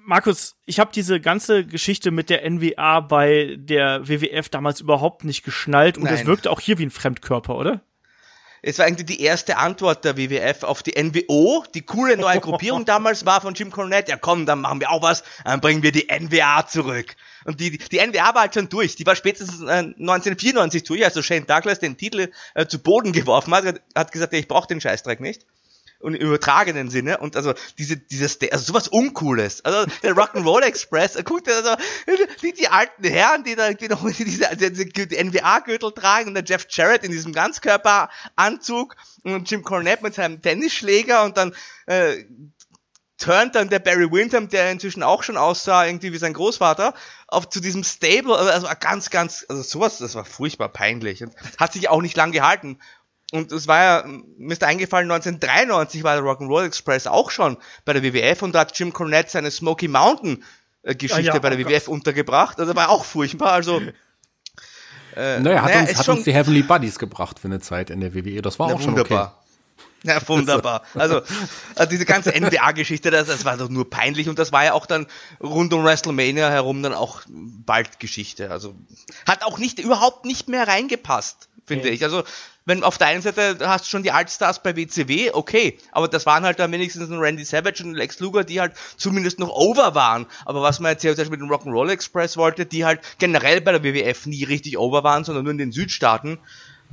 [0.04, 5.44] Markus, ich habe diese ganze Geschichte mit der NWA bei der WWF damals überhaupt nicht
[5.44, 6.28] geschnallt und das Nein.
[6.28, 7.82] wirkte auch hier wie ein Fremdkörper, oder?
[8.64, 11.64] Es war eigentlich die erste Antwort der WWF auf die NWO.
[11.74, 14.12] Die coole neue Gruppierung damals war von Jim Cornette.
[14.12, 15.24] Ja komm, dann machen wir auch was.
[15.44, 17.16] Dann bringen wir die NWA zurück.
[17.46, 18.96] Und die, die NWA war halt schon durch.
[18.96, 23.54] Die war spätestens äh, 1994 durch, also Shane Douglas den Titel äh, zu Boden geworfen
[23.54, 25.46] hat, hat gesagt, ich brauche den Scheißdreck nicht.
[26.00, 27.20] Und im übertragenen Sinne.
[27.20, 29.64] Und also diese, dieses, also sowas Uncooles.
[29.64, 31.76] Also der Rock'n'Roll Express, äh, guckt also
[32.42, 36.44] die, die alten Herren, die da irgendwie noch diese, diese, die NWA-Gürtel tragen und der
[36.44, 41.54] Jeff Jarrett in diesem Ganzkörperanzug und Jim Cornette mit seinem Tennisschläger und dann
[41.86, 42.26] äh,
[43.22, 46.94] turnt dann der Barry Windham, der inzwischen auch schon aussah, irgendwie wie sein Großvater,
[47.28, 51.34] auf zu diesem Stable, also, also ganz, ganz, also sowas, das war furchtbar peinlich und
[51.58, 52.80] hat sich auch nicht lang gehalten.
[53.32, 54.06] Und es war ja,
[54.38, 58.62] mir ist eingefallen, 1993 war der Rock'n'Roll Express auch schon bei der WWF und da
[58.62, 60.44] hat Jim Cornette seine Smoky Mountain
[60.84, 62.60] äh, Geschichte Ah ja, bei der oh WWF untergebracht.
[62.60, 63.54] Also war auch furchtbar.
[63.54, 63.82] Also
[65.16, 67.90] äh, Naja, hat, naja, uns, hat schon- uns die Heavenly Buddies gebracht für eine Zeit
[67.90, 68.42] in der WWE.
[68.42, 69.41] Das war na, auch schon wunderbar.
[70.04, 70.84] Ja, wunderbar.
[70.96, 71.22] Also,
[71.76, 74.88] also diese ganze NBA-Geschichte, das, das war doch nur peinlich und das war ja auch
[74.88, 75.06] dann
[75.40, 78.50] rund um WrestleMania herum dann auch bald Geschichte.
[78.50, 78.74] Also
[79.28, 82.04] hat auch nicht überhaupt nicht mehr reingepasst, finde ich.
[82.04, 82.24] Also
[82.66, 86.26] wenn auf der einen Seite hast du schon die Altstars bei WCW, okay, aber das
[86.26, 89.96] waren halt dann wenigstens ein Randy Savage und Lex Luger, die halt zumindest noch over
[89.96, 90.26] waren.
[90.46, 93.62] Aber was man jetzt hier zum Beispiel mit dem Rock'n'Roll Express wollte, die halt generell
[93.62, 96.40] bei der WWF nie richtig over waren, sondern nur in den Südstaaten,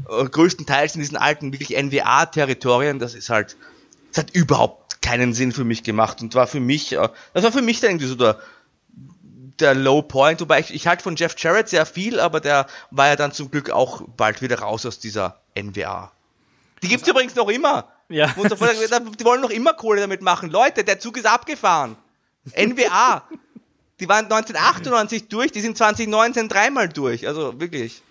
[0.07, 3.57] größtenteils in diesen alten, wirklich NWA-Territorien, das ist halt,
[4.11, 7.53] das hat überhaupt keinen Sinn für mich gemacht und war für mich, äh, das war
[7.53, 8.39] für mich dann irgendwie so der,
[9.61, 13.09] der Low Point, wobei ich, ich halte von Jeff Jarrett sehr viel, aber der war
[13.09, 16.13] ja dann zum Glück auch bald wieder raus aus dieser NWA.
[16.83, 17.89] Die gibt's übrigens noch immer.
[18.09, 18.29] Ja.
[18.29, 20.51] Die wollen noch immer Kohle damit machen.
[20.51, 21.97] Leute, der Zug ist abgefahren.
[22.57, 23.25] NWA.
[24.01, 27.27] Die waren 1998 durch, die sind 2019 dreimal durch.
[27.27, 28.03] Also wirklich.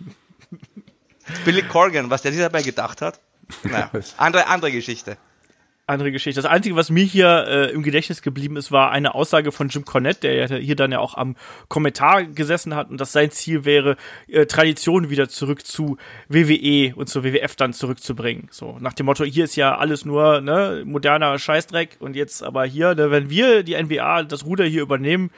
[1.45, 3.19] Billy Corgan, was der sich dabei gedacht hat.
[3.63, 5.17] Naja, andere, andere Geschichte.
[5.86, 6.41] andere Geschichte.
[6.41, 9.86] Das Einzige, was mir hier äh, im Gedächtnis geblieben ist, war eine Aussage von Jim
[9.86, 11.36] Cornette, der ja hier dann ja auch am
[11.69, 13.95] Kommentar gesessen hat und dass sein Ziel wäre,
[14.28, 15.97] äh, Tradition wieder zurück zu
[16.28, 18.49] WWE und zur WWF dann zurückzubringen.
[18.51, 22.65] So nach dem Motto, hier ist ja alles nur ne, moderner Scheißdreck und jetzt aber
[22.65, 25.32] hier, ne, wenn wir die NBA das Ruder hier übernehmen,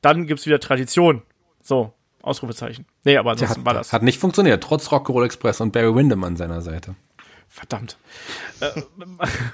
[0.00, 1.22] dann gibt's wieder Tradition.
[1.60, 1.92] So,
[2.22, 2.86] Ausrufezeichen.
[3.04, 3.92] Nee, aber ansonsten Hat, war das.
[3.92, 6.94] hat nicht funktioniert, trotz Rock'n'Roll Express und Barry Windham an seiner Seite.
[7.54, 7.98] Verdammt.
[8.60, 8.70] Äh,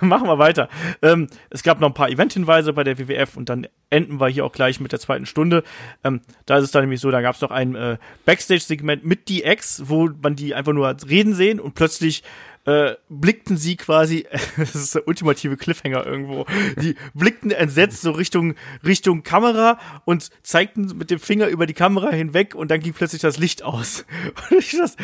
[0.04, 0.68] machen wir weiter.
[1.02, 4.44] Ähm, es gab noch ein paar Event-Hinweise bei der WWF und dann enden wir hier
[4.44, 5.64] auch gleich mit der zweiten Stunde.
[6.04, 9.28] Ähm, da ist es dann nämlich so, da gab es noch ein äh, Backstage-Segment mit
[9.28, 12.22] DX, wo man die einfach nur reden sehen und plötzlich
[12.64, 16.46] äh, blickten sie quasi, das ist der ultimative Cliffhanger irgendwo,
[16.80, 18.54] die blickten entsetzt so Richtung,
[18.84, 23.22] Richtung Kamera und zeigten mit dem Finger über die Kamera hinweg und dann ging plötzlich
[23.22, 24.04] das Licht aus.
[24.50, 24.96] Und ich das,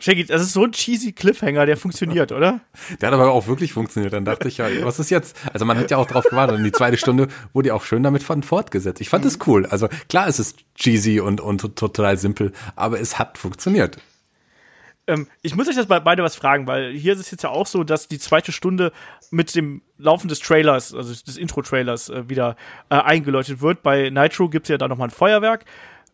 [0.00, 2.60] Shaggy, das ist so ein cheesy Cliffhanger, der funktioniert, oder?
[3.00, 4.14] Der hat aber auch wirklich funktioniert.
[4.14, 5.36] Dann dachte ich ja, was ist jetzt?
[5.52, 6.56] Also man hat ja auch drauf gewartet.
[6.56, 9.02] Und die zweite Stunde wurde ja auch schön damit von fortgesetzt.
[9.02, 9.66] Ich fand es cool.
[9.66, 13.98] Also klar, es ist cheesy und, und total simpel, aber es hat funktioniert.
[15.06, 17.50] Ähm, ich muss euch das bei beide was fragen, weil hier ist es jetzt ja
[17.50, 18.92] auch so, dass die zweite Stunde
[19.30, 22.56] mit dem Laufen des Trailers, also des Intro-Trailers, äh, wieder
[22.90, 23.82] äh, eingeläutet wird.
[23.82, 25.64] Bei Nitro gibt es ja da nochmal ein Feuerwerk.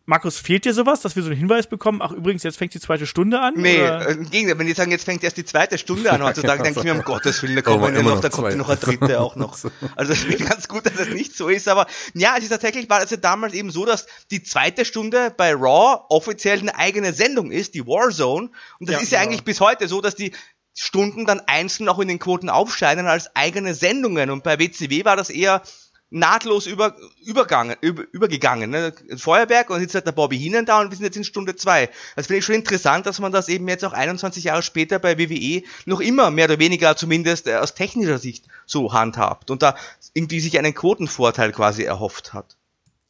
[0.09, 1.99] Markus, fehlt dir sowas, dass wir so einen Hinweis bekommen?
[2.01, 3.55] Ach, übrigens, jetzt fängt die zweite Stunde an?
[3.57, 4.07] Nee, oder?
[4.07, 6.79] äh, im Gegenteil, wenn die sagen, jetzt fängt erst die zweite Stunde an heutzutage, denke
[6.79, 8.55] ich mir, um Gottes Willen, da kommt Oh, immer noch, da kommt zwei.
[8.55, 9.57] noch eine dritte auch noch.
[9.97, 12.89] Also es ist ganz gut, dass das nicht so ist, aber ja, es ist tatsächlich,
[12.89, 17.11] war es ja damals eben so, dass die zweite Stunde bei Raw offiziell eine eigene
[17.11, 18.49] Sendung ist, die Warzone,
[18.79, 19.29] und das Ja, ist ja genau.
[19.31, 20.31] eigentlich bis heute so, dass die
[20.73, 25.17] Stunden dann einzeln auch in den Quoten aufscheinen als eigene Sendungen und bei WCW war
[25.17, 25.63] das eher
[26.09, 26.95] nahtlos über,
[27.25, 28.69] übergangen, über, übergegangen.
[28.69, 28.93] Ne?
[29.17, 31.89] Feuerwerk und jetzt hat der Bobby Heenan da und wir sind jetzt in Stunde zwei.
[32.15, 35.17] Das finde ich schon interessant, dass man das eben jetzt auch 21 Jahre später bei
[35.17, 39.75] WWE noch immer mehr oder weniger zumindest äh, aus technischer Sicht so handhabt und da
[40.13, 42.55] irgendwie sich einen Quotenvorteil quasi erhofft hat.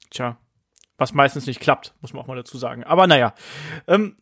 [0.09, 0.37] Tja,
[0.97, 2.83] was meistens nicht klappt, muss man auch mal dazu sagen.
[2.83, 3.33] Aber naja.
[3.87, 4.15] Ähm,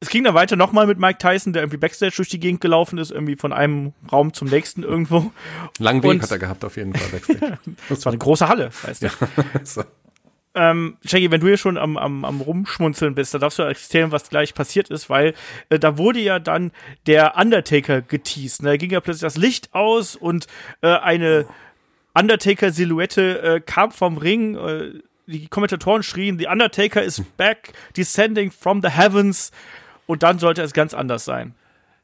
[0.00, 2.98] es ging dann weiter nochmal mit Mike Tyson, der irgendwie Backstage durch die Gegend gelaufen
[2.98, 5.32] ist, irgendwie von einem Raum zum nächsten irgendwo.
[5.78, 7.08] Langen Weg Und- hat er gehabt, auf jeden Fall.
[7.08, 7.58] Backstage.
[7.88, 9.08] Das war eine große Halle, weißt du.
[9.64, 9.84] so.
[10.54, 14.10] Ähm, Shaggy, wenn du hier schon am, am, am Rumschmunzeln bist, da darfst du erzählen,
[14.10, 15.34] was gleich passiert ist, weil
[15.68, 16.72] äh, da wurde ja dann
[17.06, 18.62] der Undertaker geteased.
[18.62, 18.70] Ne?
[18.70, 20.46] Da ging ja plötzlich das Licht aus und
[20.80, 21.46] äh, eine
[22.14, 24.56] Undertaker-Silhouette äh, kam vom Ring.
[24.56, 24.92] Äh,
[25.26, 29.50] die Kommentatoren schrien, The Undertaker is back, descending from the heavens.
[30.06, 31.54] Und dann sollte es ganz anders sein.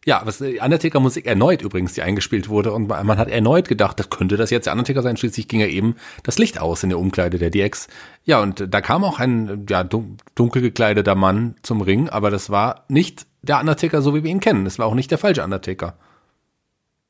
[0.04, 4.10] Ja, was die Undertaker-Musik erneut übrigens, die eingespielt wurde und man hat erneut gedacht, das
[4.10, 5.16] könnte das jetzt der Undertaker sein.
[5.16, 5.94] Schließlich ging ja eben
[6.24, 7.86] das Licht aus in der Umkleide der DX.
[8.24, 12.50] Ja, und da kam auch ein ja, dun- dunkel gekleideter Mann zum Ring, aber das
[12.50, 14.64] war nicht der Undertaker, so wie wir ihn kennen.
[14.64, 15.94] Das war auch nicht der falsche Undertaker.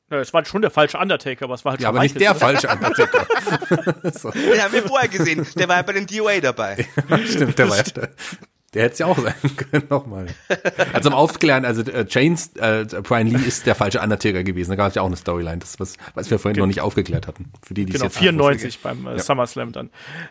[0.09, 2.33] Es war schon der falsche Undertaker, aber es war halt Ja, schon aber nicht der
[2.33, 2.39] ne?
[2.39, 3.25] falsche Undertaker.
[4.11, 6.85] so, Den haben wir vorher gesehen, der war ja bei den DOA dabei.
[7.25, 7.83] stimmt, der war ja
[8.73, 8.83] der.
[8.83, 10.27] Hätte es ja auch sein können, nochmal.
[10.93, 14.71] Also um aufzuklären, also äh, Chains, äh, Brian Lee ist der falsche Undertaker gewesen.
[14.71, 17.27] Da gab es ja auch eine Storyline, das was, was wir vorhin noch nicht aufgeklärt
[17.27, 17.51] hatten.
[17.61, 18.71] Für die, die es Genau, jetzt nachvollziehen.
[18.71, 19.89] 94 beim äh, SummerSlam dann.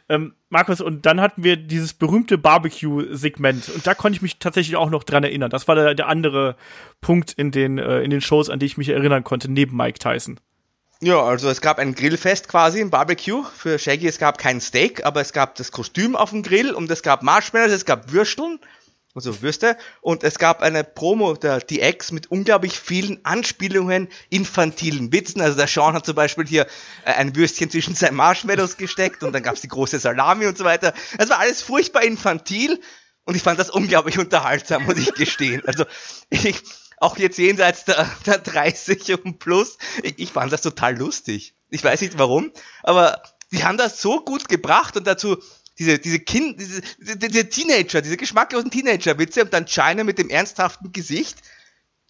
[0.09, 3.71] Ähm, Markus, und dann hatten wir dieses berühmte Barbecue-Segment.
[3.71, 5.51] Und da konnte ich mich tatsächlich auch noch dran erinnern.
[5.51, 6.57] Das war der, der andere
[7.01, 9.99] Punkt in den, äh, in den Shows, an die ich mich erinnern konnte, neben Mike
[9.99, 10.39] Tyson.
[11.05, 14.07] Ja, also es gab ein Grillfest quasi, ein Barbecue für Shaggy.
[14.07, 17.25] Es gab kein Steak, aber es gab das Kostüm auf dem Grill und es gab
[17.25, 18.61] Marshmallows, es gab Würsteln,
[19.13, 25.41] also Würste, und es gab eine Promo der DX mit unglaublich vielen Anspielungen, infantilen Witzen.
[25.41, 26.69] Also der Sean hat zum Beispiel hier
[27.05, 30.63] äh, ein Würstchen zwischen seinen Marshmallows gesteckt und dann gab's die große Salami und so
[30.63, 30.95] weiter.
[31.19, 32.81] Das war alles furchtbar infantil
[33.25, 35.63] und ich fand das unglaublich unterhaltsam, muss ich gestehen.
[35.67, 35.85] Also
[36.31, 36.63] ich,
[37.03, 41.55] auch jetzt jenseits der, der 30 und plus, ich, ich fand das total lustig.
[41.71, 45.37] Ich weiß nicht warum, aber die haben das so gut gebracht und dazu
[45.79, 50.29] diese, diese Kind, diese, diese, diese Teenager, diese geschmacklosen Teenager-Witze und dann China mit dem
[50.31, 51.39] ernsthaften Gesicht.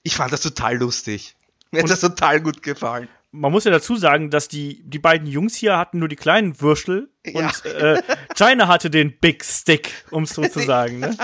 [0.02, 1.36] Ich fand das total lustig.
[1.70, 3.08] Mir hat das total gut gefallen.
[3.30, 6.60] Man muss ja dazu sagen, dass die, die beiden Jungs hier hatten nur die kleinen
[6.60, 7.46] Würstel Ja.
[7.46, 8.02] und äh,
[8.36, 10.98] China hatte den Big Stick, um es so zu sagen.
[10.98, 11.16] Ne?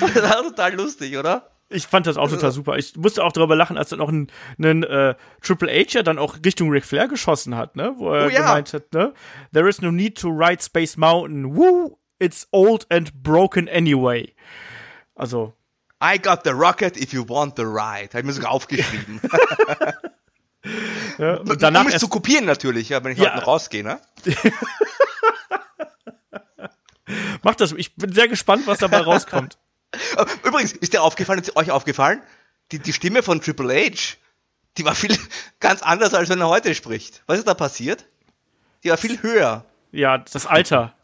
[0.00, 1.51] Das war total lustig, oder?
[1.72, 2.76] Ich fand das auch total super.
[2.76, 6.18] Ich musste auch darüber lachen, als dann auch ein, ein äh, Triple H ja dann
[6.18, 7.94] auch Richtung Ric Flair geschossen hat, ne?
[7.96, 8.40] Wo er Oh ja.
[8.42, 9.12] gemeint hat, ne?
[9.52, 11.56] There is no need to ride Space Mountain.
[11.56, 11.98] Woo!
[12.18, 14.32] It's old and broken anyway.
[15.14, 15.54] Also,
[16.02, 18.10] I got the rocket if you want the ride.
[18.10, 19.20] Habe ich mir sogar aufgeschrieben.
[21.18, 23.26] ja, und um danach es erst, zu kopieren natürlich, ja, wenn ich Ja.
[23.30, 23.98] heute noch rausgehe, ne?
[27.42, 27.72] macht das.
[27.72, 29.58] Ich bin sehr gespannt, was dabei rauskommt.
[29.92, 32.22] Äh, Übrigens, ist dir aufgefallen, ist euch aufgefallen?
[32.70, 34.16] Die, die Stimme von Triple H,
[34.78, 35.16] die war viel
[35.60, 37.22] ganz anders, als wenn er heute spricht.
[37.26, 38.06] Was ist da passiert?
[38.84, 39.64] Die war viel höher.
[39.92, 40.94] Ja, das Alter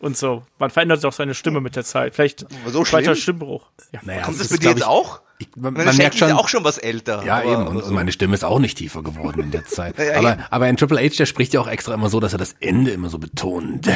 [0.00, 0.42] und so.
[0.58, 2.14] Man verändert auch seine Stimme mit der Zeit.
[2.14, 3.36] Vielleicht So zweiter schlimm?
[3.38, 3.66] Stimmbruch.
[3.92, 4.00] Ja.
[4.02, 5.20] Naja, Kommt es das ist, bei dir jetzt ich, auch?
[5.38, 7.24] Ich, man, Meine man merkt ist schon, ja auch schon was älter.
[7.24, 7.66] Ja, aber- eben.
[7.68, 9.94] Und, und meine Stimme ist auch nicht tiefer geworden in der Zeit.
[9.98, 10.42] Ja, aber, eben.
[10.50, 12.90] aber ein Triple H, der spricht ja auch extra immer so, dass er das Ende
[12.90, 13.88] immer so betont.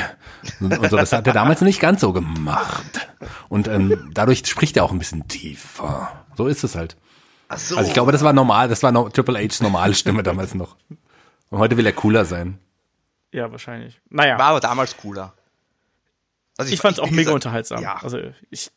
[0.61, 3.09] Und, und so, das hat er damals nicht ganz so gemacht.
[3.49, 6.25] Und ähm, dadurch spricht er auch ein bisschen tiefer.
[6.37, 6.97] So ist es halt.
[7.49, 7.77] Ach so.
[7.77, 10.77] Also ich glaube, das war normal, das war no, Triple H's normale Stimme damals noch.
[11.51, 12.59] Und heute will er cooler sein.
[13.33, 14.01] ja, wahrscheinlich.
[14.09, 14.39] Naja.
[14.39, 15.35] war aber damals cooler.
[16.57, 17.83] Also ich fand es auch mega gesagt, unterhaltsam.
[17.83, 17.97] Ja.
[18.01, 18.19] Also
[18.51, 18.71] ich,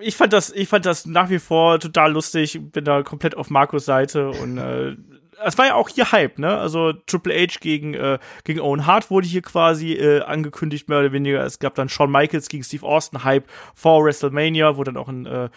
[0.00, 2.60] ich fand das, ich fand das nach wie vor total lustig.
[2.72, 4.94] Bin da komplett auf Markus Seite und äh,
[5.42, 6.56] es war ja auch hier Hype, ne?
[6.58, 11.12] Also Triple H gegen äh, gegen Owen Hart wurde hier quasi äh, angekündigt mehr oder
[11.12, 11.44] weniger.
[11.44, 15.24] Es gab dann Shawn Michaels gegen Steve Austin Hype vor WrestleMania, wo dann auch ein
[15.24, 15.48] äh,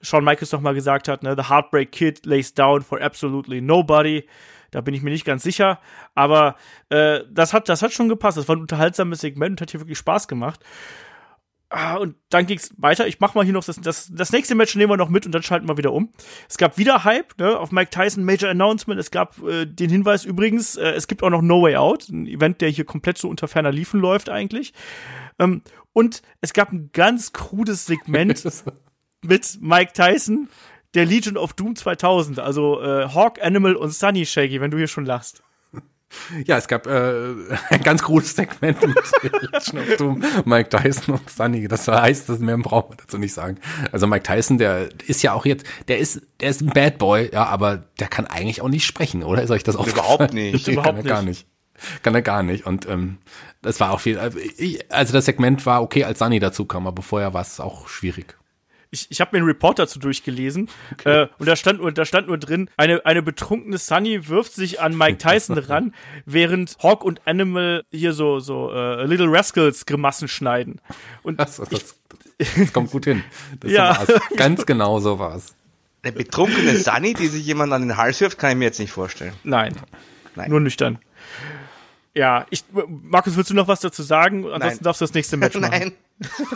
[0.00, 1.36] Shawn Michaels noch mal gesagt hat, ne?
[1.36, 4.24] The Heartbreak Kid lays down for absolutely nobody.
[4.72, 5.80] Da bin ich mir nicht ganz sicher,
[6.14, 6.56] aber
[6.88, 8.38] äh, das hat das hat schon gepasst.
[8.38, 10.60] Das war ein unterhaltsames Segment und hat hier wirklich Spaß gemacht
[11.74, 13.06] Ah, und dann ging's weiter.
[13.06, 15.32] Ich mach mal hier noch das, das, das nächste Match nehmen wir noch mit und
[15.32, 16.12] dann schalten wir wieder um.
[16.46, 19.00] Es gab wieder Hype, ne, auf Mike Tyson Major Announcement.
[19.00, 22.26] Es gab äh, den Hinweis übrigens, äh, es gibt auch noch No Way Out, ein
[22.26, 24.74] Event, der hier komplett so unter ferner Liefen läuft eigentlich.
[25.38, 25.62] Ähm,
[25.94, 28.44] und es gab ein ganz krudes Segment
[29.22, 30.50] mit Mike Tyson,
[30.92, 34.88] der Legion of Doom 2000, also äh, Hawk, Animal und Sunny Shaggy, wenn du hier
[34.88, 35.42] schon lachst.
[36.46, 37.34] Ja, es gab äh,
[37.70, 38.96] ein ganz gutes Segment mit
[40.46, 41.68] Mike Tyson und Sunny.
[41.68, 43.58] Das heißt, das mehr braucht man dazu nicht sagen.
[43.90, 47.30] Also Mike Tyson, der ist ja auch jetzt, der ist, der ist ein Bad Boy,
[47.32, 49.42] ja, aber der kann eigentlich auch nicht sprechen, oder?
[49.42, 50.66] Ist euch das auch Überhaupt nicht.
[50.66, 51.46] Nee, Überhaupt kann er gar nicht.
[52.02, 52.66] Kann er gar nicht.
[52.66, 53.18] Und ähm,
[53.60, 54.18] das war auch viel.
[54.18, 58.36] Also das Segment war okay, als Sunny dazu kam, aber vorher war es auch schwierig.
[58.92, 60.68] Ich, ich habe mir einen Report dazu durchgelesen
[61.04, 64.80] äh, und da stand nur, da stand nur drin, eine, eine betrunkene Sunny wirft sich
[64.80, 65.94] an Mike Tyson ran,
[66.26, 70.80] während Hawk und Animal hier so, so äh, Little Rascals Grimassen schneiden.
[71.24, 71.96] Und Das, das, das,
[72.56, 73.24] das kommt gut hin.
[73.60, 73.96] Das Ja.
[73.98, 74.20] war's.
[74.36, 75.54] Ganz genau so war's.
[76.04, 78.92] Eine betrunkene Sunny, die sich jemand an den Hals wirft, kann ich mir jetzt nicht
[78.92, 79.32] vorstellen.
[79.44, 79.74] nein,
[80.34, 80.50] Nein.
[80.50, 80.98] nur nüchtern.
[82.14, 84.44] Ja, ich, Markus, willst du noch was dazu sagen?
[84.44, 84.78] Ansonsten Nein.
[84.82, 85.70] darfst du das nächste Match machen.
[85.70, 85.92] Nein.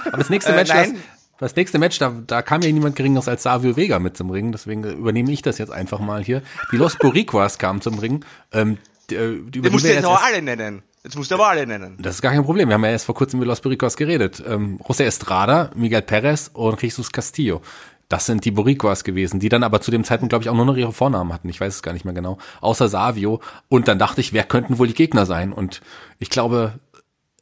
[0.04, 1.02] Aber das nächste Äh, Match, das, nein.
[1.38, 4.52] Das nächste Match, da, da kam ja niemand Geringeres als Savio Vega mit zum Ring,
[4.52, 6.42] deswegen übernehme ich das jetzt einfach mal hier.
[6.72, 8.24] Die Los Boricuas kamen zum Ring.
[8.52, 8.78] Ähm,
[9.10, 10.82] die, äh, die, Du musst jetzt erst- alle nennen.
[11.04, 11.96] Jetzt musst du aber alle nennen.
[12.00, 12.68] das ist gar kein Problem.
[12.68, 14.42] Wir haben ja erst vor kurzem über Los Boricuas geredet.
[14.44, 17.62] Ähm, José Estrada, Miguel Perez und Jesus Castillo.
[18.08, 20.64] Das sind die Boricuas gewesen, die dann aber zu dem Zeitpunkt, glaube ich, auch nur
[20.64, 21.48] noch ihre Vornamen hatten.
[21.48, 22.38] Ich weiß es gar nicht mehr genau.
[22.60, 23.40] Außer Savio.
[23.68, 25.52] Und dann dachte ich, wer könnten wohl die Gegner sein?
[25.52, 25.80] Und
[26.18, 26.74] ich glaube,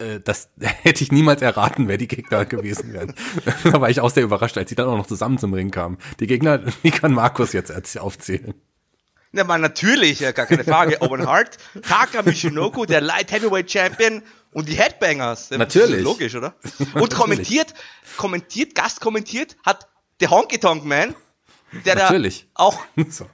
[0.05, 3.15] äh, das hätte ich niemals erraten, wer die Gegner gewesen wären.
[3.65, 5.99] da war ich auch sehr überrascht, als sie dann auch noch zusammen zum Ring kamen.
[6.21, 8.55] Die Gegner, die kann Markus jetzt aufzählen.
[9.33, 11.03] Ja, man, natürlich, ja, gar keine Frage.
[11.03, 14.23] Owen Hart, Taka Michinoku, der Light Heavyweight Champion
[14.53, 15.51] und die Headbangers.
[15.51, 16.03] Natürlich.
[16.03, 16.55] logisch, oder?
[16.95, 17.75] Und kommentiert,
[18.17, 19.89] kommentiert, Gast kommentiert hat
[20.21, 21.17] der Honky Tonk Man,
[21.85, 22.47] der Natürlich.
[22.55, 22.79] da auch,
[23.09, 23.29] So.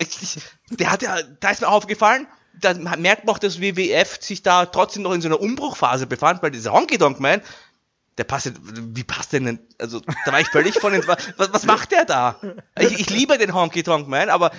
[0.70, 2.26] der hat ja, da ist mir aufgefallen,
[2.60, 6.42] da merkt man auch, dass WWF sich da trotzdem noch in so einer Umbruchphase befand,
[6.42, 7.40] weil dieser Honky Tonk Man,
[8.18, 11.64] der passt, wie passt denn, denn- also da war ich völlig von den, was, was
[11.64, 12.36] macht der da?
[12.78, 14.50] Ich, ich liebe den Honky Tonk Man, aber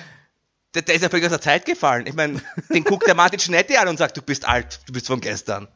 [0.73, 2.07] der, der ist ja völlig aus der Zeit gefallen.
[2.07, 5.07] Ich meine, den guckt der Martin Schnetti an und sagt, du bist alt, du bist
[5.07, 5.67] von gestern.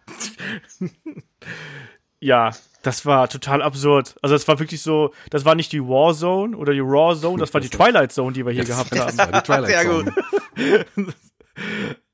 [2.22, 4.15] Ja, das war total absurd.
[4.22, 7.39] Also es war wirklich so, das war nicht die War Zone oder die Raw Zone,
[7.39, 9.15] das war die Twilight Zone, die wir hier gehabt haben.
[9.15, 11.15] Das war die Twilight Sehr Zone.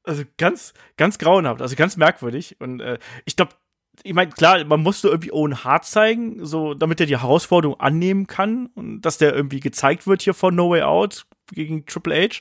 [0.04, 2.56] Also ganz, ganz grauenhaft, also ganz merkwürdig.
[2.60, 3.54] Und äh, ich glaube,
[4.04, 8.26] ich meine, klar, man musste irgendwie Owen Hart zeigen, so damit er die Herausforderung annehmen
[8.28, 12.40] kann und dass der irgendwie gezeigt wird hier von No Way Out gegen Triple H.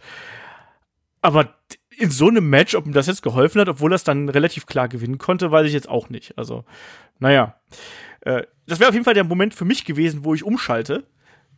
[1.22, 1.54] Aber
[1.96, 4.66] in so einem Match, ob ihm das jetzt geholfen hat, obwohl er es dann relativ
[4.66, 6.38] klar gewinnen konnte, weiß ich jetzt auch nicht.
[6.38, 6.64] Also,
[7.18, 7.60] naja.
[8.22, 11.04] Äh, das wäre auf jeden Fall der Moment für mich gewesen, wo ich umschalte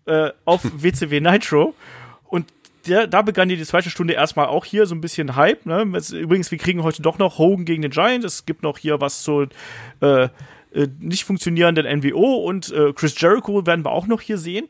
[0.07, 1.75] äh, auf WCW Nitro.
[2.25, 2.53] Und
[2.87, 5.67] der, da begann die, die zweite Stunde erstmal auch hier so ein bisschen Hype.
[5.67, 5.91] Ne?
[5.97, 8.25] Es, übrigens, wir kriegen heute doch noch Hogan gegen den Giant.
[8.25, 9.47] Es gibt noch hier was zu
[10.01, 10.29] äh, äh,
[10.99, 14.69] nicht funktionierenden NWO und äh, Chris Jericho werden wir auch noch hier sehen.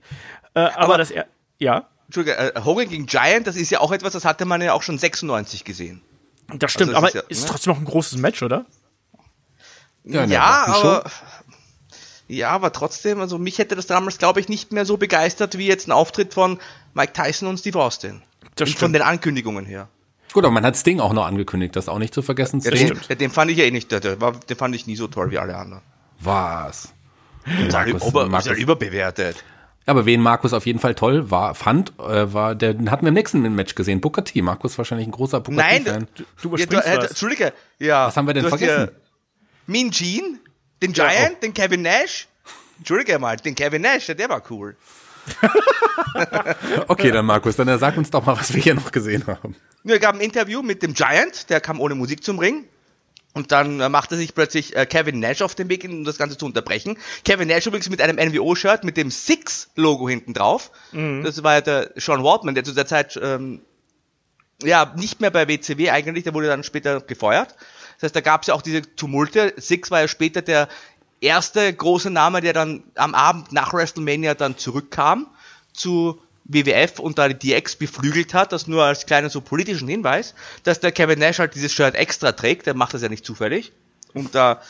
[0.54, 1.26] Äh, aber, Aber- das, er
[1.58, 4.72] ja, Entschuldige, äh, Hogan gegen Giant, das ist ja auch etwas, das hatte man ja
[4.74, 6.02] auch schon 96 gesehen.
[6.54, 6.90] das stimmt.
[6.90, 7.48] das aber ist ja- ist ne?
[7.48, 8.66] trotzdem noch ein großes Match, oder?
[10.04, 10.88] Ja, Ja, Wochenshow.
[10.88, 11.10] aber
[12.32, 15.66] ja, aber trotzdem, also mich hätte das damals, glaube ich, nicht mehr so begeistert wie
[15.66, 16.58] jetzt ein Auftritt von
[16.94, 18.22] Mike Tyson und Steve Austin.
[18.56, 18.94] Das Und von stimmt.
[18.96, 19.88] den Ankündigungen her.
[20.32, 22.60] Gut, aber man hat Sting auch noch angekündigt, das auch nicht zu vergessen.
[22.60, 22.98] Ja, Sting.
[23.08, 25.06] den, den fand ich ja eh nicht, der, der, war, den fand ich nie so
[25.08, 25.82] toll wie alle anderen.
[26.20, 26.92] Was?
[27.44, 29.44] Markus, Markus- Ober, ist ja überbewertet.
[29.84, 33.08] Aber wen Markus auf jeden Fall toll war, fand, äh, war, der den hatten wir
[33.08, 34.40] im nächsten Match gesehen, Booker T.
[34.40, 36.06] Markus wahrscheinlich ein großer Booker Nein, T-Fan.
[36.14, 37.06] Du Ja, du, überspringst äh, was.
[37.08, 38.06] Entschuldige, ja.
[38.06, 38.90] Was haben wir denn du vergessen?
[38.92, 39.02] Ja
[39.66, 40.38] mean Gene,
[40.82, 42.28] den Ja, Giant, den Kevin Nash.
[42.78, 44.76] Entschuldige mal, den Kevin Nash, der war cool.
[46.88, 49.54] Okay, dann Markus, dann sag uns doch mal, was wir hier noch gesehen haben.
[49.82, 52.64] Nur, es gab ein Interview mit dem Giant, der kam ohne Musik zum Ring.
[53.34, 56.36] Und dann äh, machte sich plötzlich äh, Kevin Nash auf den Weg, um das Ganze
[56.36, 56.98] zu unterbrechen.
[57.24, 60.70] Kevin Nash übrigens mit einem NWO-Shirt mit dem Six-Logo hinten drauf.
[61.22, 63.62] Das war ja der Sean Waltman, der zu der Zeit ähm,
[64.62, 67.56] ja nicht mehr bei WCW eigentlich, der wurde dann später gefeuert.
[68.02, 69.54] Das heißt, da gab es ja auch diese Tumulte.
[69.58, 70.68] Six war ja später der
[71.20, 75.28] erste große Name, der dann am Abend nach WrestleMania dann zurückkam
[75.72, 80.34] zu WWF und da die DX beflügelt hat, das nur als kleinen so politischen Hinweis,
[80.64, 83.70] dass der Kevin Nash halt dieses Shirt extra trägt, der macht das ja nicht zufällig,
[84.14, 84.60] um da,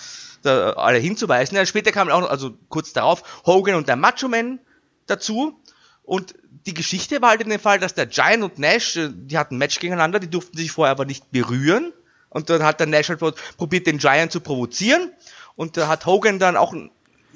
[0.42, 1.56] da alle hinzuweisen.
[1.56, 4.58] Ja, später kam auch, noch, also kurz darauf, Hogan und der Macho Man
[5.06, 5.58] dazu
[6.02, 6.34] und
[6.66, 9.54] die Geschichte war halt in dem Fall, dass der Giant und Nash, äh, die hatten
[9.54, 11.94] ein Match gegeneinander, die durften sich vorher aber nicht berühren
[12.32, 13.20] und dann hat der Nash halt
[13.56, 15.12] probiert, den Giant zu provozieren
[15.54, 16.74] und da hat Hogan dann auch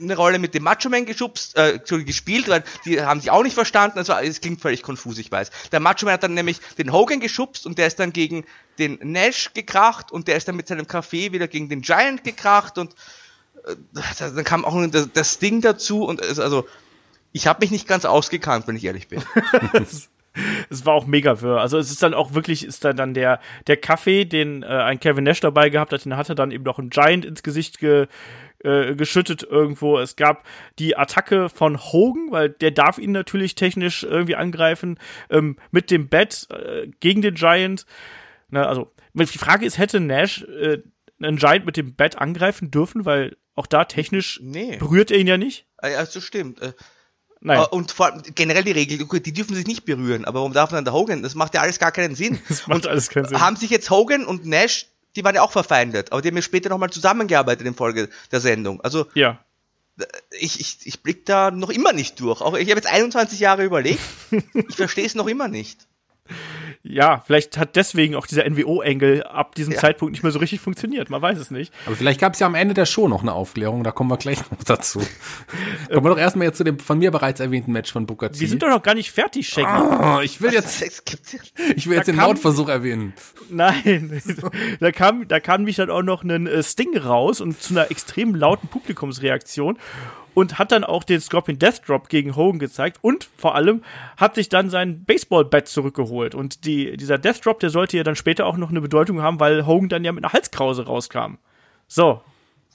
[0.01, 3.55] eine Rolle mit dem Macho Man geschubst, äh, gespielt, weil die haben sich auch nicht
[3.55, 3.99] verstanden.
[3.99, 5.51] Also es klingt völlig konfus, ich weiß.
[5.73, 8.45] Der Macho Man hat dann nämlich den Hogan geschubst und der ist dann gegen
[8.79, 12.79] den Nash gekracht und der ist dann mit seinem Kaffee wieder gegen den Giant gekracht
[12.79, 12.95] und
[13.65, 13.77] äh,
[14.19, 16.67] dann kam auch das, das Ding dazu und es, also
[17.33, 19.23] ich habe mich nicht ganz ausgekannt, wenn ich ehrlich bin.
[20.71, 21.61] es war auch mega für.
[21.61, 25.01] Also es ist dann auch wirklich, ist dann, dann der, der Kaffee, den äh, ein
[25.01, 28.07] Kevin Nash dabei gehabt hat, den hatte dann eben noch ein Giant ins Gesicht ge,
[28.65, 29.99] äh, geschüttet irgendwo.
[29.99, 30.45] Es gab
[30.79, 34.99] die Attacke von Hogan, weil der darf ihn natürlich technisch irgendwie angreifen,
[35.31, 37.87] ähm, mit dem Bett äh, gegen den Giant.
[38.49, 40.79] Na, also, die Frage ist, hätte Nash äh,
[41.21, 44.77] einen Giant mit dem Bett angreifen dürfen, weil auch da technisch nee.
[44.77, 45.67] berührt er ihn ja nicht?
[45.81, 46.61] Das stimmt.
[47.47, 47.61] Nein.
[47.61, 50.71] Äh, und vor allem generell die Regel, die dürfen sich nicht berühren, aber warum darf
[50.71, 51.23] dann der Hogan?
[51.23, 52.41] Das macht ja alles gar keinen Sinn.
[52.49, 53.41] Das macht und alles keinen Sinn.
[53.41, 56.43] Haben sich jetzt Hogan und Nash, die waren ja auch verfeindet, aber die haben ja
[56.43, 58.81] später nochmal zusammengearbeitet in Folge der Sendung.
[58.81, 59.39] Also ja.
[60.31, 62.41] ich, ich, ich blick da noch immer nicht durch.
[62.41, 64.01] Auch ich habe jetzt 21 Jahre überlegt,
[64.69, 65.87] ich verstehe es noch immer nicht
[66.89, 69.81] ja, vielleicht hat deswegen auch dieser NWO-Engel ab diesem ja.
[69.81, 71.11] Zeitpunkt nicht mehr so richtig funktioniert.
[71.11, 71.73] Man weiß es nicht.
[71.87, 74.17] Aber vielleicht gab es ja am Ende der Show noch eine Aufklärung, da kommen wir
[74.17, 75.01] gleich noch dazu.
[75.89, 78.41] kommen wir doch erstmal jetzt zu dem von mir bereits erwähnten Match von Booker T.
[78.41, 79.67] Wir sind doch noch gar nicht fertig, Shaggy.
[79.67, 80.83] Oh, ich will jetzt,
[81.75, 83.15] ich will jetzt den Lautversuch erwähnen.
[83.51, 84.21] Nein,
[84.81, 87.91] da kam, da kam mich dann auch noch ein äh, Sting raus und zu einer
[87.91, 89.79] extrem lauten Publikumsreaktion
[90.37, 93.83] und hat dann auch den Scorpion Death Drop gegen Hogan gezeigt und vor allem
[94.19, 96.35] hat sich dann sein Baseball-Bat zurückgeholt.
[96.35, 99.41] Und die, dieser Death Drop, der sollte ja dann später auch noch eine Bedeutung haben,
[99.41, 101.39] weil Hogan dann ja mit einer Halskrause rauskam.
[101.89, 102.21] So,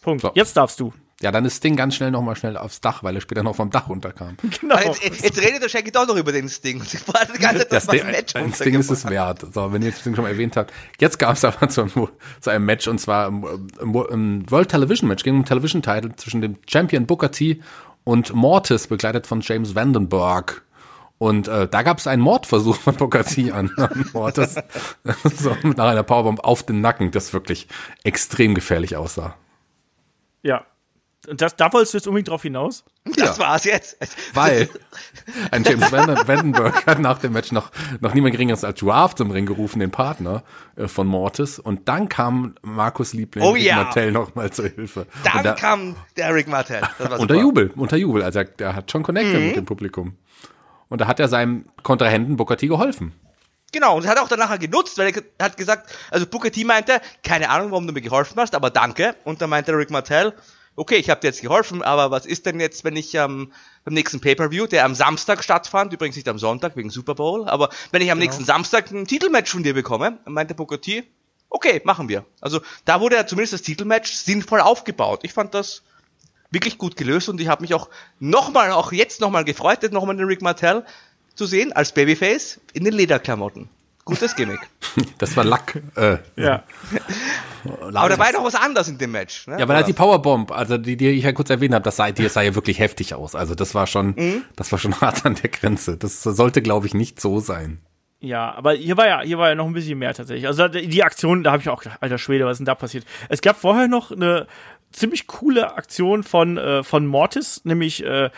[0.01, 0.23] Punkt.
[0.23, 0.31] So.
[0.33, 0.91] Jetzt darfst du.
[1.22, 3.69] Ja, dann ist Sting ganz schnell nochmal schnell aufs Dach, weil er später noch vom
[3.69, 4.38] Dach runterkam.
[4.61, 4.77] Genau.
[4.77, 6.81] Jetzt, jetzt, jetzt, redet der Shaggy doch noch über den Sting.
[6.93, 9.45] Ich war die ganze Zeit, das Sting, Match ein Sting ist es wert.
[9.53, 10.73] So, wenn ihr Sting schon mal erwähnt habt.
[10.99, 13.45] Jetzt gab es aber zu einem, zu einem Match und zwar im,
[13.80, 17.61] im World Television Match gegen einen Television Title zwischen dem Champion Booker T
[18.03, 20.64] und Mortis, begleitet von James Vandenberg.
[21.18, 24.56] Und äh, da gab es einen Mordversuch von Booker T an, an Mortis.
[25.35, 27.68] so, nach einer Powerbomb auf den Nacken, das wirklich
[28.03, 29.35] extrem gefährlich aussah.
[30.43, 30.65] Ja,
[31.27, 32.84] und das, da wolltest du jetzt unbedingt drauf hinaus?
[33.06, 33.43] Das ja.
[33.43, 33.98] war's jetzt.
[34.34, 34.69] Weil
[35.52, 39.45] ein James Vandenberg hat nach dem Match noch, noch niemand geringeres als Draft zum Ring
[39.45, 40.43] gerufen, den Partner
[40.76, 41.60] äh, von Mortis.
[41.60, 43.77] Und dann kam Markus Liebling oh, ja.
[43.77, 45.06] Martell nochmal zur Hilfe.
[45.23, 46.81] Dann da, kam der Rick Martell.
[47.18, 48.23] unter Jubel, unter Jubel.
[48.23, 49.45] Also er, der hat schon connected mhm.
[49.48, 50.18] mit dem Publikum.
[50.89, 53.14] Und da hat er seinem Kontrahenten Booker T geholfen.
[53.72, 56.65] Genau, und das hat er auch danach genutzt, weil er hat gesagt, also Booker T
[56.65, 59.15] meinte, keine Ahnung, warum du mir geholfen hast, aber danke.
[59.23, 60.34] Und dann meinte Rick Martell,
[60.82, 63.53] okay, ich habe dir jetzt geholfen, aber was ist denn jetzt, wenn ich ähm,
[63.86, 67.70] beim nächsten Pay-Per-View, der am Samstag stattfand, übrigens nicht am Sonntag wegen Super Bowl, aber
[67.91, 68.28] wenn ich am genau.
[68.28, 71.03] nächsten Samstag ein Titelmatch von dir bekomme, meinte Booker T,
[71.52, 72.26] okay, machen wir.
[72.41, 75.20] Also da wurde ja zumindest das Titelmatch sinnvoll aufgebaut.
[75.22, 75.84] Ich fand das
[76.49, 77.88] wirklich gut gelöst und ich habe mich auch
[78.20, 80.84] nochmal, auch jetzt nochmal gefreut, nochmal den Rick Martell
[81.36, 83.70] zu sehen als Babyface in den Lederklamotten.
[84.11, 84.59] Gutes Gimmick.
[85.19, 85.81] Das war Lack.
[85.95, 86.63] Äh, ja.
[87.63, 89.47] Aber da war ja noch was anderes in dem Match.
[89.47, 89.57] Ne?
[89.57, 92.11] Ja, weil halt die Powerbomb, also die, die ich ja kurz erwähnt habe, das sah,
[92.11, 93.35] die sah ja wirklich heftig aus.
[93.35, 94.43] Also das war schon, mhm.
[94.57, 95.95] das war schon hart an der Grenze.
[95.95, 97.79] Das sollte, glaube ich, nicht so sein.
[98.19, 100.45] Ja, aber hier war ja, hier war ja noch ein bisschen mehr tatsächlich.
[100.45, 103.05] Also die Aktion, da habe ich auch gedacht, alter Schwede, was ist denn da passiert?
[103.29, 104.45] Es gab vorher noch eine
[104.91, 108.29] ziemlich coole Aktion von, äh, von Mortis, nämlich äh,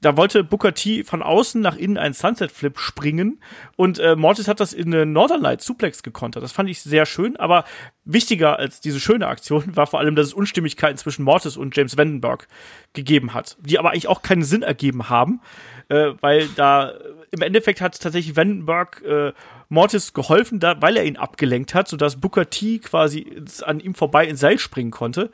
[0.00, 3.40] da wollte Booker T von außen nach innen einen Sunset Flip springen
[3.76, 6.42] und äh, Mortis hat das in eine Northern Light Suplex gekontert.
[6.42, 7.64] Das fand ich sehr schön, aber
[8.04, 11.98] wichtiger als diese schöne Aktion war vor allem, dass es Unstimmigkeiten zwischen Mortis und James
[11.98, 12.48] Vandenberg
[12.94, 15.40] gegeben hat, die aber eigentlich auch keinen Sinn ergeben haben,
[15.88, 16.94] äh, weil da
[17.30, 19.32] im Endeffekt hat tatsächlich Vandenberg äh,
[19.68, 24.26] Mortis geholfen, da, weil er ihn abgelenkt hat, sodass Booker T quasi an ihm vorbei
[24.26, 25.30] ins Seil springen konnte.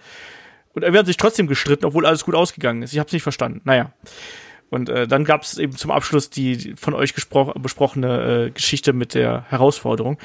[0.75, 2.93] Und er hat sich trotzdem gestritten, obwohl alles gut ausgegangen ist.
[2.93, 3.63] Ich habe es nicht verstanden.
[3.65, 3.93] Naja.
[4.71, 9.15] Und äh, dann gab es eben zum Abschluss die von euch besprochene äh, Geschichte mit
[9.15, 10.19] der Herausforderung.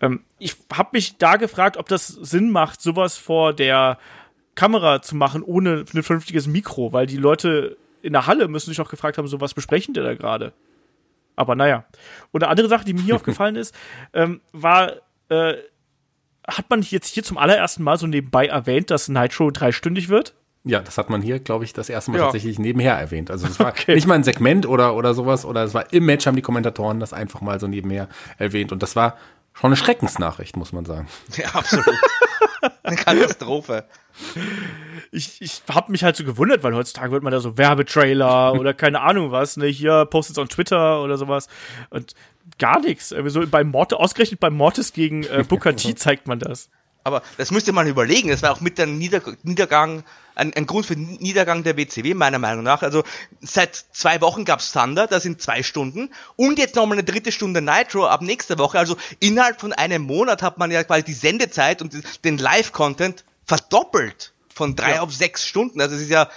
[0.00, 3.98] Ähm, ich habe mich da gefragt, ob das Sinn macht, sowas vor der
[4.54, 8.80] Kamera zu machen, ohne ein vernünftiges Mikro, weil die Leute in der Halle müssen sich
[8.80, 10.52] auch gefragt haben, so was besprechen die da gerade?
[11.34, 11.84] Aber naja.
[12.32, 13.74] Und eine andere Sache, die mir hier aufgefallen ist,
[14.14, 14.92] ähm, war,
[15.28, 15.54] äh,
[16.48, 20.34] hat man jetzt hier zum allerersten Mal so nebenbei erwähnt, dass Nitro dreistündig wird?
[20.66, 22.24] Ja, das hat man hier, glaube ich, das erste Mal ja.
[22.24, 23.30] tatsächlich nebenher erwähnt.
[23.30, 23.94] Also es war okay.
[23.94, 26.98] nicht mal ein Segment oder, oder sowas, oder es war im Match haben die Kommentatoren
[26.98, 28.72] das einfach mal so nebenher erwähnt.
[28.72, 29.16] Und das war
[29.54, 31.08] schon eine Schreckensnachricht, muss man sagen.
[31.36, 31.86] Ja, absolut.
[32.82, 33.84] eine Katastrophe.
[35.12, 38.74] Ich, ich habe mich halt so gewundert, weil heutzutage wird man da so Werbetrailer oder
[38.74, 41.46] keine Ahnung was, ne, hier postet es on Twitter oder sowas.
[41.90, 42.14] Und
[42.58, 43.10] gar nichts.
[43.10, 46.70] So beim Mord, ausgerechnet beim Mortis gegen äh, Booker T zeigt man das.
[47.06, 48.30] Aber das müsste man überlegen.
[48.30, 50.02] Das war auch mit der Nieder Niedergang,
[50.34, 52.82] ein, ein, Grund für den Niedergang der WCW, meiner Meinung nach.
[52.82, 53.04] Also
[53.40, 56.10] seit zwei Wochen gab's Thunder, das sind zwei Stunden.
[56.34, 58.80] Und jetzt nochmal eine dritte Stunde Nitro ab nächster Woche.
[58.80, 64.32] Also innerhalb von einem Monat hat man ja quasi die Sendezeit und den Live-Content verdoppelt.
[64.52, 65.02] Von drei ja.
[65.02, 65.80] auf sechs Stunden.
[65.80, 66.28] Also es ist ja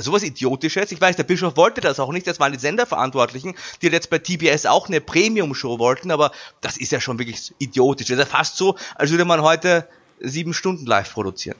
[0.00, 0.92] sowas Idiotisches.
[0.92, 4.18] Ich weiß, der Bischof wollte das auch nicht, das waren die Senderverantwortlichen, die jetzt bei
[4.18, 8.08] TBS auch eine Premium-Show wollten, aber das ist ja schon wirklich idiotisch.
[8.08, 9.88] Das ist ja fast so, als würde man heute
[10.20, 11.56] sieben Stunden live produzieren.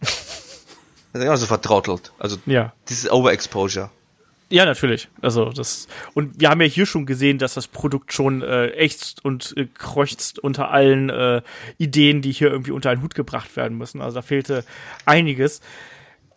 [0.00, 2.12] Das ist ja so vertrottelt.
[2.18, 2.72] Also ja.
[2.88, 3.90] dieses Overexposure.
[4.48, 5.08] Ja, natürlich.
[5.22, 9.24] Also das und wir haben ja hier schon gesehen, dass das Produkt schon äh, ächzt
[9.24, 11.40] und äh, kreucht unter allen äh,
[11.78, 14.02] Ideen, die hier irgendwie unter einen Hut gebracht werden müssen.
[14.02, 14.64] Also da fehlte
[15.06, 15.60] einiges.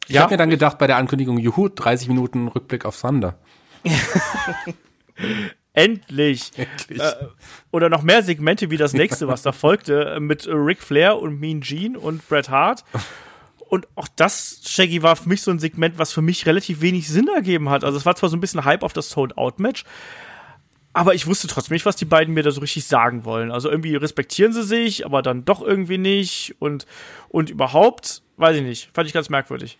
[0.08, 0.22] Ich ja.
[0.22, 3.38] habe mir dann gedacht bei der Ankündigung, juhu, 30 Minuten Rückblick auf Thunder.
[5.76, 6.52] Endlich.
[6.56, 7.02] Endlich.
[7.02, 7.14] Äh,
[7.72, 11.40] oder noch mehr Segmente wie das nächste, was da folgte, äh, mit Ric Flair und
[11.40, 12.84] Mean Gene und Bret Hart.
[13.68, 17.10] Und auch das, Shaggy, war für mich so ein Segment, was für mich relativ wenig
[17.10, 17.84] Sinn ergeben hat.
[17.84, 19.84] Also es war zwar so ein bisschen Hype auf das Sold-Out-Match,
[20.94, 23.52] aber ich wusste trotzdem nicht, was die beiden mir da so richtig sagen wollen.
[23.52, 26.56] Also irgendwie respektieren sie sich, aber dann doch irgendwie nicht.
[26.60, 26.86] Und,
[27.28, 29.78] und überhaupt, weiß ich nicht, fand ich ganz merkwürdig.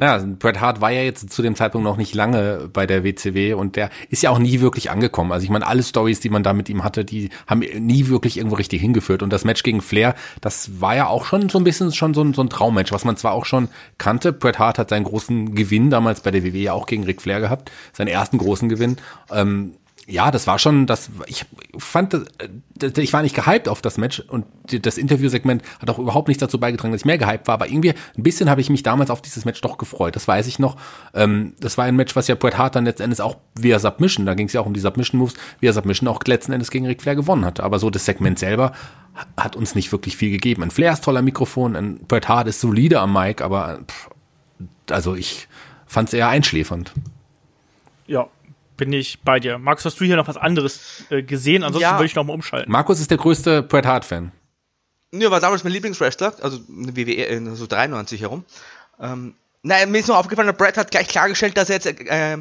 [0.00, 3.52] Naja, Bret Hart war ja jetzt zu dem Zeitpunkt noch nicht lange bei der WCW
[3.52, 5.30] und der ist ja auch nie wirklich angekommen.
[5.30, 8.38] Also ich meine, alle Stories, die man da mit ihm hatte, die haben nie wirklich
[8.38, 9.22] irgendwo richtig hingeführt.
[9.22, 12.22] Und das Match gegen Flair, das war ja auch schon so ein bisschen schon so
[12.22, 13.68] ein, so ein Traummatch, was man zwar auch schon
[13.98, 14.32] kannte.
[14.32, 17.40] Bret Hart hat seinen großen Gewinn damals bei der WWE ja auch gegen Ric Flair
[17.40, 18.96] gehabt, seinen ersten großen Gewinn.
[19.30, 19.74] Ähm,
[20.10, 21.46] ja, das war schon, das, ich
[21.78, 22.20] fand, äh,
[22.96, 26.58] ich war nicht gehypt auf das Match und das Interviewsegment hat auch überhaupt nichts dazu
[26.58, 29.22] beigetragen, dass ich mehr gehypt war, aber irgendwie ein bisschen habe ich mich damals auf
[29.22, 30.76] dieses Match doch gefreut, das weiß ich noch.
[31.14, 34.34] Ähm, das war ein Match, was ja Bret Hart dann letzten auch via Submission, da
[34.34, 37.16] ging es ja auch um die Submission-Moves, via Submission auch letzten Endes gegen Ric Flair
[37.16, 37.62] gewonnen hatte.
[37.62, 38.72] Aber so das Segment selber
[39.36, 40.62] hat uns nicht wirklich viel gegeben.
[40.62, 44.10] Ein Flair ist toller Mikrofon, ein Bret Hart ist solide am Mic, aber pff,
[44.90, 45.48] also ich
[45.86, 46.92] fand es eher einschläfernd.
[48.06, 48.28] Ja,
[48.80, 49.58] bin ich bei dir.
[49.58, 51.62] Markus, hast du hier noch was anderes äh, gesehen?
[51.62, 51.98] Ansonsten ja.
[51.98, 52.72] würde ich noch mal umschalten.
[52.72, 54.32] Markus ist der größte Bret Hart-Fan.
[55.12, 58.44] Ja, war damals mein Lieblingswrestler, also WWE, so 93 herum.
[58.98, 62.38] Ähm, nein, mir ist nur aufgefallen, Bret hat gleich klargestellt, dass er jetzt äh,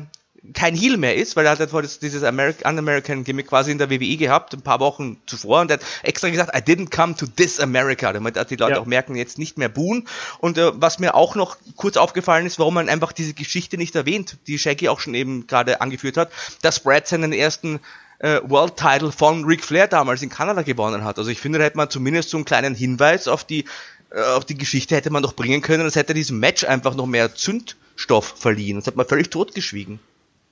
[0.53, 4.17] kein Heel mehr ist, weil er hat jetzt dieses Un-American Gimmick quasi in der WWE
[4.17, 7.59] gehabt, ein paar Wochen zuvor, und er hat extra gesagt, I didn't come to this
[7.59, 8.79] America, damit die Leute ja.
[8.79, 10.07] auch merken, jetzt nicht mehr buhen.
[10.39, 13.95] Und äh, was mir auch noch kurz aufgefallen ist, warum man einfach diese Geschichte nicht
[13.95, 17.79] erwähnt, die Shaggy auch schon eben gerade angeführt hat, dass Brad seinen ersten
[18.19, 21.17] äh, World Title von Ric Flair damals in Kanada gewonnen hat.
[21.17, 23.65] Also ich finde, da hätte man zumindest so einen kleinen Hinweis auf die
[24.11, 25.83] äh, auf die Geschichte hätte man noch bringen können.
[25.83, 28.77] Das hätte diesem Match einfach noch mehr Zündstoff verliehen.
[28.77, 29.99] Das hat man völlig totgeschwiegen.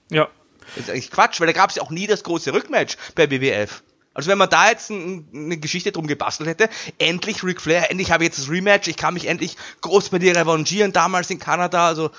[0.10, 0.28] Ja.
[0.76, 3.30] Das ist eigentlich Quatsch, weil da gab es ja auch nie das große Rückmatch bei
[3.30, 3.84] WWF.
[4.14, 8.12] Also wenn man da jetzt ein, eine Geschichte drum gebastelt hätte, endlich Ric Flair, endlich
[8.12, 11.38] habe ich jetzt das Rematch, ich kann mich endlich groß bei dir revanchieren, damals in
[11.38, 12.10] Kanada, also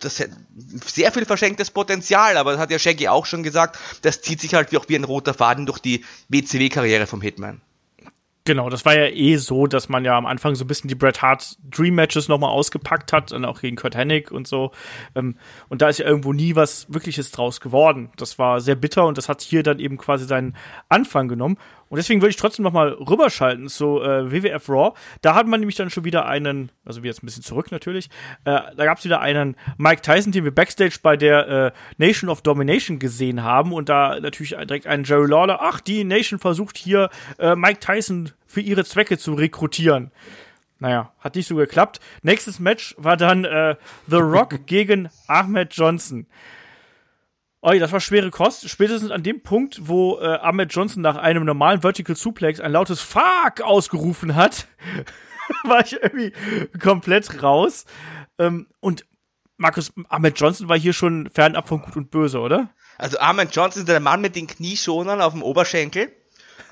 [0.00, 0.30] das hat
[0.84, 4.54] sehr viel verschenktes Potenzial, aber das hat ja Shaggy auch schon gesagt, das zieht sich
[4.54, 7.60] halt wie auch wie ein roter Faden durch die WCW-Karriere vom Hitman.
[8.46, 10.94] Genau, das war ja eh so, dass man ja am Anfang so ein bisschen die
[10.94, 14.70] Bret Hart Dream Matches nochmal ausgepackt hat, und auch gegen Kurt Hennig und so.
[15.16, 15.34] Ähm,
[15.68, 18.10] und da ist ja irgendwo nie was Wirkliches draus geworden.
[18.16, 20.56] Das war sehr bitter und das hat hier dann eben quasi seinen
[20.88, 21.58] Anfang genommen.
[21.88, 24.92] Und deswegen würde ich trotzdem noch mal rüberschalten zu äh, WWF Raw.
[25.22, 28.06] Da hat man nämlich dann schon wieder einen, also wir jetzt ein bisschen zurück natürlich,
[28.44, 32.28] äh, da gab es wieder einen Mike Tyson, den wir backstage bei der äh, Nation
[32.28, 36.76] of Domination gesehen haben und da natürlich direkt einen Jerry Lawler, ach, die Nation versucht
[36.76, 40.10] hier äh, Mike Tyson für ihre Zwecke zu rekrutieren.
[40.78, 42.00] Naja, hat nicht so geklappt.
[42.22, 43.76] Nächstes Match war dann äh,
[44.08, 46.26] The Rock gegen Ahmed Johnson.
[47.68, 48.70] Oh, das war schwere Kost.
[48.70, 53.00] Spätestens an dem Punkt, wo äh, Ahmed Johnson nach einem normalen Vertical Suplex ein lautes
[53.00, 54.68] Fuck ausgerufen hat,
[55.64, 56.32] war ich irgendwie
[56.78, 57.84] komplett raus.
[58.38, 59.04] Ähm, und
[59.56, 62.70] Markus, Ahmed Johnson war hier schon fernab von Gut und Böse, oder?
[62.98, 66.12] Also Ahmed Johnson ist der Mann mit den Knieschonern auf dem Oberschenkel.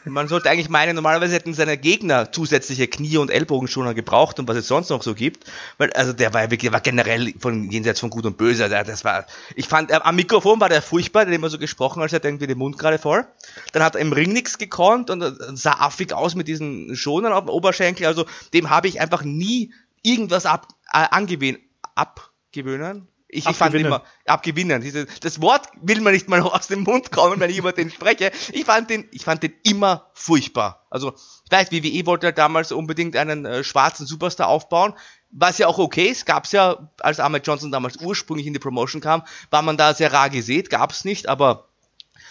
[0.05, 4.56] Man sollte eigentlich meinen, normalerweise hätten seine Gegner zusätzliche Knie- und Ellbogenschoner gebraucht und was
[4.56, 5.44] es sonst noch so gibt.
[5.78, 8.69] Weil, also der war ja wirklich, war generell von jenseits von Gut und Böse.
[8.69, 11.59] Der, das war, ich fand, äh, am Mikrofon war der furchtbar, der hat immer so
[11.59, 13.27] gesprochen, als hätte er irgendwie den Mund gerade voll.
[13.73, 17.32] Dann hat er im Ring nichts gekonnt und äh, sah affig aus mit diesen Schonern
[17.32, 18.06] auf dem Oberschenkel.
[18.06, 21.59] Also dem habe ich einfach nie irgendwas ab, äh, angewöhnen,
[21.94, 25.09] abgewöhnen, ich, ich fand immer, abgewinnen.
[25.20, 28.31] Das Wort will mir nicht mal aus dem Mund kommen, wenn ich über den spreche.
[28.52, 30.86] Ich fand den, ich fand den immer furchtbar.
[30.89, 34.94] Also, ich weiß, WWE wollte halt damals unbedingt einen äh, schwarzen Superstar aufbauen.
[35.31, 39.01] Was ja auch okay ist, gab's ja, als Ahmed Johnson damals ursprünglich in die Promotion
[39.01, 41.69] kam, war man da sehr rar gesät, gab's nicht, aber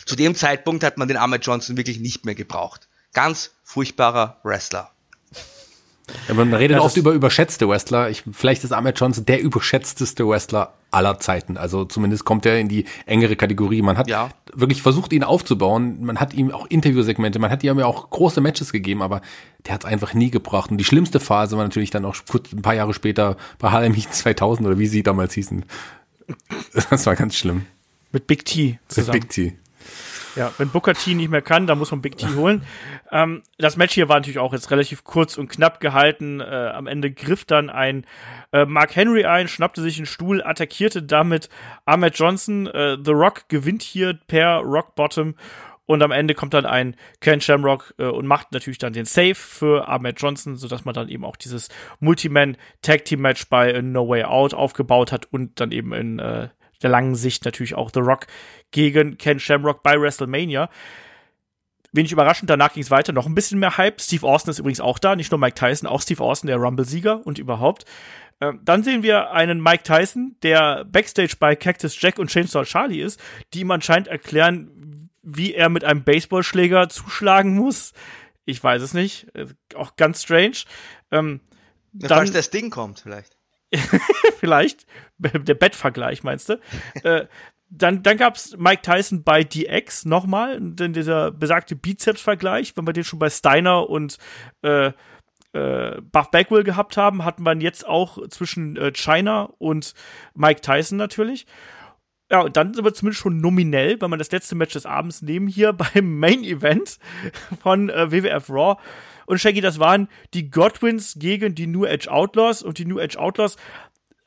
[0.05, 2.87] zu dem Zeitpunkt hat man den Ahmed Johnson wirklich nicht mehr gebraucht.
[3.11, 4.92] Ganz furchtbarer Wrestler.
[6.27, 8.09] Ja, man redet Ja, oft über überschätzte Wrestler.
[8.09, 11.57] Ich, vielleicht ist Ahmed Johnson der überschätzteste Wrestler aller Zeiten.
[11.57, 13.81] Also zumindest kommt er in die engere Kategorie.
[13.81, 14.29] Man hat Ja.
[14.53, 16.03] wirklich versucht, ihn aufzubauen.
[16.03, 19.21] Man hat ihm auch Interviewsegmente, man hat ihm ja auch große Matches gegeben, aber
[19.65, 20.71] der hat es einfach nie gebracht.
[20.71, 23.93] Und die schlimmste Phase war natürlich dann auch kurz ein paar Jahre später bei Harlem
[23.93, 25.65] Heat 2000 oder wie sie damals hießen.
[26.89, 27.65] Das war ganz schlimm.
[28.11, 29.19] Mit Big T zusammen.
[29.21, 29.57] Big T.
[30.35, 32.63] Ja, wenn Booker T nicht mehr kann, dann muss man Big T holen.
[33.11, 36.39] Ähm, das Match hier war natürlich auch jetzt relativ kurz und knapp gehalten.
[36.39, 38.07] Äh, am Ende griff dann ein
[38.51, 41.47] äh, Mark Henry ein, schnappte sich einen Stuhl, attackierte damit
[41.85, 42.65] Ahmed Johnson.
[42.65, 45.35] Äh, The Rock gewinnt hier per Rock Bottom.
[45.85, 49.35] Und am Ende kommt dann ein Ken Shamrock äh, und macht natürlich dann den Save
[49.35, 51.69] für Ahmed Johnson, sodass man dann eben auch dieses
[51.99, 56.19] Multiman Tag Team Match bei äh, No Way Out aufgebaut hat und dann eben in
[56.19, 56.47] äh,
[56.83, 58.27] der langen Sicht natürlich auch The Rock
[58.71, 60.69] gegen Ken Shamrock bei WrestleMania.
[61.91, 64.01] Wenig überraschend, danach ging es weiter, noch ein bisschen mehr Hype.
[64.01, 67.25] Steve Austin ist übrigens auch da, nicht nur Mike Tyson, auch Steve Austin, der Rumble-Sieger
[67.25, 67.85] und überhaupt.
[68.41, 73.01] Ähm, dann sehen wir einen Mike Tyson, der Backstage bei Cactus Jack und Chainsaw Charlie
[73.01, 73.21] ist,
[73.53, 77.93] die ihm anscheinend erklären, wie er mit einem Baseballschläger zuschlagen muss.
[78.45, 79.27] Ich weiß es nicht.
[79.35, 79.45] Äh,
[79.75, 80.57] Auch ganz strange.
[81.11, 81.41] Ähm,
[81.99, 83.37] Falls dann, das Ding kommt, vielleicht.
[84.39, 84.85] vielleicht.
[85.17, 86.59] Der Bettvergleich, meinst du?
[87.03, 87.27] äh,
[87.69, 93.03] dann, dann gab's Mike Tyson bei DX nochmal, denn dieser besagte Bizeps-Vergleich, wenn wir den
[93.03, 94.17] schon bei Steiner und
[94.61, 94.91] äh,
[95.53, 99.93] äh, Buff Bagwell gehabt haben, hatten wir jetzt auch zwischen äh, China und
[100.35, 101.47] Mike Tyson natürlich.
[102.31, 105.21] Ja, und dann sind wir zumindest schon nominell, wenn man das letzte Match des Abends
[105.21, 106.97] nehmen, hier beim Main Event
[107.61, 108.77] von äh, WWF Raw.
[109.25, 112.61] Und Shaggy, das waren die Godwins gegen die New Age Outlaws.
[112.63, 113.57] Und die New Age Outlaws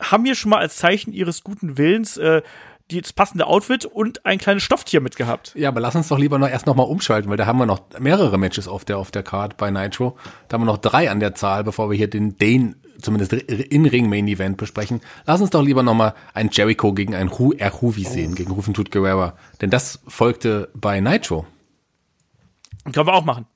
[0.00, 2.42] haben hier schon mal als Zeichen ihres guten Willens äh,
[2.90, 5.52] die, das passende Outfit und ein kleines Stofftier mitgehabt.
[5.56, 7.66] Ja, aber lass uns doch lieber noch erst noch mal umschalten, weil da haben wir
[7.66, 10.16] noch mehrere Matches auf der auf der Card bei Nitro.
[10.48, 13.86] Da haben wir noch drei an der Zahl, bevor wir hier den den zumindest in
[13.86, 15.00] Ring Main Event besprechen.
[15.26, 18.90] Lass uns doch lieber noch mal ein Jericho gegen ein Hu Erhuvi sehen, gegen Rufentut
[18.90, 21.46] Guerrera, denn das folgte bei Nitro.
[22.84, 23.46] Können wir auch machen.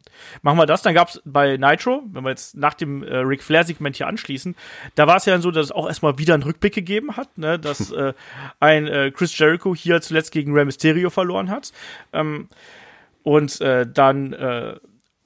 [0.43, 0.83] Machen wir das.
[0.83, 4.55] Dann gab's bei Nitro, wenn wir jetzt nach dem äh, Ric Flair-Segment hier anschließen,
[4.95, 7.59] da war es ja so, dass es auch erstmal wieder einen Rückblick gegeben hat, ne,
[7.59, 8.13] dass äh,
[8.59, 11.73] ein äh, Chris Jericho hier zuletzt gegen Rey Mysterio verloren hat.
[12.13, 12.49] Ähm,
[13.23, 14.77] und äh, dann äh,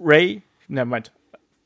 [0.00, 1.12] Ray, ne, meint,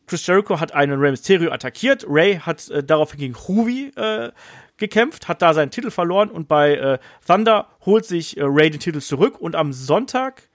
[0.07, 2.05] Chris Jericho hat einen Rey Mysterio attackiert.
[2.09, 4.31] Ray hat äh, daraufhin gegen Huvi äh,
[4.79, 8.81] gekämpft, hat da seinen Titel verloren und bei äh, Thunder holt sich äh, Ray den
[8.81, 10.48] Titel zurück und am Sonntag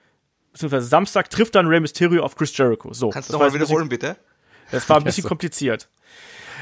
[0.54, 2.94] beziehungsweise Samstag trifft dann Rey Mysterio auf Chris Jericho.
[2.94, 4.16] So, Kannst du das noch war mal jetzt ein wiederholen, bitte?
[4.70, 5.90] Das war ein bisschen kompliziert.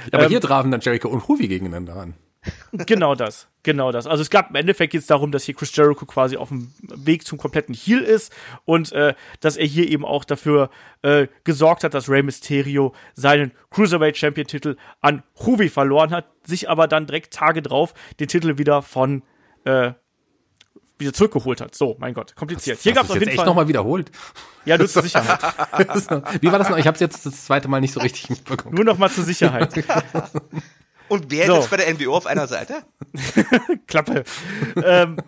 [0.07, 2.15] Ja, aber Ähm, hier trafen dann Jericho und Huvi gegeneinander an.
[2.73, 4.09] Genau das, genau das.
[4.09, 7.25] Also es gab im Endeffekt jetzt darum, dass hier Chris Jericho quasi auf dem Weg
[7.25, 8.33] zum kompletten Heal ist
[8.65, 10.69] und äh, dass er hier eben auch dafür
[11.03, 16.69] äh, gesorgt hat, dass Rey Mysterio seinen Cruiserweight Champion Titel an Huvi verloren hat, sich
[16.69, 19.23] aber dann direkt Tage drauf den Titel wieder von
[19.65, 19.93] äh,
[21.03, 21.75] wieder zurückgeholt hat.
[21.75, 22.79] So, mein Gott, kompliziert.
[22.81, 23.47] Hier gab es Hast auf jeden jetzt echt Fall.
[23.47, 24.11] nochmal wiederholt.
[24.65, 25.41] Ja, nur zur Sicherheit.
[26.41, 26.79] Wie war das noch?
[26.79, 28.75] Ich habe es jetzt das zweite Mal nicht so richtig mitbekommen.
[28.75, 29.73] Nur noch mal zur Sicherheit.
[31.09, 31.53] Und wer So.
[31.57, 32.85] ist jetzt bei der NWO auf einer Seite?
[33.87, 34.25] Klappe.
[34.83, 35.19] ähm,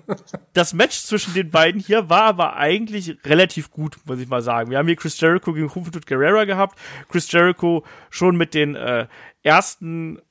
[0.54, 4.70] das Match zwischen den beiden hier war aber eigentlich relativ gut, muss ich mal sagen.
[4.70, 6.78] Wir haben hier Chris Jericho gegen Juventud Guerrera gehabt.
[7.10, 9.08] Chris Jericho schon mit den äh,
[9.42, 10.22] ersten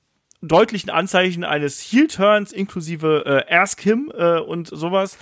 [0.44, 5.18] deutlichen Anzeichen eines Heel-Turns inklusive äh, Ask Him äh, und sowas.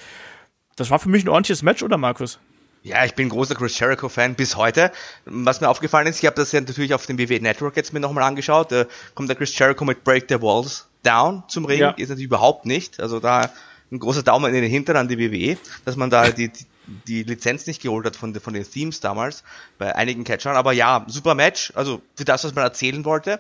[0.76, 2.40] Das war für mich ein ordentliches Match, oder Markus?
[2.84, 4.92] Ja, ich bin großer Chris Jericho-Fan bis heute.
[5.26, 8.00] Was mir aufgefallen ist, ich habe das ja natürlich auf dem WWE Network jetzt mir
[8.00, 8.72] nochmal angeschaut.
[8.72, 11.80] Da kommt der Chris Jericho mit Break the Walls Down zum Ring.
[11.80, 11.92] Ja.
[11.92, 13.00] Ist natürlich überhaupt nicht.
[13.00, 13.52] Also da
[13.92, 16.66] ein großer Daumen in den Hintern an die WWE, dass man da die, die,
[17.08, 19.44] die Lizenz nicht geholt hat von, von den Themes damals
[19.78, 20.56] bei einigen Catchern.
[20.56, 21.72] Aber ja, super Match.
[21.76, 23.40] Also für das, was man erzählen wollte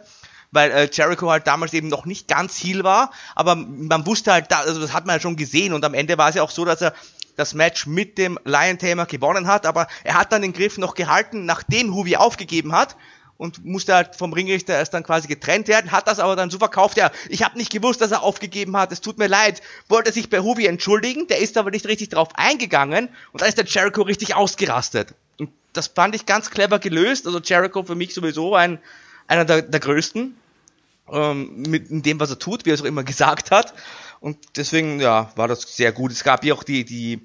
[0.51, 4.51] weil äh, Jericho halt damals eben noch nicht ganz Heal war, aber man wusste halt,
[4.51, 6.51] da, also das hat man ja schon gesehen und am Ende war es ja auch
[6.51, 6.93] so, dass er
[7.35, 10.93] das Match mit dem Lion Tamer gewonnen hat, aber er hat dann den Griff noch
[10.93, 12.95] gehalten, nachdem Huvi aufgegeben hat
[13.37, 16.59] und musste halt vom Ringrichter erst dann quasi getrennt werden, hat das aber dann so
[16.59, 20.11] verkauft, ja, ich habe nicht gewusst, dass er aufgegeben hat, es tut mir leid, wollte
[20.11, 23.65] sich bei Huvi entschuldigen, der ist aber nicht richtig drauf eingegangen und dann ist der
[23.65, 25.15] Jericho richtig ausgerastet.
[25.39, 28.77] Und das fand ich ganz clever gelöst, also Jericho für mich sowieso ein,
[29.27, 30.37] einer der, der größten,
[31.11, 33.73] ähm, mit dem, was er tut, wie er es auch immer gesagt hat.
[34.19, 36.11] Und deswegen, ja, war das sehr gut.
[36.11, 37.21] Es gab hier auch die, die,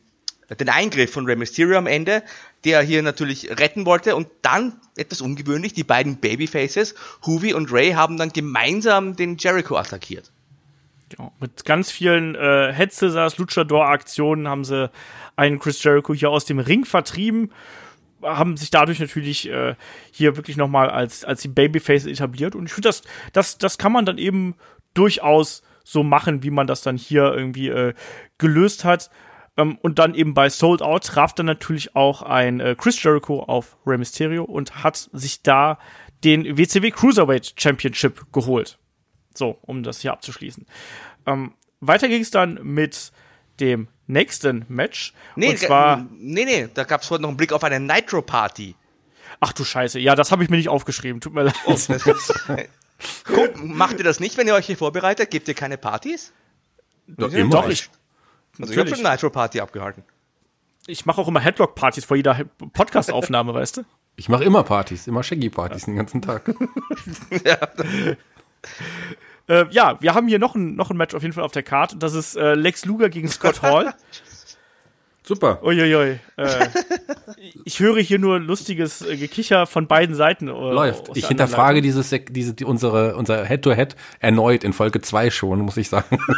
[0.59, 2.23] den Eingriff von Rey Mysterio am Ende,
[2.65, 4.17] der hier natürlich retten wollte.
[4.17, 6.95] Und dann, etwas ungewöhnlich, die beiden Babyfaces,
[7.25, 10.33] Huvi und Ray, haben dann gemeinsam den Jericho attackiert.
[11.19, 14.91] Ja, mit ganz vielen äh, Head Scissors, Luchador-Aktionen haben sie
[15.37, 17.53] einen Chris Jericho hier aus dem Ring vertrieben.
[18.23, 19.75] Haben sich dadurch natürlich äh,
[20.11, 22.55] hier wirklich nochmal als, als die Babyface etabliert.
[22.55, 23.03] Und ich finde, das,
[23.33, 24.55] das, das kann man dann eben
[24.95, 27.95] durchaus so machen, wie man das dann hier irgendwie äh,
[28.39, 29.11] gelöst hat.
[29.57, 33.43] Ähm, und dann eben bei Sold Out traf dann natürlich auch ein äh, Chris Jericho
[33.43, 35.79] auf Rey Mysterio und hat sich da
[36.25, 38.79] den WCW Cruiserweight Championship geholt.
[39.35, 40.67] So, um das hier abzuschließen.
[41.27, 43.13] Ähm, weiter ging es dann mit
[43.61, 45.13] dem nächsten Match.
[45.35, 48.75] Nee, und zwar, nee, nee, da gab es heute noch einen Blick auf eine Nitro-Party.
[49.41, 51.21] ach du Scheiße, ja, das habe ich mir nicht aufgeschrieben.
[51.21, 51.55] Tut mir leid.
[53.25, 55.31] Guck, macht ihr das nicht, wenn ihr euch hier vorbereitet?
[55.31, 56.33] Gebt ihr keine Partys?
[57.07, 57.91] Doch, Ja, doch, ich,
[58.59, 60.03] Also ich habe schon eine Nitro-Party abgehalten.
[60.87, 63.85] ich mache auch immer Headlock-Partys vor jeder Podcast-Aufnahme, weißt du?
[64.17, 66.51] Ich mache immer Partys, immer Shaggy-Partys den ganzen Tag.
[69.49, 71.63] Äh, ja, wir haben hier noch ein, noch ein Match auf jeden Fall auf der
[71.63, 71.97] Karte.
[71.97, 73.95] Das ist äh, Lex Luger gegen Scott Hall.
[75.27, 75.61] Super.
[75.65, 76.21] Uiuiui.
[76.37, 76.69] Äh,
[77.65, 80.47] ich höre hier nur lustiges äh, Gekicher von beiden Seiten.
[80.47, 81.17] Äh, Läuft.
[81.17, 85.89] Ich hinterfrage dieses, diese, die, unsere, unser Head-to-Head erneut in Folge 2 schon, muss ich
[85.89, 86.21] sagen.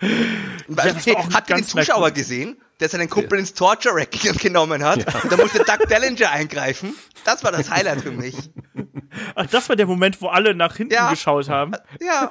[0.00, 5.06] Auch hat ihr den Zuschauer gesehen, der seinen Kumpel ins Torture Rack genommen hat?
[5.22, 6.96] Und da musste Doug Dellinger eingreifen.
[7.24, 8.34] Das war das Highlight für mich.
[9.34, 11.10] Ach, das war der Moment, wo alle nach hinten Ja.
[11.10, 11.72] geschaut haben.
[12.00, 12.30] Ja.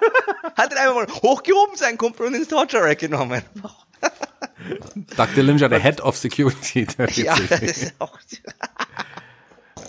[0.55, 3.41] Hat ihn einfach mal hochgehoben, seinen Kumpel, und ins Torture Rack genommen.
[5.18, 6.85] Doug Dillinger, der Head of Security.
[6.97, 8.18] Der Ja, das ist auch.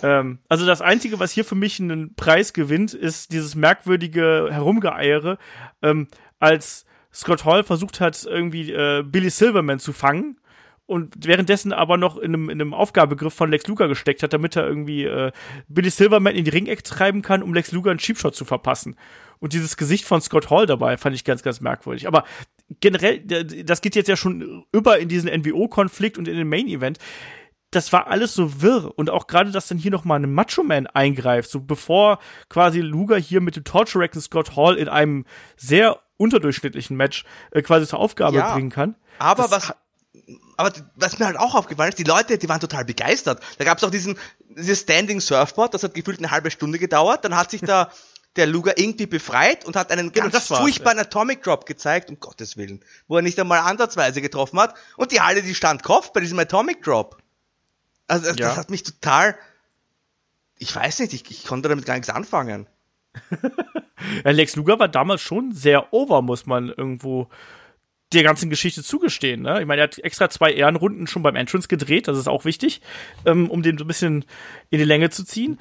[0.03, 5.37] Ähm, also das Einzige, was hier für mich einen Preis gewinnt, ist dieses merkwürdige Herumgeeiere,
[5.81, 6.07] ähm,
[6.39, 10.37] als Scott Hall versucht hat, irgendwie äh, Billy Silverman zu fangen
[10.87, 14.55] und währenddessen aber noch in einem, in einem Aufgabegriff von Lex Luger gesteckt hat, damit
[14.55, 15.31] er irgendwie äh,
[15.67, 18.95] Billy Silverman in die Ringecke treiben kann, um Lex Luger einen Cheapshot zu verpassen.
[19.39, 22.07] Und dieses Gesicht von Scott Hall dabei fand ich ganz, ganz merkwürdig.
[22.07, 22.23] Aber
[22.79, 26.99] generell, das geht jetzt ja schon über in diesen NWO-Konflikt und in den Main-Event
[27.71, 30.63] das war alles so wirr und auch gerade, dass dann hier noch mal ein Macho
[30.63, 35.25] Man eingreift, so bevor quasi Luger hier mit dem Torture Rack Scott Hall in einem
[35.57, 38.95] sehr unterdurchschnittlichen Match äh, quasi zur Aufgabe Ja, bringen kann.
[39.19, 39.73] Aber Das was,
[40.57, 43.41] aber was mir halt auch aufgefallen ist, die Leute, die waren total begeistert.
[43.57, 44.17] Da gab es auch diesen,
[44.49, 47.23] dieses Standing Surfboard, das hat gefühlt eine halbe Stunde gedauert.
[47.25, 47.91] Dann hat sich da
[48.35, 52.57] der Luger irgendwie befreit und hat einen Genau, ganz furchtbaren Atomic Drop gezeigt, um Gottes
[52.57, 54.75] Willen, wo er nicht einmal ansatzweise getroffen hat.
[54.97, 57.17] Und die Halle, die stand Kopf bei diesem Atomic Drop.
[58.07, 58.49] Also das, Ja.
[58.49, 59.37] das hat mich total,
[60.57, 62.67] ich weiß nicht, ich, ich konnte damit gar nichts anfangen.
[64.23, 67.29] Ja, Lex Luger war damals schon sehr over, muss man irgendwo
[68.13, 69.41] der ganzen Geschichte zugestehen.
[69.41, 69.61] Ne?
[69.61, 72.81] Ich meine, er hat extra zwei Ehrenrunden schon beim Entrance gedreht, das ist auch wichtig,
[73.25, 74.25] ähm, um den so ein bisschen
[74.69, 75.59] in die Länge zu ziehen.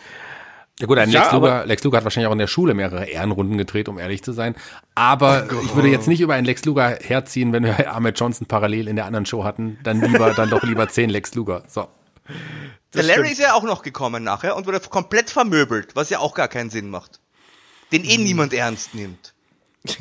[0.80, 3.04] Ja gut, ein Ja, Lex, Luger, Lex Luger hat wahrscheinlich auch in der Schule mehrere
[3.04, 4.56] Ehrenrunden gedreht, um ehrlich zu sein.
[4.96, 8.88] Aber ich würde jetzt nicht über einen Lex Luger herziehen, wenn wir Ahmed Johnson parallel
[8.88, 9.78] in der anderen Show hatten.
[9.84, 11.62] Dann lieber, dann doch lieber zehn Lex Luger.
[11.68, 11.86] So.
[12.92, 13.32] Der Larry stimmt.
[13.32, 16.70] ist ja auch noch gekommen nachher und wurde komplett vermöbelt, was ja auch gar keinen
[16.70, 17.20] Sinn macht.
[17.92, 19.32] Den eh niemand ernst nimmt.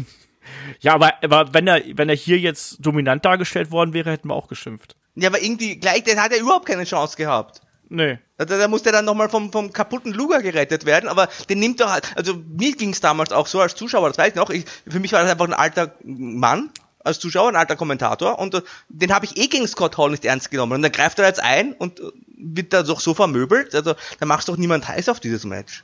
[0.80, 4.36] Ja, aber, aber wenn er, wenn er hier jetzt dominant dargestellt worden wäre, hätten wir
[4.36, 4.96] auch geschimpft.
[5.16, 7.62] Ja, aber irgendwie gleich, der hat ja überhaupt keine Chance gehabt.
[7.90, 8.18] Nee.
[8.38, 11.80] Da, da muss der dann nochmal vom, vom kaputten Luger gerettet werden, aber den nimmt
[11.80, 14.50] er halt, also mir ging es damals auch so als Zuschauer, das weiß ich noch,
[14.50, 16.72] ich, für mich war das einfach ein alter Mann
[17.04, 20.26] als Zuschauer, ein alter Kommentator und äh, den habe ich eh gegen Scott Hall nicht
[20.26, 22.04] ernst genommen und dann greift er jetzt ein und äh,
[22.36, 25.84] wird da doch so vermöbelt, also da macht doch niemand heiß auf dieses Match.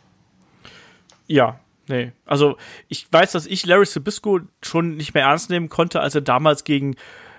[1.27, 2.11] Ja, nee.
[2.25, 2.57] Also
[2.87, 6.63] ich weiß, dass ich Larry Sabisco schon nicht mehr ernst nehmen konnte, als er damals
[6.63, 6.95] gegen,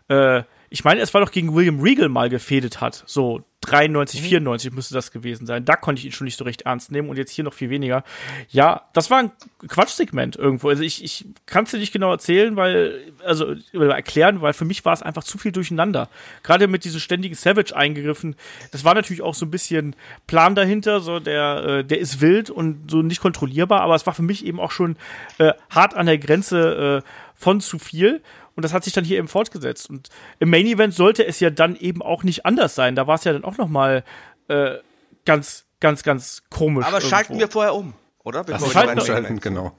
[0.08, 3.02] äh, ich meine, es war doch gegen William Regal mal gefädet hat.
[3.06, 5.64] So 93, 94 müsste das gewesen sein.
[5.64, 7.70] Da konnte ich ihn schon nicht so recht ernst nehmen und jetzt hier noch viel
[7.70, 8.04] weniger.
[8.48, 9.32] Ja, das war ein
[9.66, 10.68] Quatschsegment irgendwo.
[10.68, 14.64] Also ich, ich kann es dir nicht genau erzählen, weil, also oder erklären, weil für
[14.64, 16.08] mich war es einfach zu viel durcheinander.
[16.44, 18.36] Gerade mit diesem ständigen Savage eingegriffen.
[18.70, 19.96] Das war natürlich auch so ein bisschen
[20.28, 24.14] Plan dahinter, so der, äh, der ist wild und so nicht kontrollierbar, aber es war
[24.14, 24.96] für mich eben auch schon
[25.38, 28.22] äh, hart an der Grenze äh, von zu viel.
[28.56, 29.88] Und das hat sich dann hier eben fortgesetzt.
[29.90, 30.08] Und
[30.38, 32.94] im Main Event sollte es ja dann eben auch nicht anders sein.
[32.94, 34.04] Da war es ja dann auch noch mal
[34.48, 34.76] äh,
[35.24, 36.86] ganz, ganz, ganz komisch.
[36.86, 37.40] Aber schalten irgendwo.
[37.40, 37.94] wir vorher um,
[38.24, 38.44] oder?
[38.44, 39.00] Bevor wir schalten.
[39.00, 39.72] Schalten, genau.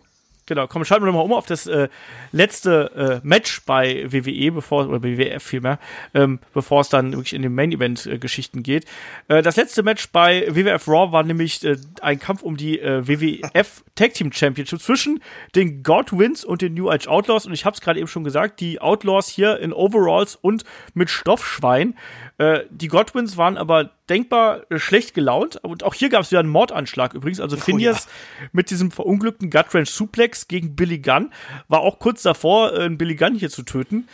[0.51, 1.87] Genau, komm, schalten wir nochmal um auf das äh,
[2.33, 5.79] letzte äh, Match bei WWE, bevor, oder WWF vielmehr,
[6.13, 8.83] ähm, bevor es dann wirklich in den Main-Event-Geschichten geht.
[9.29, 13.07] Äh, das letzte Match bei WWF Raw war nämlich äh, ein Kampf um die äh,
[13.07, 15.23] WWF Tag Team Championship zwischen
[15.55, 17.45] den Godwins und den New Age Outlaws.
[17.45, 21.09] Und ich habe es gerade eben schon gesagt, die Outlaws hier in Overalls und mit
[21.09, 21.95] Stoffschwein.
[22.41, 25.57] Äh, die Godwins waren aber denkbar äh, schlecht gelaunt.
[25.57, 27.39] Und auch hier gab es wieder einen Mordanschlag übrigens.
[27.39, 28.07] Also Phineas
[28.51, 31.31] mit diesem verunglückten Gut Wrench Suplex gegen Billy Gunn
[31.67, 34.07] war auch kurz davor, äh, einen Billy Gunn hier zu töten.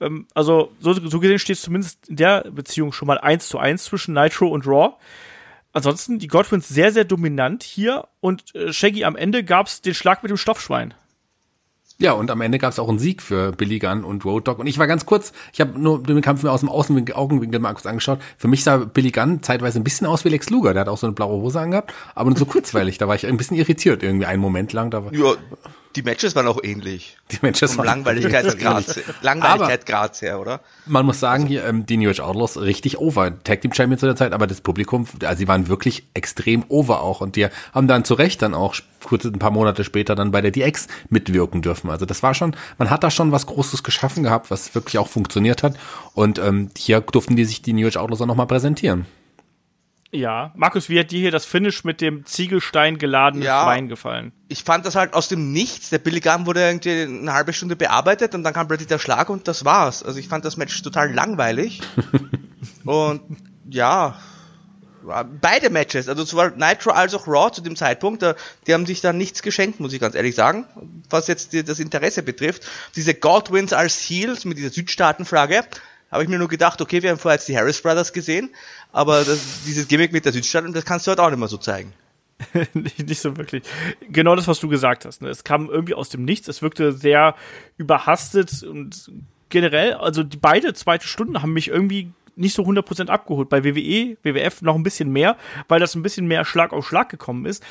[0.00, 3.58] Ähm, also so, so gesehen steht es zumindest in der Beziehung schon mal eins zu
[3.58, 4.94] eins zwischen Nitro und Raw.
[5.74, 9.92] Ansonsten die Godwins sehr, sehr dominant hier und äh, Shaggy am Ende gab es den
[9.92, 10.94] Schlag mit dem Stoffschwein.
[12.00, 14.60] Ja, und am Ende gab es auch einen Sieg für Billy Gunn und Road Dogg.
[14.60, 17.58] Und ich war ganz kurz, ich habe nur den Kampf mir aus dem Außenwinkel, Augenwinkel
[17.58, 18.20] mal kurz angeschaut.
[18.36, 20.74] Für mich sah Billy Gunn zeitweise ein bisschen aus wie Lex Luger.
[20.74, 22.98] Der hat auch so eine blaue Hose angehabt, aber nur so kurzweilig.
[22.98, 24.92] Da war ich ein bisschen irritiert irgendwie einen Moment lang.
[24.92, 25.34] Da war, Ja,
[25.96, 27.16] die Matches waren auch ähnlich.
[27.30, 28.84] die Matches Vom waren Langweiligkeitsgrad,
[29.22, 30.60] Langweiligkeitsgrad her, oder?
[30.86, 33.42] Man muss sagen, hier ähm, die New Age Outlaws richtig over.
[33.42, 37.02] Tag Team Champions zu der Zeit, aber das Publikum, also sie waren wirklich extrem over
[37.02, 40.30] auch und die haben dann zu Recht dann auch kurz ein paar Monate später dann
[40.30, 41.90] bei der DX mitwirken dürfen.
[41.90, 45.08] Also das war schon, man hat da schon was Großes geschaffen gehabt, was wirklich auch
[45.08, 45.76] funktioniert hat
[46.14, 49.06] und ähm, hier durften die sich die New Age Outlaws auch nochmal präsentieren.
[50.10, 50.52] Ja.
[50.56, 53.62] Markus, wie hat dir hier das Finish mit dem Ziegelstein geladenen Ja.
[53.62, 54.32] Schwein gefallen?
[54.48, 55.90] Ich fand das halt aus dem Nichts.
[55.90, 59.28] Der Billy Gunn wurde irgendwie eine halbe Stunde bearbeitet und dann kam plötzlich der Schlag
[59.28, 60.02] und das war's.
[60.02, 61.82] Also ich fand das Match total langweilig.
[62.84, 63.20] und
[63.68, 64.18] ja,
[65.40, 68.34] beide Matches, also sowohl Nitro als auch Raw zu dem Zeitpunkt, da,
[68.66, 70.66] die haben sich da nichts geschenkt, muss ich ganz ehrlich sagen,
[71.10, 72.66] was jetzt die, das Interesse betrifft.
[72.96, 75.64] Diese Godwins als Heels mit dieser Südstaatenflagge,
[76.10, 78.50] habe ich mir nur gedacht, okay, wir haben vorher jetzt die Harris Brothers gesehen,
[78.92, 81.58] aber das, dieses Gimmick mit der Südstaaten, das kannst du halt auch nicht mehr so
[81.58, 81.92] zeigen.
[82.74, 83.64] nicht, nicht so wirklich.
[84.08, 85.22] Genau das, was du gesagt hast.
[85.22, 85.28] Ne?
[85.28, 86.48] Es kam irgendwie aus dem Nichts.
[86.48, 87.34] Es wirkte sehr
[87.76, 89.10] überhastet und
[89.48, 93.48] generell, also die beide zweite Stunden haben mich irgendwie nicht so 100% abgeholt.
[93.48, 95.36] Bei WWE, WWF noch ein bisschen mehr,
[95.66, 97.64] weil das ein bisschen mehr Schlag auf Schlag gekommen ist.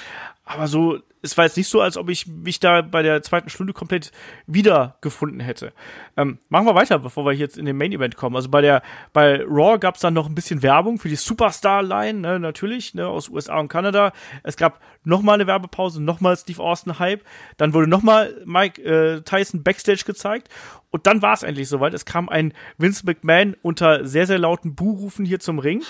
[0.43, 3.49] Aber so, es war jetzt nicht so, als ob ich mich da bei der zweiten
[3.49, 4.11] Stunde komplett
[4.45, 5.73] wiedergefunden hätte.
[6.15, 8.35] Ähm, machen wir weiter, bevor wir jetzt in den Main Event kommen.
[8.35, 8.81] Also bei der,
[9.13, 13.07] bei Raw gab es dann noch ein bisschen Werbung für die Superstar-Line, ne, natürlich, ne,
[13.07, 14.13] aus USA und Kanada.
[14.43, 17.23] Es gab nochmal eine Werbepause, nochmal Steve Austin-Hype.
[17.57, 20.49] Dann wurde nochmal Mike äh, Tyson Backstage gezeigt.
[20.91, 21.93] Und dann war es endlich soweit.
[21.93, 25.83] Es kam ein Vince McMahon unter sehr, sehr lauten Buhrufen hier zum Ring.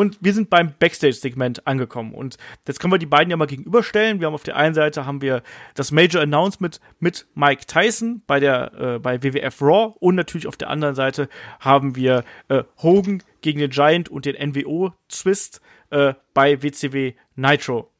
[0.00, 2.14] Und wir sind beim Backstage-Segment angekommen.
[2.14, 4.18] Und jetzt können wir die beiden ja mal gegenüberstellen.
[4.18, 5.42] Wir haben auf der einen Seite haben wir
[5.74, 10.56] das Major Announcement mit Mike Tyson bei der äh, bei WWF Raw und natürlich auf
[10.56, 11.28] der anderen Seite
[11.58, 15.60] haben wir äh, Hogan gegen den Giant und den NWO Twist
[15.90, 17.90] äh, bei WCW Nitro.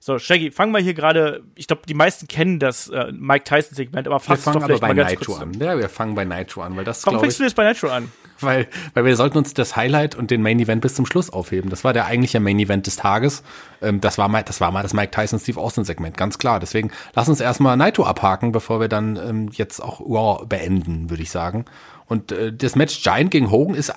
[0.00, 4.08] So, Shaggy, fangen wir hier gerade, ich glaube, die meisten kennen das äh, Mike Tyson-Segment,
[4.08, 5.54] aber Wir fass es fangen doch aber vielleicht bei mal ganz Nitro kurz an.
[5.60, 8.10] Ja, wir fangen bei Nitro an, weil das Warum fängst du jetzt bei Nitro an?
[8.40, 11.70] Weil, weil wir sollten uns das Highlight und den Main Event bis zum Schluss aufheben.
[11.70, 13.42] Das war der eigentliche Main Event des Tages.
[13.82, 16.60] Ähm, das war mal, das war mal das Mike Tyson Steve Austin Segment, ganz klar.
[16.60, 21.22] Deswegen lass uns erstmal Naito abhaken, bevor wir dann ähm, jetzt auch Raw beenden, würde
[21.22, 21.64] ich sagen.
[22.06, 23.94] Und äh, das Match Giant gegen Hogan ist, äh,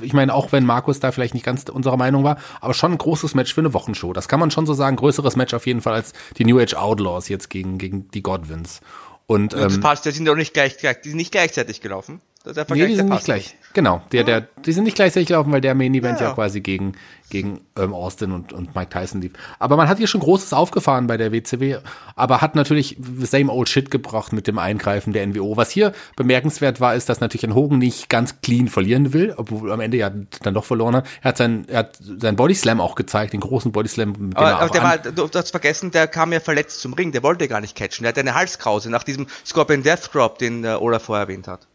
[0.00, 2.98] ich meine, auch wenn Markus da vielleicht nicht ganz unserer Meinung war, aber schon ein
[2.98, 4.12] großes Match für eine Wochenshow.
[4.12, 4.96] Das kann man schon so sagen.
[4.96, 8.80] Größeres Match auf jeden Fall als die New Age Outlaws jetzt gegen, gegen die Godwins.
[9.26, 12.20] Und das ähm, passt, die sind doch nicht gleich die sind nicht gleichzeitig gelaufen.
[12.44, 13.56] Der Nee, Vergleich, die der sind nicht gleich.
[13.72, 16.34] Genau, der, der, die sind nicht gleichzeitig gelaufen, weil der Main Event ja, Ja.
[16.34, 16.92] quasi gegen,
[17.30, 19.32] gegen ähm, Austin und, und Mike Tyson lief.
[19.58, 21.78] Aber man hat hier schon Großes aufgefahren bei der WCW,
[22.14, 25.56] aber hat natürlich same old shit gebracht mit dem Eingreifen der NWO.
[25.56, 29.72] Was hier bemerkenswert war, ist, dass natürlich ein Hogan nicht ganz clean verlieren will, obwohl
[29.72, 30.10] am Ende ja
[30.42, 31.06] dann doch verloren hat.
[31.22, 34.48] Er hat sein, er hat seinen Body Slam auch gezeigt, den großen Body Slam, Aber,
[34.50, 37.48] er aber der war, du hast vergessen, der kam ja verletzt zum Ring, der wollte
[37.48, 38.04] gar nicht catchen.
[38.04, 41.66] Der hatte eine Halskrause nach diesem Scorpion Death Drop, den äh, Olaf vorher erwähnt hat.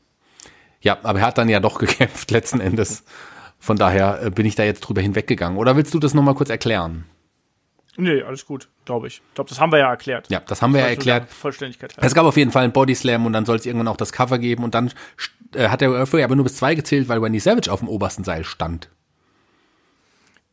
[0.81, 3.03] Ja, aber er hat dann ja doch gekämpft letzten Endes.
[3.59, 5.57] Von daher äh, bin ich da jetzt drüber hinweggegangen.
[5.57, 7.05] Oder willst du das nochmal kurz erklären?
[7.97, 9.15] Nee, alles gut, glaube ich.
[9.27, 10.27] Ich glaube, das haben wir ja erklärt.
[10.29, 11.29] Ja, das haben wir ja erklärt.
[11.29, 11.93] Vollständigkeit.
[11.97, 14.13] Es gab auf jeden Fall einen Body Slam und dann soll es irgendwann auch das
[14.13, 14.93] Cover geben und dann
[15.53, 18.23] äh, hat der Referee aber nur bis zwei gezählt, weil Wendy Savage auf dem obersten
[18.23, 18.87] Seil stand.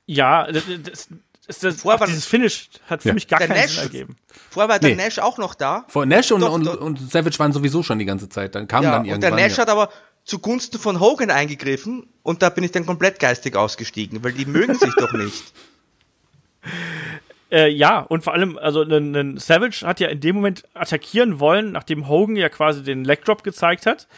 [0.06, 1.08] Ja, das, das,
[1.46, 3.14] das, das, Vorher war- dieses Finish hat für Ja.
[3.14, 4.16] mich gar Der keinen Nash- Sinn ergeben.
[4.50, 4.96] Vorher war der Nee.
[4.96, 5.84] Nash auch noch da.
[5.88, 6.80] Vor Nash und, Doch, und, doch.
[6.80, 8.54] und Savage waren sowieso schon die ganze Zeit.
[8.54, 9.36] Dann kam Ja, dann und irgendwann.
[9.36, 9.62] der Nash ja.
[9.62, 9.90] hat aber
[10.26, 14.74] zugunsten von Hogan eingegriffen und da bin ich dann komplett geistig ausgestiegen, weil die mögen
[14.74, 15.52] sich doch nicht.
[17.48, 21.38] Äh, ja, und vor allem, also ein, ein Savage hat ja in dem Moment attackieren
[21.38, 24.08] wollen, nachdem Hogan ja quasi den Leg Drop gezeigt hat.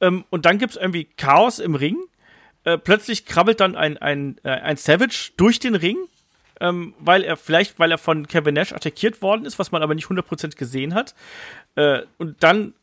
[0.00, 1.96] Ähm, und dann gibt's irgendwie Chaos im Ring.
[2.62, 5.96] Äh, plötzlich krabbelt dann ein, ein, äh, ein Savage durch den Ring,
[6.60, 9.96] ähm, weil er vielleicht, weil er von Kevin Nash attackiert worden ist, was man aber
[9.96, 11.16] nicht 100% gesehen hat.
[11.74, 12.74] Äh, und dann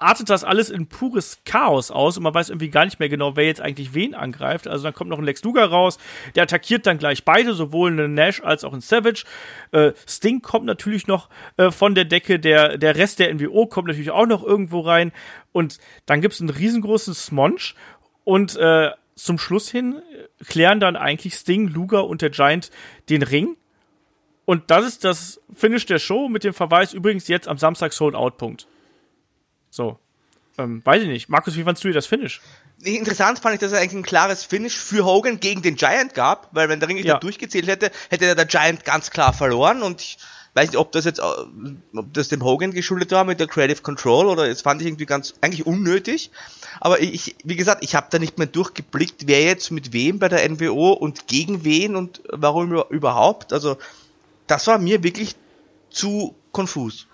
[0.00, 3.36] artet das alles in pures Chaos aus und man weiß irgendwie gar nicht mehr genau,
[3.36, 4.66] wer jetzt eigentlich wen angreift.
[4.66, 5.98] Also dann kommt noch ein Lex Luger raus,
[6.34, 9.24] der attackiert dann gleich beide, sowohl einen Nash als auch einen Savage.
[9.72, 13.88] Äh, Sting kommt natürlich noch äh, von der Decke, der, der Rest der NWO kommt
[13.88, 15.12] natürlich auch noch irgendwo rein
[15.52, 17.74] und dann gibt's einen riesengroßen Smonch
[18.24, 20.00] und äh, zum Schluss hin
[20.48, 22.70] klären dann eigentlich Sting, Luger und der Giant
[23.10, 23.56] den Ring.
[24.46, 28.14] Und das ist das Finish der Show mit dem Verweis übrigens jetzt am Samstag Sold
[28.14, 28.66] Out Punkt.
[29.70, 29.98] So.
[30.58, 31.28] ähm, weiß ich nicht.
[31.28, 32.40] Markus, wie fandst du das Finish?
[32.82, 36.48] Interessant fand ich, dass es eigentlich ein klares Finish für Hogan gegen den Giant gab,
[36.52, 37.18] weil wenn der Ring nicht Ja.
[37.18, 40.18] durchgezählt hätte, hätte der Giant ganz klar verloren und ich
[40.54, 44.26] weiß nicht, ob das jetzt, ob das dem Hogan geschuldet war mit der Creative Control
[44.26, 46.30] oder das fand ich irgendwie ganz, eigentlich unnötig.
[46.80, 50.28] Aber ich, wie gesagt, ich habe da nicht mehr durchgeblickt, wer jetzt mit wem bei
[50.28, 53.52] der NWO und gegen wen und warum über- überhaupt.
[53.52, 53.76] Also,
[54.46, 55.36] das war mir wirklich
[55.90, 57.06] zu konfus.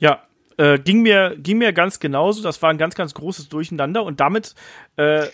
[0.00, 0.26] Ja,
[0.62, 2.42] äh, ging mir ging mir ganz genauso.
[2.42, 4.54] Das war ein ganz ganz großes Durcheinander und damit
[4.96, 5.26] äh,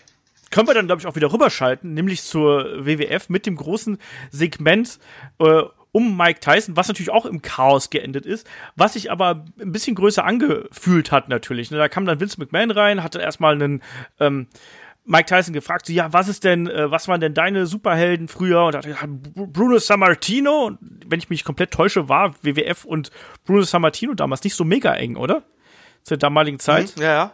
[0.50, 3.98] können wir dann glaube ich auch wieder rüberschalten, nämlich zur WWF mit dem großen
[4.30, 4.98] Segment
[5.38, 8.46] äh, um Mike Tyson, was natürlich auch im Chaos geendet ist,
[8.76, 11.70] was sich aber ein bisschen größer angefühlt hat natürlich.
[11.70, 13.82] Ne, Da kam dann Vince McMahon rein, hatte erstmal einen
[14.20, 14.46] ähm,
[15.10, 18.64] Mike Tyson gefragt, so, ja, was ist denn, äh, was waren denn deine Superhelden früher?
[18.66, 22.84] Und er hat gesagt, Br- Bruno Sammartino, und wenn ich mich komplett täusche, war WWF
[22.84, 23.10] und
[23.44, 25.42] Bruno Sammartino damals nicht so mega eng, oder?
[26.02, 26.94] Zur damaligen Zeit.
[26.98, 27.32] Ja, ja.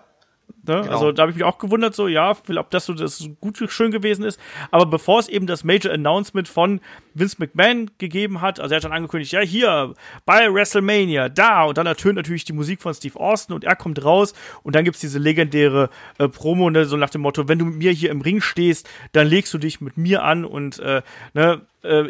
[0.66, 0.80] Ne?
[0.80, 0.92] Genau.
[0.92, 3.90] Also da habe ich mich auch gewundert, so ja, ob das so das gut schön
[3.90, 4.40] gewesen ist.
[4.70, 6.80] Aber bevor es eben das Major Announcement von
[7.12, 9.94] Vince McMahon gegeben hat, also er hat dann angekündigt, ja hier
[10.24, 14.02] bei WrestleMania, da und dann ertönt natürlich die Musik von Steve Austin und er kommt
[14.04, 17.66] raus und dann gibt's diese legendäre äh, Promo, ne, so nach dem Motto, wenn du
[17.66, 21.02] mit mir hier im Ring stehst, dann legst du dich mit mir an und äh,
[21.34, 22.04] ne, äh,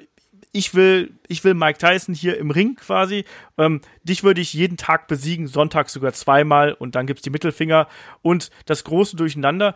[0.55, 3.24] ich will, ich will Mike Tyson hier im Ring quasi.
[3.59, 7.89] Ähm, dich würde ich jeden Tag besiegen, sonntags sogar zweimal und dann gibt's die Mittelfinger
[8.22, 9.74] und das große Durcheinander.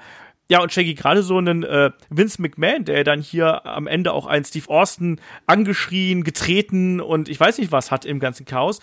[0.49, 4.27] Ja, und Shaggy, gerade so einen äh, Vince McMahon, der dann hier am Ende auch
[4.27, 8.79] einen Steve Austin angeschrien, getreten und ich weiß nicht was hat im ganzen Chaos.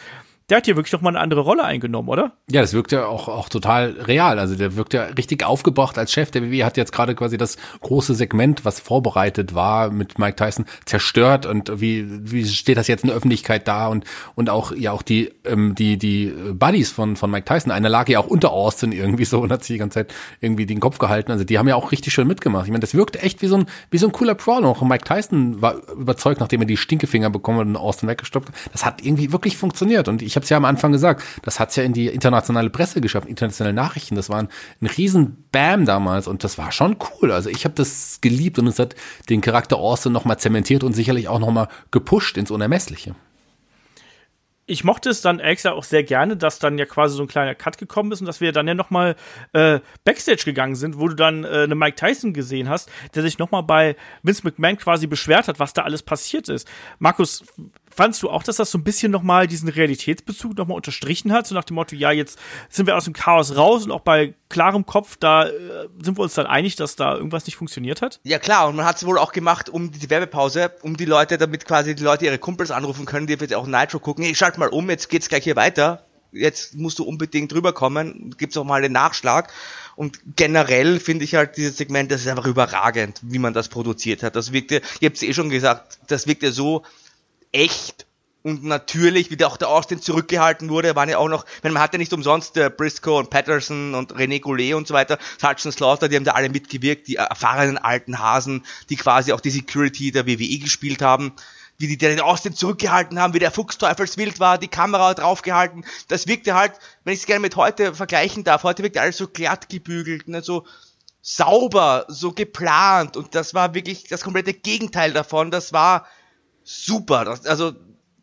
[0.51, 2.34] Der hat hier wirklich noch mal eine andere Rolle eingenommen, oder?
[2.51, 4.38] Ja, das wirkt ja auch, auch total real.
[4.38, 6.30] Also der wirkt ja richtig aufgebracht als Chef.
[6.30, 10.65] Der WWE hat jetzt gerade quasi das große Segment, was vorbereitet war mit Mike Tyson,
[10.85, 11.47] zerstört.
[11.47, 13.88] Und wie, wie steht das jetzt in der Öffentlichkeit da?
[13.88, 14.05] Und,
[14.35, 17.72] und auch, ja, auch die, ähm, die, die Buddies von, von Mike Tyson.
[17.72, 20.67] Einer lag ja auch unter Austin irgendwie so und hat sich die ganze Zeit irgendwie
[20.67, 21.31] den Kopf gehalten.
[21.31, 22.65] Also die haben ja auch richtig schön mitgemacht.
[22.65, 24.63] Ich meine, das wirkte echt wie so ein, wie so ein cooler Brawl.
[24.63, 28.55] Auch Mike Tyson war überzeugt, nachdem er die Stinkefinger bekommen hat und Austin weggestoppt hat.
[28.72, 30.07] Das hat irgendwie wirklich funktioniert.
[30.07, 33.02] Und ich habe es ja am Anfang gesagt, das hat's ja in die internationale Presse
[33.02, 34.16] geschafft, internationale Nachrichten.
[34.16, 34.49] Das war ein,
[34.82, 37.32] ein riesen Bam damals und das war schon cool.
[37.32, 38.95] Also ich habe das geliebt und es hat
[39.30, 43.16] den Charakter Austin nochmal zementiert und sicherlich auch nochmal gepusht ins Unermessliche.
[44.68, 47.53] ich mochte es dann gesagt auch sehr gerne, dass dann ja quasi so ein kleiner
[47.53, 49.16] Cut gekommen ist und dass wir dann ja nochmal
[49.53, 53.38] äh, Backstage gegangen sind, wo du dann äh, eine Mike Tyson gesehen hast, der sich
[53.38, 56.68] nochmal bei Vince McMahon quasi beschwert hat, was da alles passiert ist.
[56.98, 57.44] Markus,
[57.95, 61.55] fandst du auch, dass das so ein bisschen nochmal diesen Realitätsbezug nochmal unterstrichen hat, so
[61.55, 62.38] nach dem Motto, ja, jetzt
[62.69, 66.23] sind wir aus dem Chaos raus und auch bei klarem Kopf, da äh, sind wir
[66.23, 68.19] uns dann einig, dass da irgendwas nicht funktioniert hat?
[68.23, 71.38] Ja klar, und man hat es wohl auch gemacht, um die Werbepause, um die Leute,
[71.38, 74.26] damit quasi die Leute ihre Kumpels anrufen können, die jetzt auch Nitro gucken.
[74.26, 76.05] Hey, schalt mal um, jetzt geht's gleich hier weiter.
[76.31, 79.53] Jetzt musst du unbedingt rüberkommen, gibt's auch mal den Nachschlag.
[79.95, 84.22] Und generell finde ich halt dieses Segment, das ist einfach überragend, wie man das produziert
[84.22, 84.35] hat.
[84.35, 86.84] Das wirkte, ich hab's eh schon gesagt, das wirkte so
[87.51, 88.05] echt
[88.45, 91.97] und natürlich, wie der auch der Austin zurückgehalten wurde, waren ja auch noch, man hatte
[91.97, 96.15] nicht umsonst äh, Briscoe und Patterson und René Goulet und so weiter, Hudson Slaughter, die
[96.15, 100.59] haben da alle mitgewirkt, die erfahrenen alten Hasen, die quasi auch die Security der WWE
[100.59, 101.34] gespielt haben,
[101.80, 106.53] wie die den Austin zurückgehalten haben, wie der Fuchsteufelswild war, die Kamera draufgehalten, das wirkte
[106.53, 106.73] halt,
[107.03, 110.43] wenn ich es gerne mit heute vergleichen darf, heute wirkt alles so glatt gebügelt, ne,
[110.43, 110.67] so
[111.23, 116.05] sauber, so geplant und das war wirklich das komplette Gegenteil davon, das war
[116.65, 117.23] super.
[117.23, 117.73] Das, also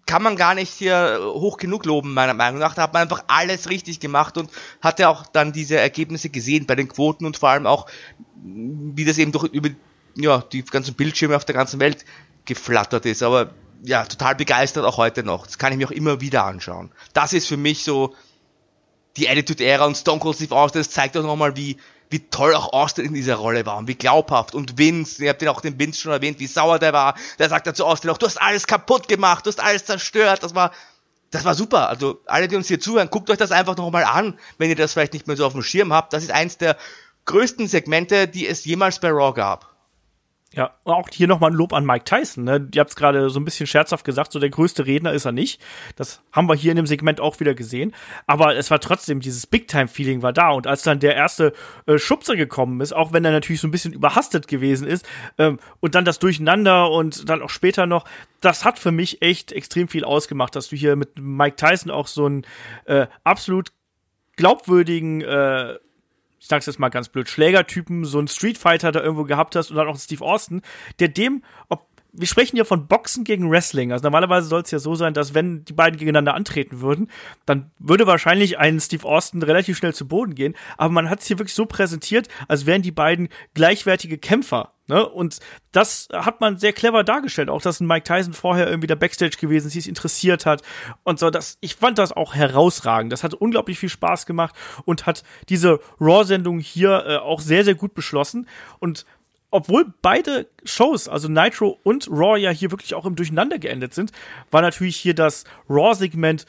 [0.04, 2.74] kann man gar nicht hier hoch genug loben, meiner Meinung nach.
[2.74, 4.50] Da hat man einfach alles richtig gemacht und
[4.82, 7.86] hatte auch dann diese Ergebnisse gesehen bei den Quoten und vor allem auch,
[8.34, 9.70] wie das eben durch über
[10.16, 12.04] ja, die ganzen Bildschirme auf der ganzen Welt
[12.44, 13.22] geflattert ist.
[13.22, 13.54] Aber
[13.84, 15.46] ja, total begeistert auch heute noch.
[15.46, 16.90] Das kann ich mir auch immer wieder anschauen.
[17.14, 18.14] Das ist für mich so
[19.16, 21.76] die Attitude-Ära und Stone Cold Steve Austin, das zeigt auch nochmal, wie,
[22.12, 24.54] wie toll auch Austin in dieser Rolle war und wie glaubhaft.
[24.54, 27.14] Und Vince, ihr habt den auch den Vince schon erwähnt, wie sauer der war.
[27.38, 30.42] Der sagt dann zu Austin auch, du hast alles kaputt gemacht, du hast alles zerstört.
[30.42, 30.72] Das war,
[31.30, 31.88] das war super.
[31.88, 34.92] Also alle, die uns hier zuhören, guckt euch das einfach nochmal an, wenn ihr das
[34.92, 36.12] vielleicht nicht mehr so auf dem Schirm habt.
[36.12, 36.76] Das ist eins der
[37.24, 39.71] größten Segmente, die es jemals bei Raw gab.
[40.54, 42.44] Ja, und auch hier nochmal ein Lob an Mike Tyson.
[42.44, 42.68] Ne?
[42.74, 45.32] Ihr habt es gerade so ein bisschen scherzhaft gesagt, so der größte Redner ist er
[45.32, 45.62] nicht.
[45.96, 47.94] Das haben wir hier in dem Segment auch wieder gesehen.
[48.26, 50.50] Aber es war trotzdem, dieses Big-Time-Feeling war da.
[50.50, 51.54] Und als dann der erste
[51.86, 55.06] äh, Schubser gekommen ist, auch wenn er natürlich so ein bisschen überhastet gewesen ist,
[55.38, 58.04] ähm, und dann das Durcheinander und dann auch später noch,
[58.42, 62.06] das hat für mich echt extrem viel ausgemacht, dass du hier mit Mike Tyson auch
[62.06, 62.46] so einen
[62.84, 63.72] äh, absolut
[64.36, 65.78] glaubwürdigen äh,
[66.42, 69.70] ich sag's jetzt mal ganz blöd, Schlägertypen, so einen Street Fighter da irgendwo gehabt hast
[69.70, 70.60] und dann auch Steve Austin,
[70.98, 73.90] der dem, ob wir sprechen ja von Boxen gegen Wrestling.
[73.90, 77.10] Also normalerweise soll es ja so sein, dass wenn die beiden gegeneinander antreten würden,
[77.46, 80.54] dann würde wahrscheinlich ein Steve Austin relativ schnell zu Boden gehen.
[80.76, 84.74] Aber man hat es hier wirklich so präsentiert, als wären die beiden gleichwertige Kämpfer.
[84.88, 85.08] Ne?
[85.08, 85.38] Und
[85.70, 87.48] das hat man sehr clever dargestellt.
[87.48, 90.60] Auch, dass ein Mike Tyson vorher irgendwie der Backstage gewesen ist, sich interessiert hat.
[91.04, 93.10] Und so, das, ich fand das auch herausragend.
[93.10, 97.74] Das hat unglaublich viel Spaß gemacht und hat diese Raw-Sendung hier äh, auch sehr, sehr
[97.74, 98.46] gut beschlossen.
[98.80, 99.06] Und
[99.52, 104.10] obwohl beide Shows, also Nitro und Raw, ja hier wirklich auch im Durcheinander geendet sind,
[104.50, 106.46] war natürlich hier das Raw-Segment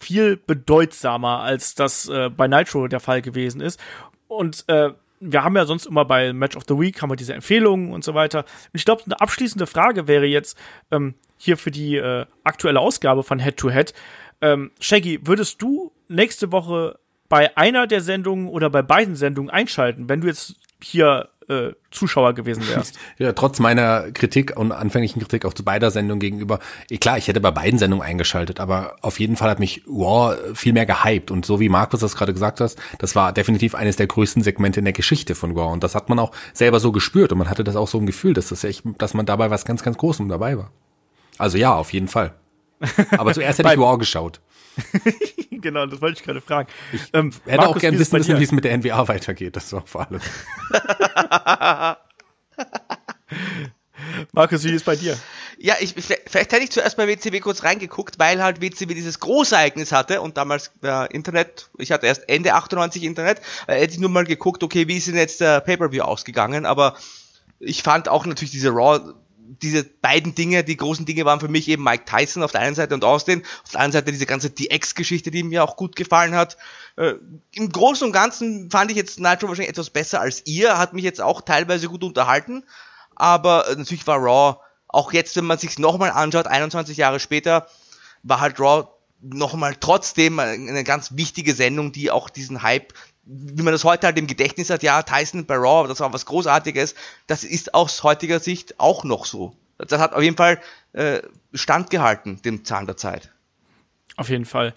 [0.00, 3.80] viel bedeutsamer, als das äh, bei Nitro der Fall gewesen ist.
[4.26, 4.90] Und äh,
[5.20, 8.02] wir haben ja sonst immer bei Match of the Week haben wir diese Empfehlungen und
[8.02, 8.40] so weiter.
[8.40, 10.58] Und ich glaube, eine abschließende Frage wäre jetzt
[10.90, 13.94] ähm, hier für die äh, aktuelle Ausgabe von Head to Head.
[14.40, 16.98] Ähm, Shaggy, würdest du nächste Woche
[17.28, 22.34] bei einer der Sendungen oder bei beiden Sendungen einschalten, wenn du jetzt hier äh, Zuschauer
[22.34, 22.98] gewesen wärst.
[23.18, 26.58] Ja, trotz meiner Kritik und anfänglichen Kritik auch zu beider Sendungen gegenüber.
[27.00, 30.72] Klar, ich hätte bei beiden Sendungen eingeschaltet, aber auf jeden Fall hat mich Raw viel
[30.72, 31.30] mehr gehypt.
[31.30, 34.80] Und so wie Markus das gerade gesagt hat, das war definitiv eines der größten Segmente
[34.80, 35.72] in der Geschichte von Raw.
[35.72, 38.06] Und das hat man auch selber so gespürt und man hatte das auch so ein
[38.06, 40.70] Gefühl, dass das echt, dass man dabei was ganz, ganz Großem dabei war.
[41.38, 42.34] Also ja, auf jeden Fall.
[43.16, 44.40] Aber zuerst hätte ich Raw geschaut.
[45.50, 46.68] genau, das wollte ich gerade fragen.
[46.92, 49.56] Ich ähm, hätte Markus, auch gerne wissen müssen, wie es mit der NWA weitergeht.
[49.56, 50.20] Das war vor allem.
[54.32, 55.18] Markus, wie ist es bei dir?
[55.58, 59.92] Ja, ich, vielleicht hätte ich zuerst bei WCW kurz reingeguckt, weil halt WCW dieses Großereignis
[59.92, 64.10] hatte und damals äh, Internet, ich hatte erst Ende 98 Internet, äh, hätte ich nur
[64.10, 66.96] mal geguckt, okay, wie ist denn jetzt der Pay-Per-View ausgegangen, aber
[67.60, 69.14] ich fand auch natürlich diese Raw
[69.60, 72.74] diese beiden Dinge, die großen Dinge waren für mich eben Mike Tyson auf der einen
[72.74, 76.34] Seite und Austin, auf der anderen Seite diese ganze DX-Geschichte, die mir auch gut gefallen
[76.34, 76.56] hat.
[76.96, 77.14] Äh,
[77.52, 81.04] Im Großen und Ganzen fand ich jetzt Nitro wahrscheinlich etwas besser als ihr, hat mich
[81.04, 82.64] jetzt auch teilweise gut unterhalten,
[83.14, 87.66] aber äh, natürlich war Raw, auch jetzt, wenn man sich nochmal anschaut, 21 Jahre später,
[88.22, 88.88] war halt Raw
[89.22, 92.92] nochmal trotzdem eine ganz wichtige Sendung, die auch diesen Hype
[93.24, 96.26] wie man das heute halt im Gedächtnis hat, ja, Tyson bei Raw, das war was
[96.26, 96.94] Großartiges,
[97.26, 99.56] das ist aus heutiger Sicht auch noch so.
[99.78, 100.60] Das hat auf jeden Fall
[100.92, 101.22] äh,
[101.54, 103.32] standgehalten, dem Zahn der Zeit.
[104.16, 104.74] Auf jeden Fall.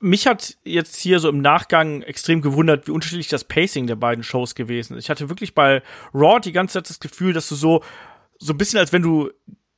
[0.00, 4.24] Mich hat jetzt hier so im Nachgang extrem gewundert, wie unterschiedlich das Pacing der beiden
[4.24, 5.04] Shows gewesen ist.
[5.04, 5.82] Ich hatte wirklich bei
[6.12, 7.82] Raw die ganze Zeit das Gefühl, dass du so,
[8.38, 9.30] so ein bisschen als wenn du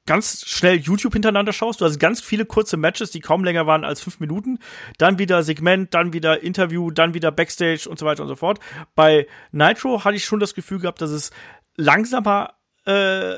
[0.07, 1.81] ganz schnell YouTube hintereinander schaust.
[1.81, 4.59] Du hast ganz viele kurze Matches, die kaum länger waren als fünf Minuten.
[4.99, 8.61] Dann wieder Segment, dann wieder Interview, dann wieder Backstage und so weiter und so fort.
[8.95, 11.31] Bei Nitro hatte ich schon das Gefühl gehabt, dass es
[11.77, 12.55] langsamer
[12.87, 13.37] äh,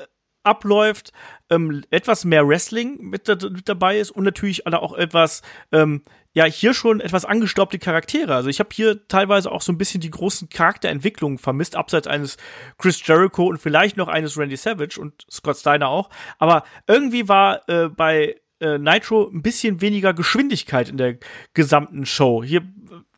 [0.49, 1.13] abläuft,
[1.51, 5.43] ähm, etwas mehr Wrestling mit, mit, dabei ist und natürlich auch etwas
[5.73, 6.03] ähm,
[6.33, 8.35] ja hier schon etwas angestaubte Charaktere.
[8.35, 12.37] Also ich habe hier teilweise auch so ein bisschen die großen Charakterentwicklungen vermisst, abseits eines
[12.79, 16.11] Chris Jericho und vielleicht noch eines Randy Savage und Scott Steiner auch.
[16.39, 21.19] Aber irgendwie war äh, bei äh, Nitro ein bisschen weniger Geschwindigkeit in der
[21.55, 22.43] gesamten Show.
[22.43, 22.63] Hier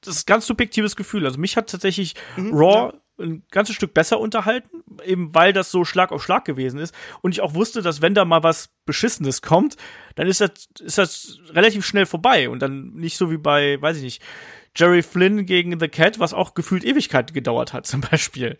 [0.03, 1.27] das ist ein ganz subjektives Gefühl.
[1.27, 5.71] Also mich hat tatsächlich mhm, Raw ja ein ganzes Stück besser unterhalten, eben weil das
[5.71, 6.95] so Schlag auf Schlag gewesen ist.
[7.23, 9.77] Und ich auch wusste, dass wenn da mal was Beschissenes kommt,
[10.15, 12.49] dann ist das, ist das relativ schnell vorbei.
[12.49, 14.23] Und dann nicht so wie bei, weiß ich nicht,
[14.77, 18.59] Jerry Flynn gegen The Cat, was auch gefühlt Ewigkeit gedauert hat, zum Beispiel.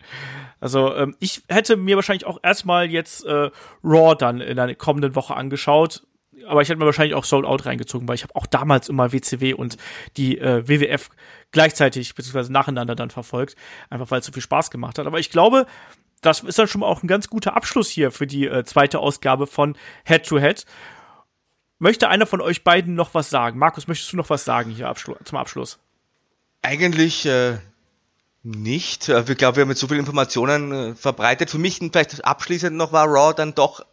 [0.61, 3.51] Also ähm, ich hätte mir wahrscheinlich auch erstmal jetzt äh,
[3.83, 6.03] Raw dann in der kommenden Woche angeschaut,
[6.47, 9.13] aber ich hätte mir wahrscheinlich auch Sold Out reingezogen, weil ich habe auch damals immer
[9.13, 9.77] WCW und
[10.17, 11.09] die äh, WWF
[11.53, 13.57] gleichzeitig beziehungsweise nacheinander dann verfolgt,
[13.89, 15.07] einfach weil es so viel Spaß gemacht hat.
[15.07, 15.67] Aber ich glaube,
[16.21, 18.99] das ist dann schon mal auch ein ganz guter Abschluss hier für die äh, zweite
[18.99, 20.67] Ausgabe von Head to Head.
[21.79, 23.59] Möchte einer von euch beiden noch was sagen?
[23.59, 25.79] Markus, möchtest du noch was sagen hier Abschlu zum Abschluss?
[26.63, 27.57] Eigentlich äh,
[28.43, 29.09] nicht.
[29.09, 31.49] Äh, ich glaube, wir haben jetzt so viele Informationen äh, verbreitet.
[31.51, 33.85] Für mich vielleicht abschließend noch war Raw dann doch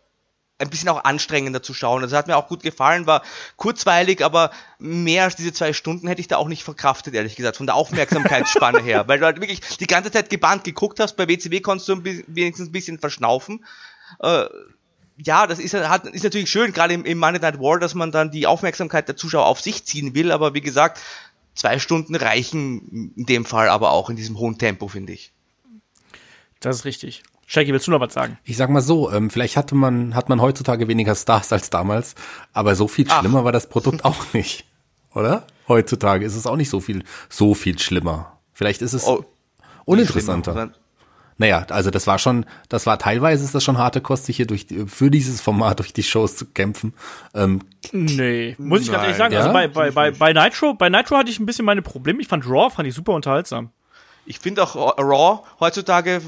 [0.59, 2.01] ein bisschen auch anstrengender zu schauen.
[2.01, 3.21] Das hat mir auch gut gefallen, war
[3.57, 7.57] kurzweilig, aber mehr als diese zwei Stunden hätte ich da auch nicht verkraftet, ehrlich gesagt,
[7.57, 9.07] von der Aufmerksamkeitsspanne her.
[9.07, 12.69] Weil du halt wirklich die ganze Zeit gebannt geguckt hast, bei WCW konntest du wenigstens
[12.69, 13.65] ein bisschen verschnaufen.
[14.19, 14.45] Äh,
[15.17, 18.11] ja, das ist, hat, ist natürlich schön, gerade im, im Monday Night War, dass man
[18.11, 20.99] dann die Aufmerksamkeit der Zuschauer auf sich ziehen will, aber wie gesagt,
[21.55, 25.31] zwei Stunden reichen in dem Fall aber auch in diesem hohen Tempo, finde ich.
[26.59, 27.23] Das ist richtig.
[27.49, 28.37] Shaggy, willst du noch was sagen?
[28.43, 32.13] Ich sag mal so, ähm, vielleicht hatte man, hat man heutzutage weniger Stars als damals,
[32.51, 33.45] aber so viel schlimmer Ach.
[33.45, 34.65] war das Produkt auch nicht.
[35.15, 35.47] Oder?
[35.69, 38.37] Heutzutage ist es auch nicht so viel, so viel schlimmer.
[38.51, 39.23] Vielleicht ist es oh,
[39.85, 40.71] uninteressanter.
[41.37, 44.47] Naja, also das war schon, das war teilweise ist das schon harte Kost, sich hier
[44.47, 46.93] durch für dieses Format durch die Shows zu kämpfen.
[47.33, 47.61] Ähm,
[47.93, 49.35] nee, muss ich ganz ehrlich sagen.
[49.35, 49.55] Also ja?
[49.55, 52.19] Also bei, bei, bei, bei Nitro, bei Nitro hatte ich ein bisschen meine Probleme.
[52.19, 53.69] Ich fand Raw, fand ich super unterhaltsam.
[54.25, 56.21] Ich finde auch Raw heutzutage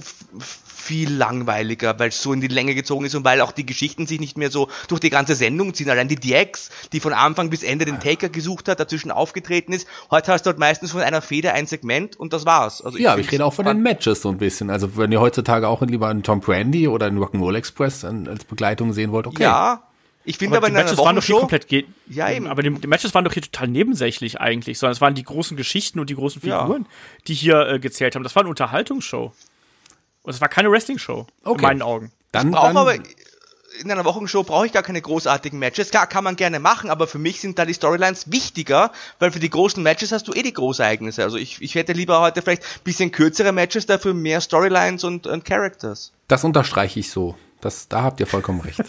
[0.80, 4.08] viel langweiliger, weil es so in die Länge gezogen ist und weil auch die Geschichten
[4.08, 5.90] sich nicht mehr so durch die ganze Sendung ziehen.
[5.90, 9.88] Allein die DX, die von Anfang bis Ende den Taker gesucht hat, dazwischen aufgetreten ist.
[10.10, 12.82] Heute hast du halt meistens von einer Feder ein Segment und das war's.
[12.82, 14.70] Also ja, ich, ich rede auch von den Matches so ein bisschen.
[14.70, 18.94] Also wenn ihr heutzutage auch lieber einen Tom Brandy oder einen Rock'n'Roll Express als Begleitung
[18.94, 19.44] sehen wollt, okay.
[19.44, 19.84] Ja,
[20.26, 21.68] ich finde aber, aber die Matches waren doch hier komplett
[22.08, 22.48] ja, eben.
[22.48, 25.56] aber die, die, Matches waren doch hier total nebensächlich eigentlich, sondern es waren die großen
[25.58, 26.88] Geschichten und die großen Figuren, ja.
[27.28, 28.24] die hier äh, gezählt haben.
[28.24, 29.34] Das war eine Unterhaltungsshow.
[30.30, 31.56] Und es war keine Wrestling-Show, okay.
[31.56, 32.12] in meinen Augen.
[32.32, 35.90] Dann, dann aber in einer Wochenshow brauche ich gar keine großartigen Matches.
[35.90, 39.40] Klar, kann man gerne machen, aber für mich sind da die Storylines wichtiger, weil für
[39.40, 41.24] die großen Matches hast du eh die Großereignisse.
[41.24, 45.26] Also ich, ich hätte lieber heute vielleicht ein bisschen kürzere Matches, dafür mehr Storylines und,
[45.26, 46.12] und Characters.
[46.28, 47.36] Das unterstreiche ich so.
[47.60, 48.84] Das, da habt ihr vollkommen recht.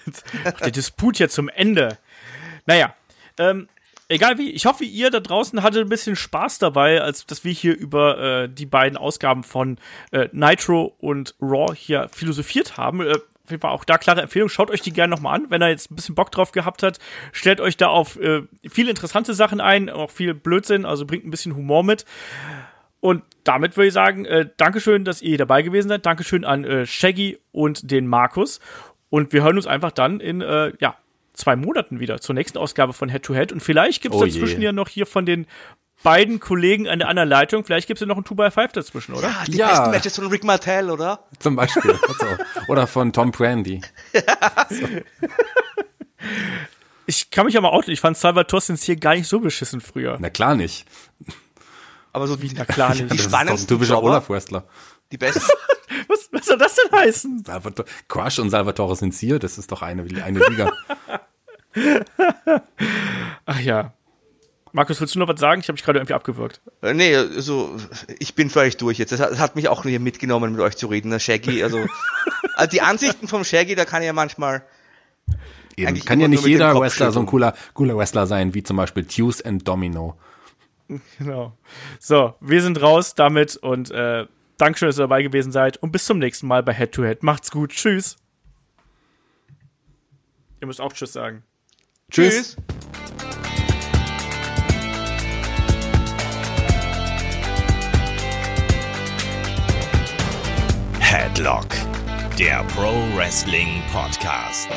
[0.64, 1.98] Der Disput hier zum Ende.
[2.64, 2.94] Naja,
[3.36, 3.68] ähm,
[4.08, 7.52] egal wie, ich hoffe, ihr da draußen hattet ein bisschen Spaß dabei, als dass wir
[7.52, 9.78] hier über äh, die beiden Ausgaben von
[10.10, 13.00] äh, Nitro und Raw hier philosophiert haben.
[13.02, 13.14] Äh,
[13.48, 14.50] auf jeden Fall auch da klare Empfehlung.
[14.50, 16.98] Schaut euch die gerne nochmal an, wenn er jetzt ein bisschen Bock drauf gehabt hat.
[17.32, 21.30] Stellt euch da auf äh, viele interessante Sachen ein, auch viel Blödsinn, also bringt ein
[21.30, 22.04] bisschen Humor mit.
[23.00, 26.04] Und damit würde ich sagen, äh, Dankeschön, dass ihr dabei gewesen seid.
[26.04, 28.60] Dankeschön an äh, Shaggy und den Markus.
[29.08, 30.96] Und wir hören uns einfach dann in, äh, ja,
[31.38, 33.52] zwei Monaten wieder zur nächsten Ausgabe von Head to Head.
[33.52, 34.66] Und vielleicht gibt es oh dazwischen je.
[34.66, 35.46] ja noch hier von den
[36.02, 39.28] beiden Kollegen an der anderen Leitung, vielleicht gibt es ja noch ein 2x5 dazwischen, oder?
[39.28, 39.68] Ja, die ja.
[39.68, 41.24] besten Matches von Rick Martell, oder?
[41.40, 41.90] Zum Beispiel.
[42.08, 42.26] also,
[42.68, 43.80] oder von Tom Brandy.
[44.70, 44.86] so.
[47.06, 50.18] Ich kann mich aber auch, ich fand Salvatore hier gar nicht so beschissen früher.
[50.20, 50.84] Na klar nicht.
[52.12, 53.10] Aber so wie, na klar nicht.
[53.10, 54.64] Die spannendsten typischer Olaf-Wrestler.
[55.12, 55.40] Die besten.
[56.08, 57.44] was, was soll das denn heißen?
[57.44, 60.72] Salvatore, Crush und Salvatore sind hier, das ist doch eine, eine Liga.
[63.46, 63.92] Ach ja.
[64.72, 65.60] Markus, willst du noch was sagen?
[65.60, 66.60] Ich habe mich gerade irgendwie abgewürgt.
[66.82, 67.76] Äh, nee, also
[68.18, 69.12] ich bin völlig durch jetzt.
[69.12, 71.10] Das hat, das hat mich auch hier mitgenommen, mit euch zu reden.
[71.10, 71.86] Der Shaggy, also,
[72.54, 74.62] also die Ansichten vom Shaggy, da kann ja manchmal.
[75.76, 75.98] Eben.
[76.04, 79.40] Kann ja nicht jeder Wrestler so ein cooler, cooler Wrestler sein, wie zum Beispiel Tues
[79.40, 80.18] and Domino.
[81.18, 81.56] Genau.
[82.00, 84.26] So, wir sind raus damit und äh,
[84.58, 87.22] Dankeschön, dass ihr dabei gewesen seid und bis zum nächsten Mal bei Head to Head.
[87.22, 87.70] Macht's gut.
[87.70, 88.16] Tschüss.
[90.60, 91.44] Ihr müsst auch Tschüss sagen.
[92.10, 92.56] Tschüss.
[100.98, 101.68] Headlock,
[102.36, 104.68] der Pro Wrestling Podcast.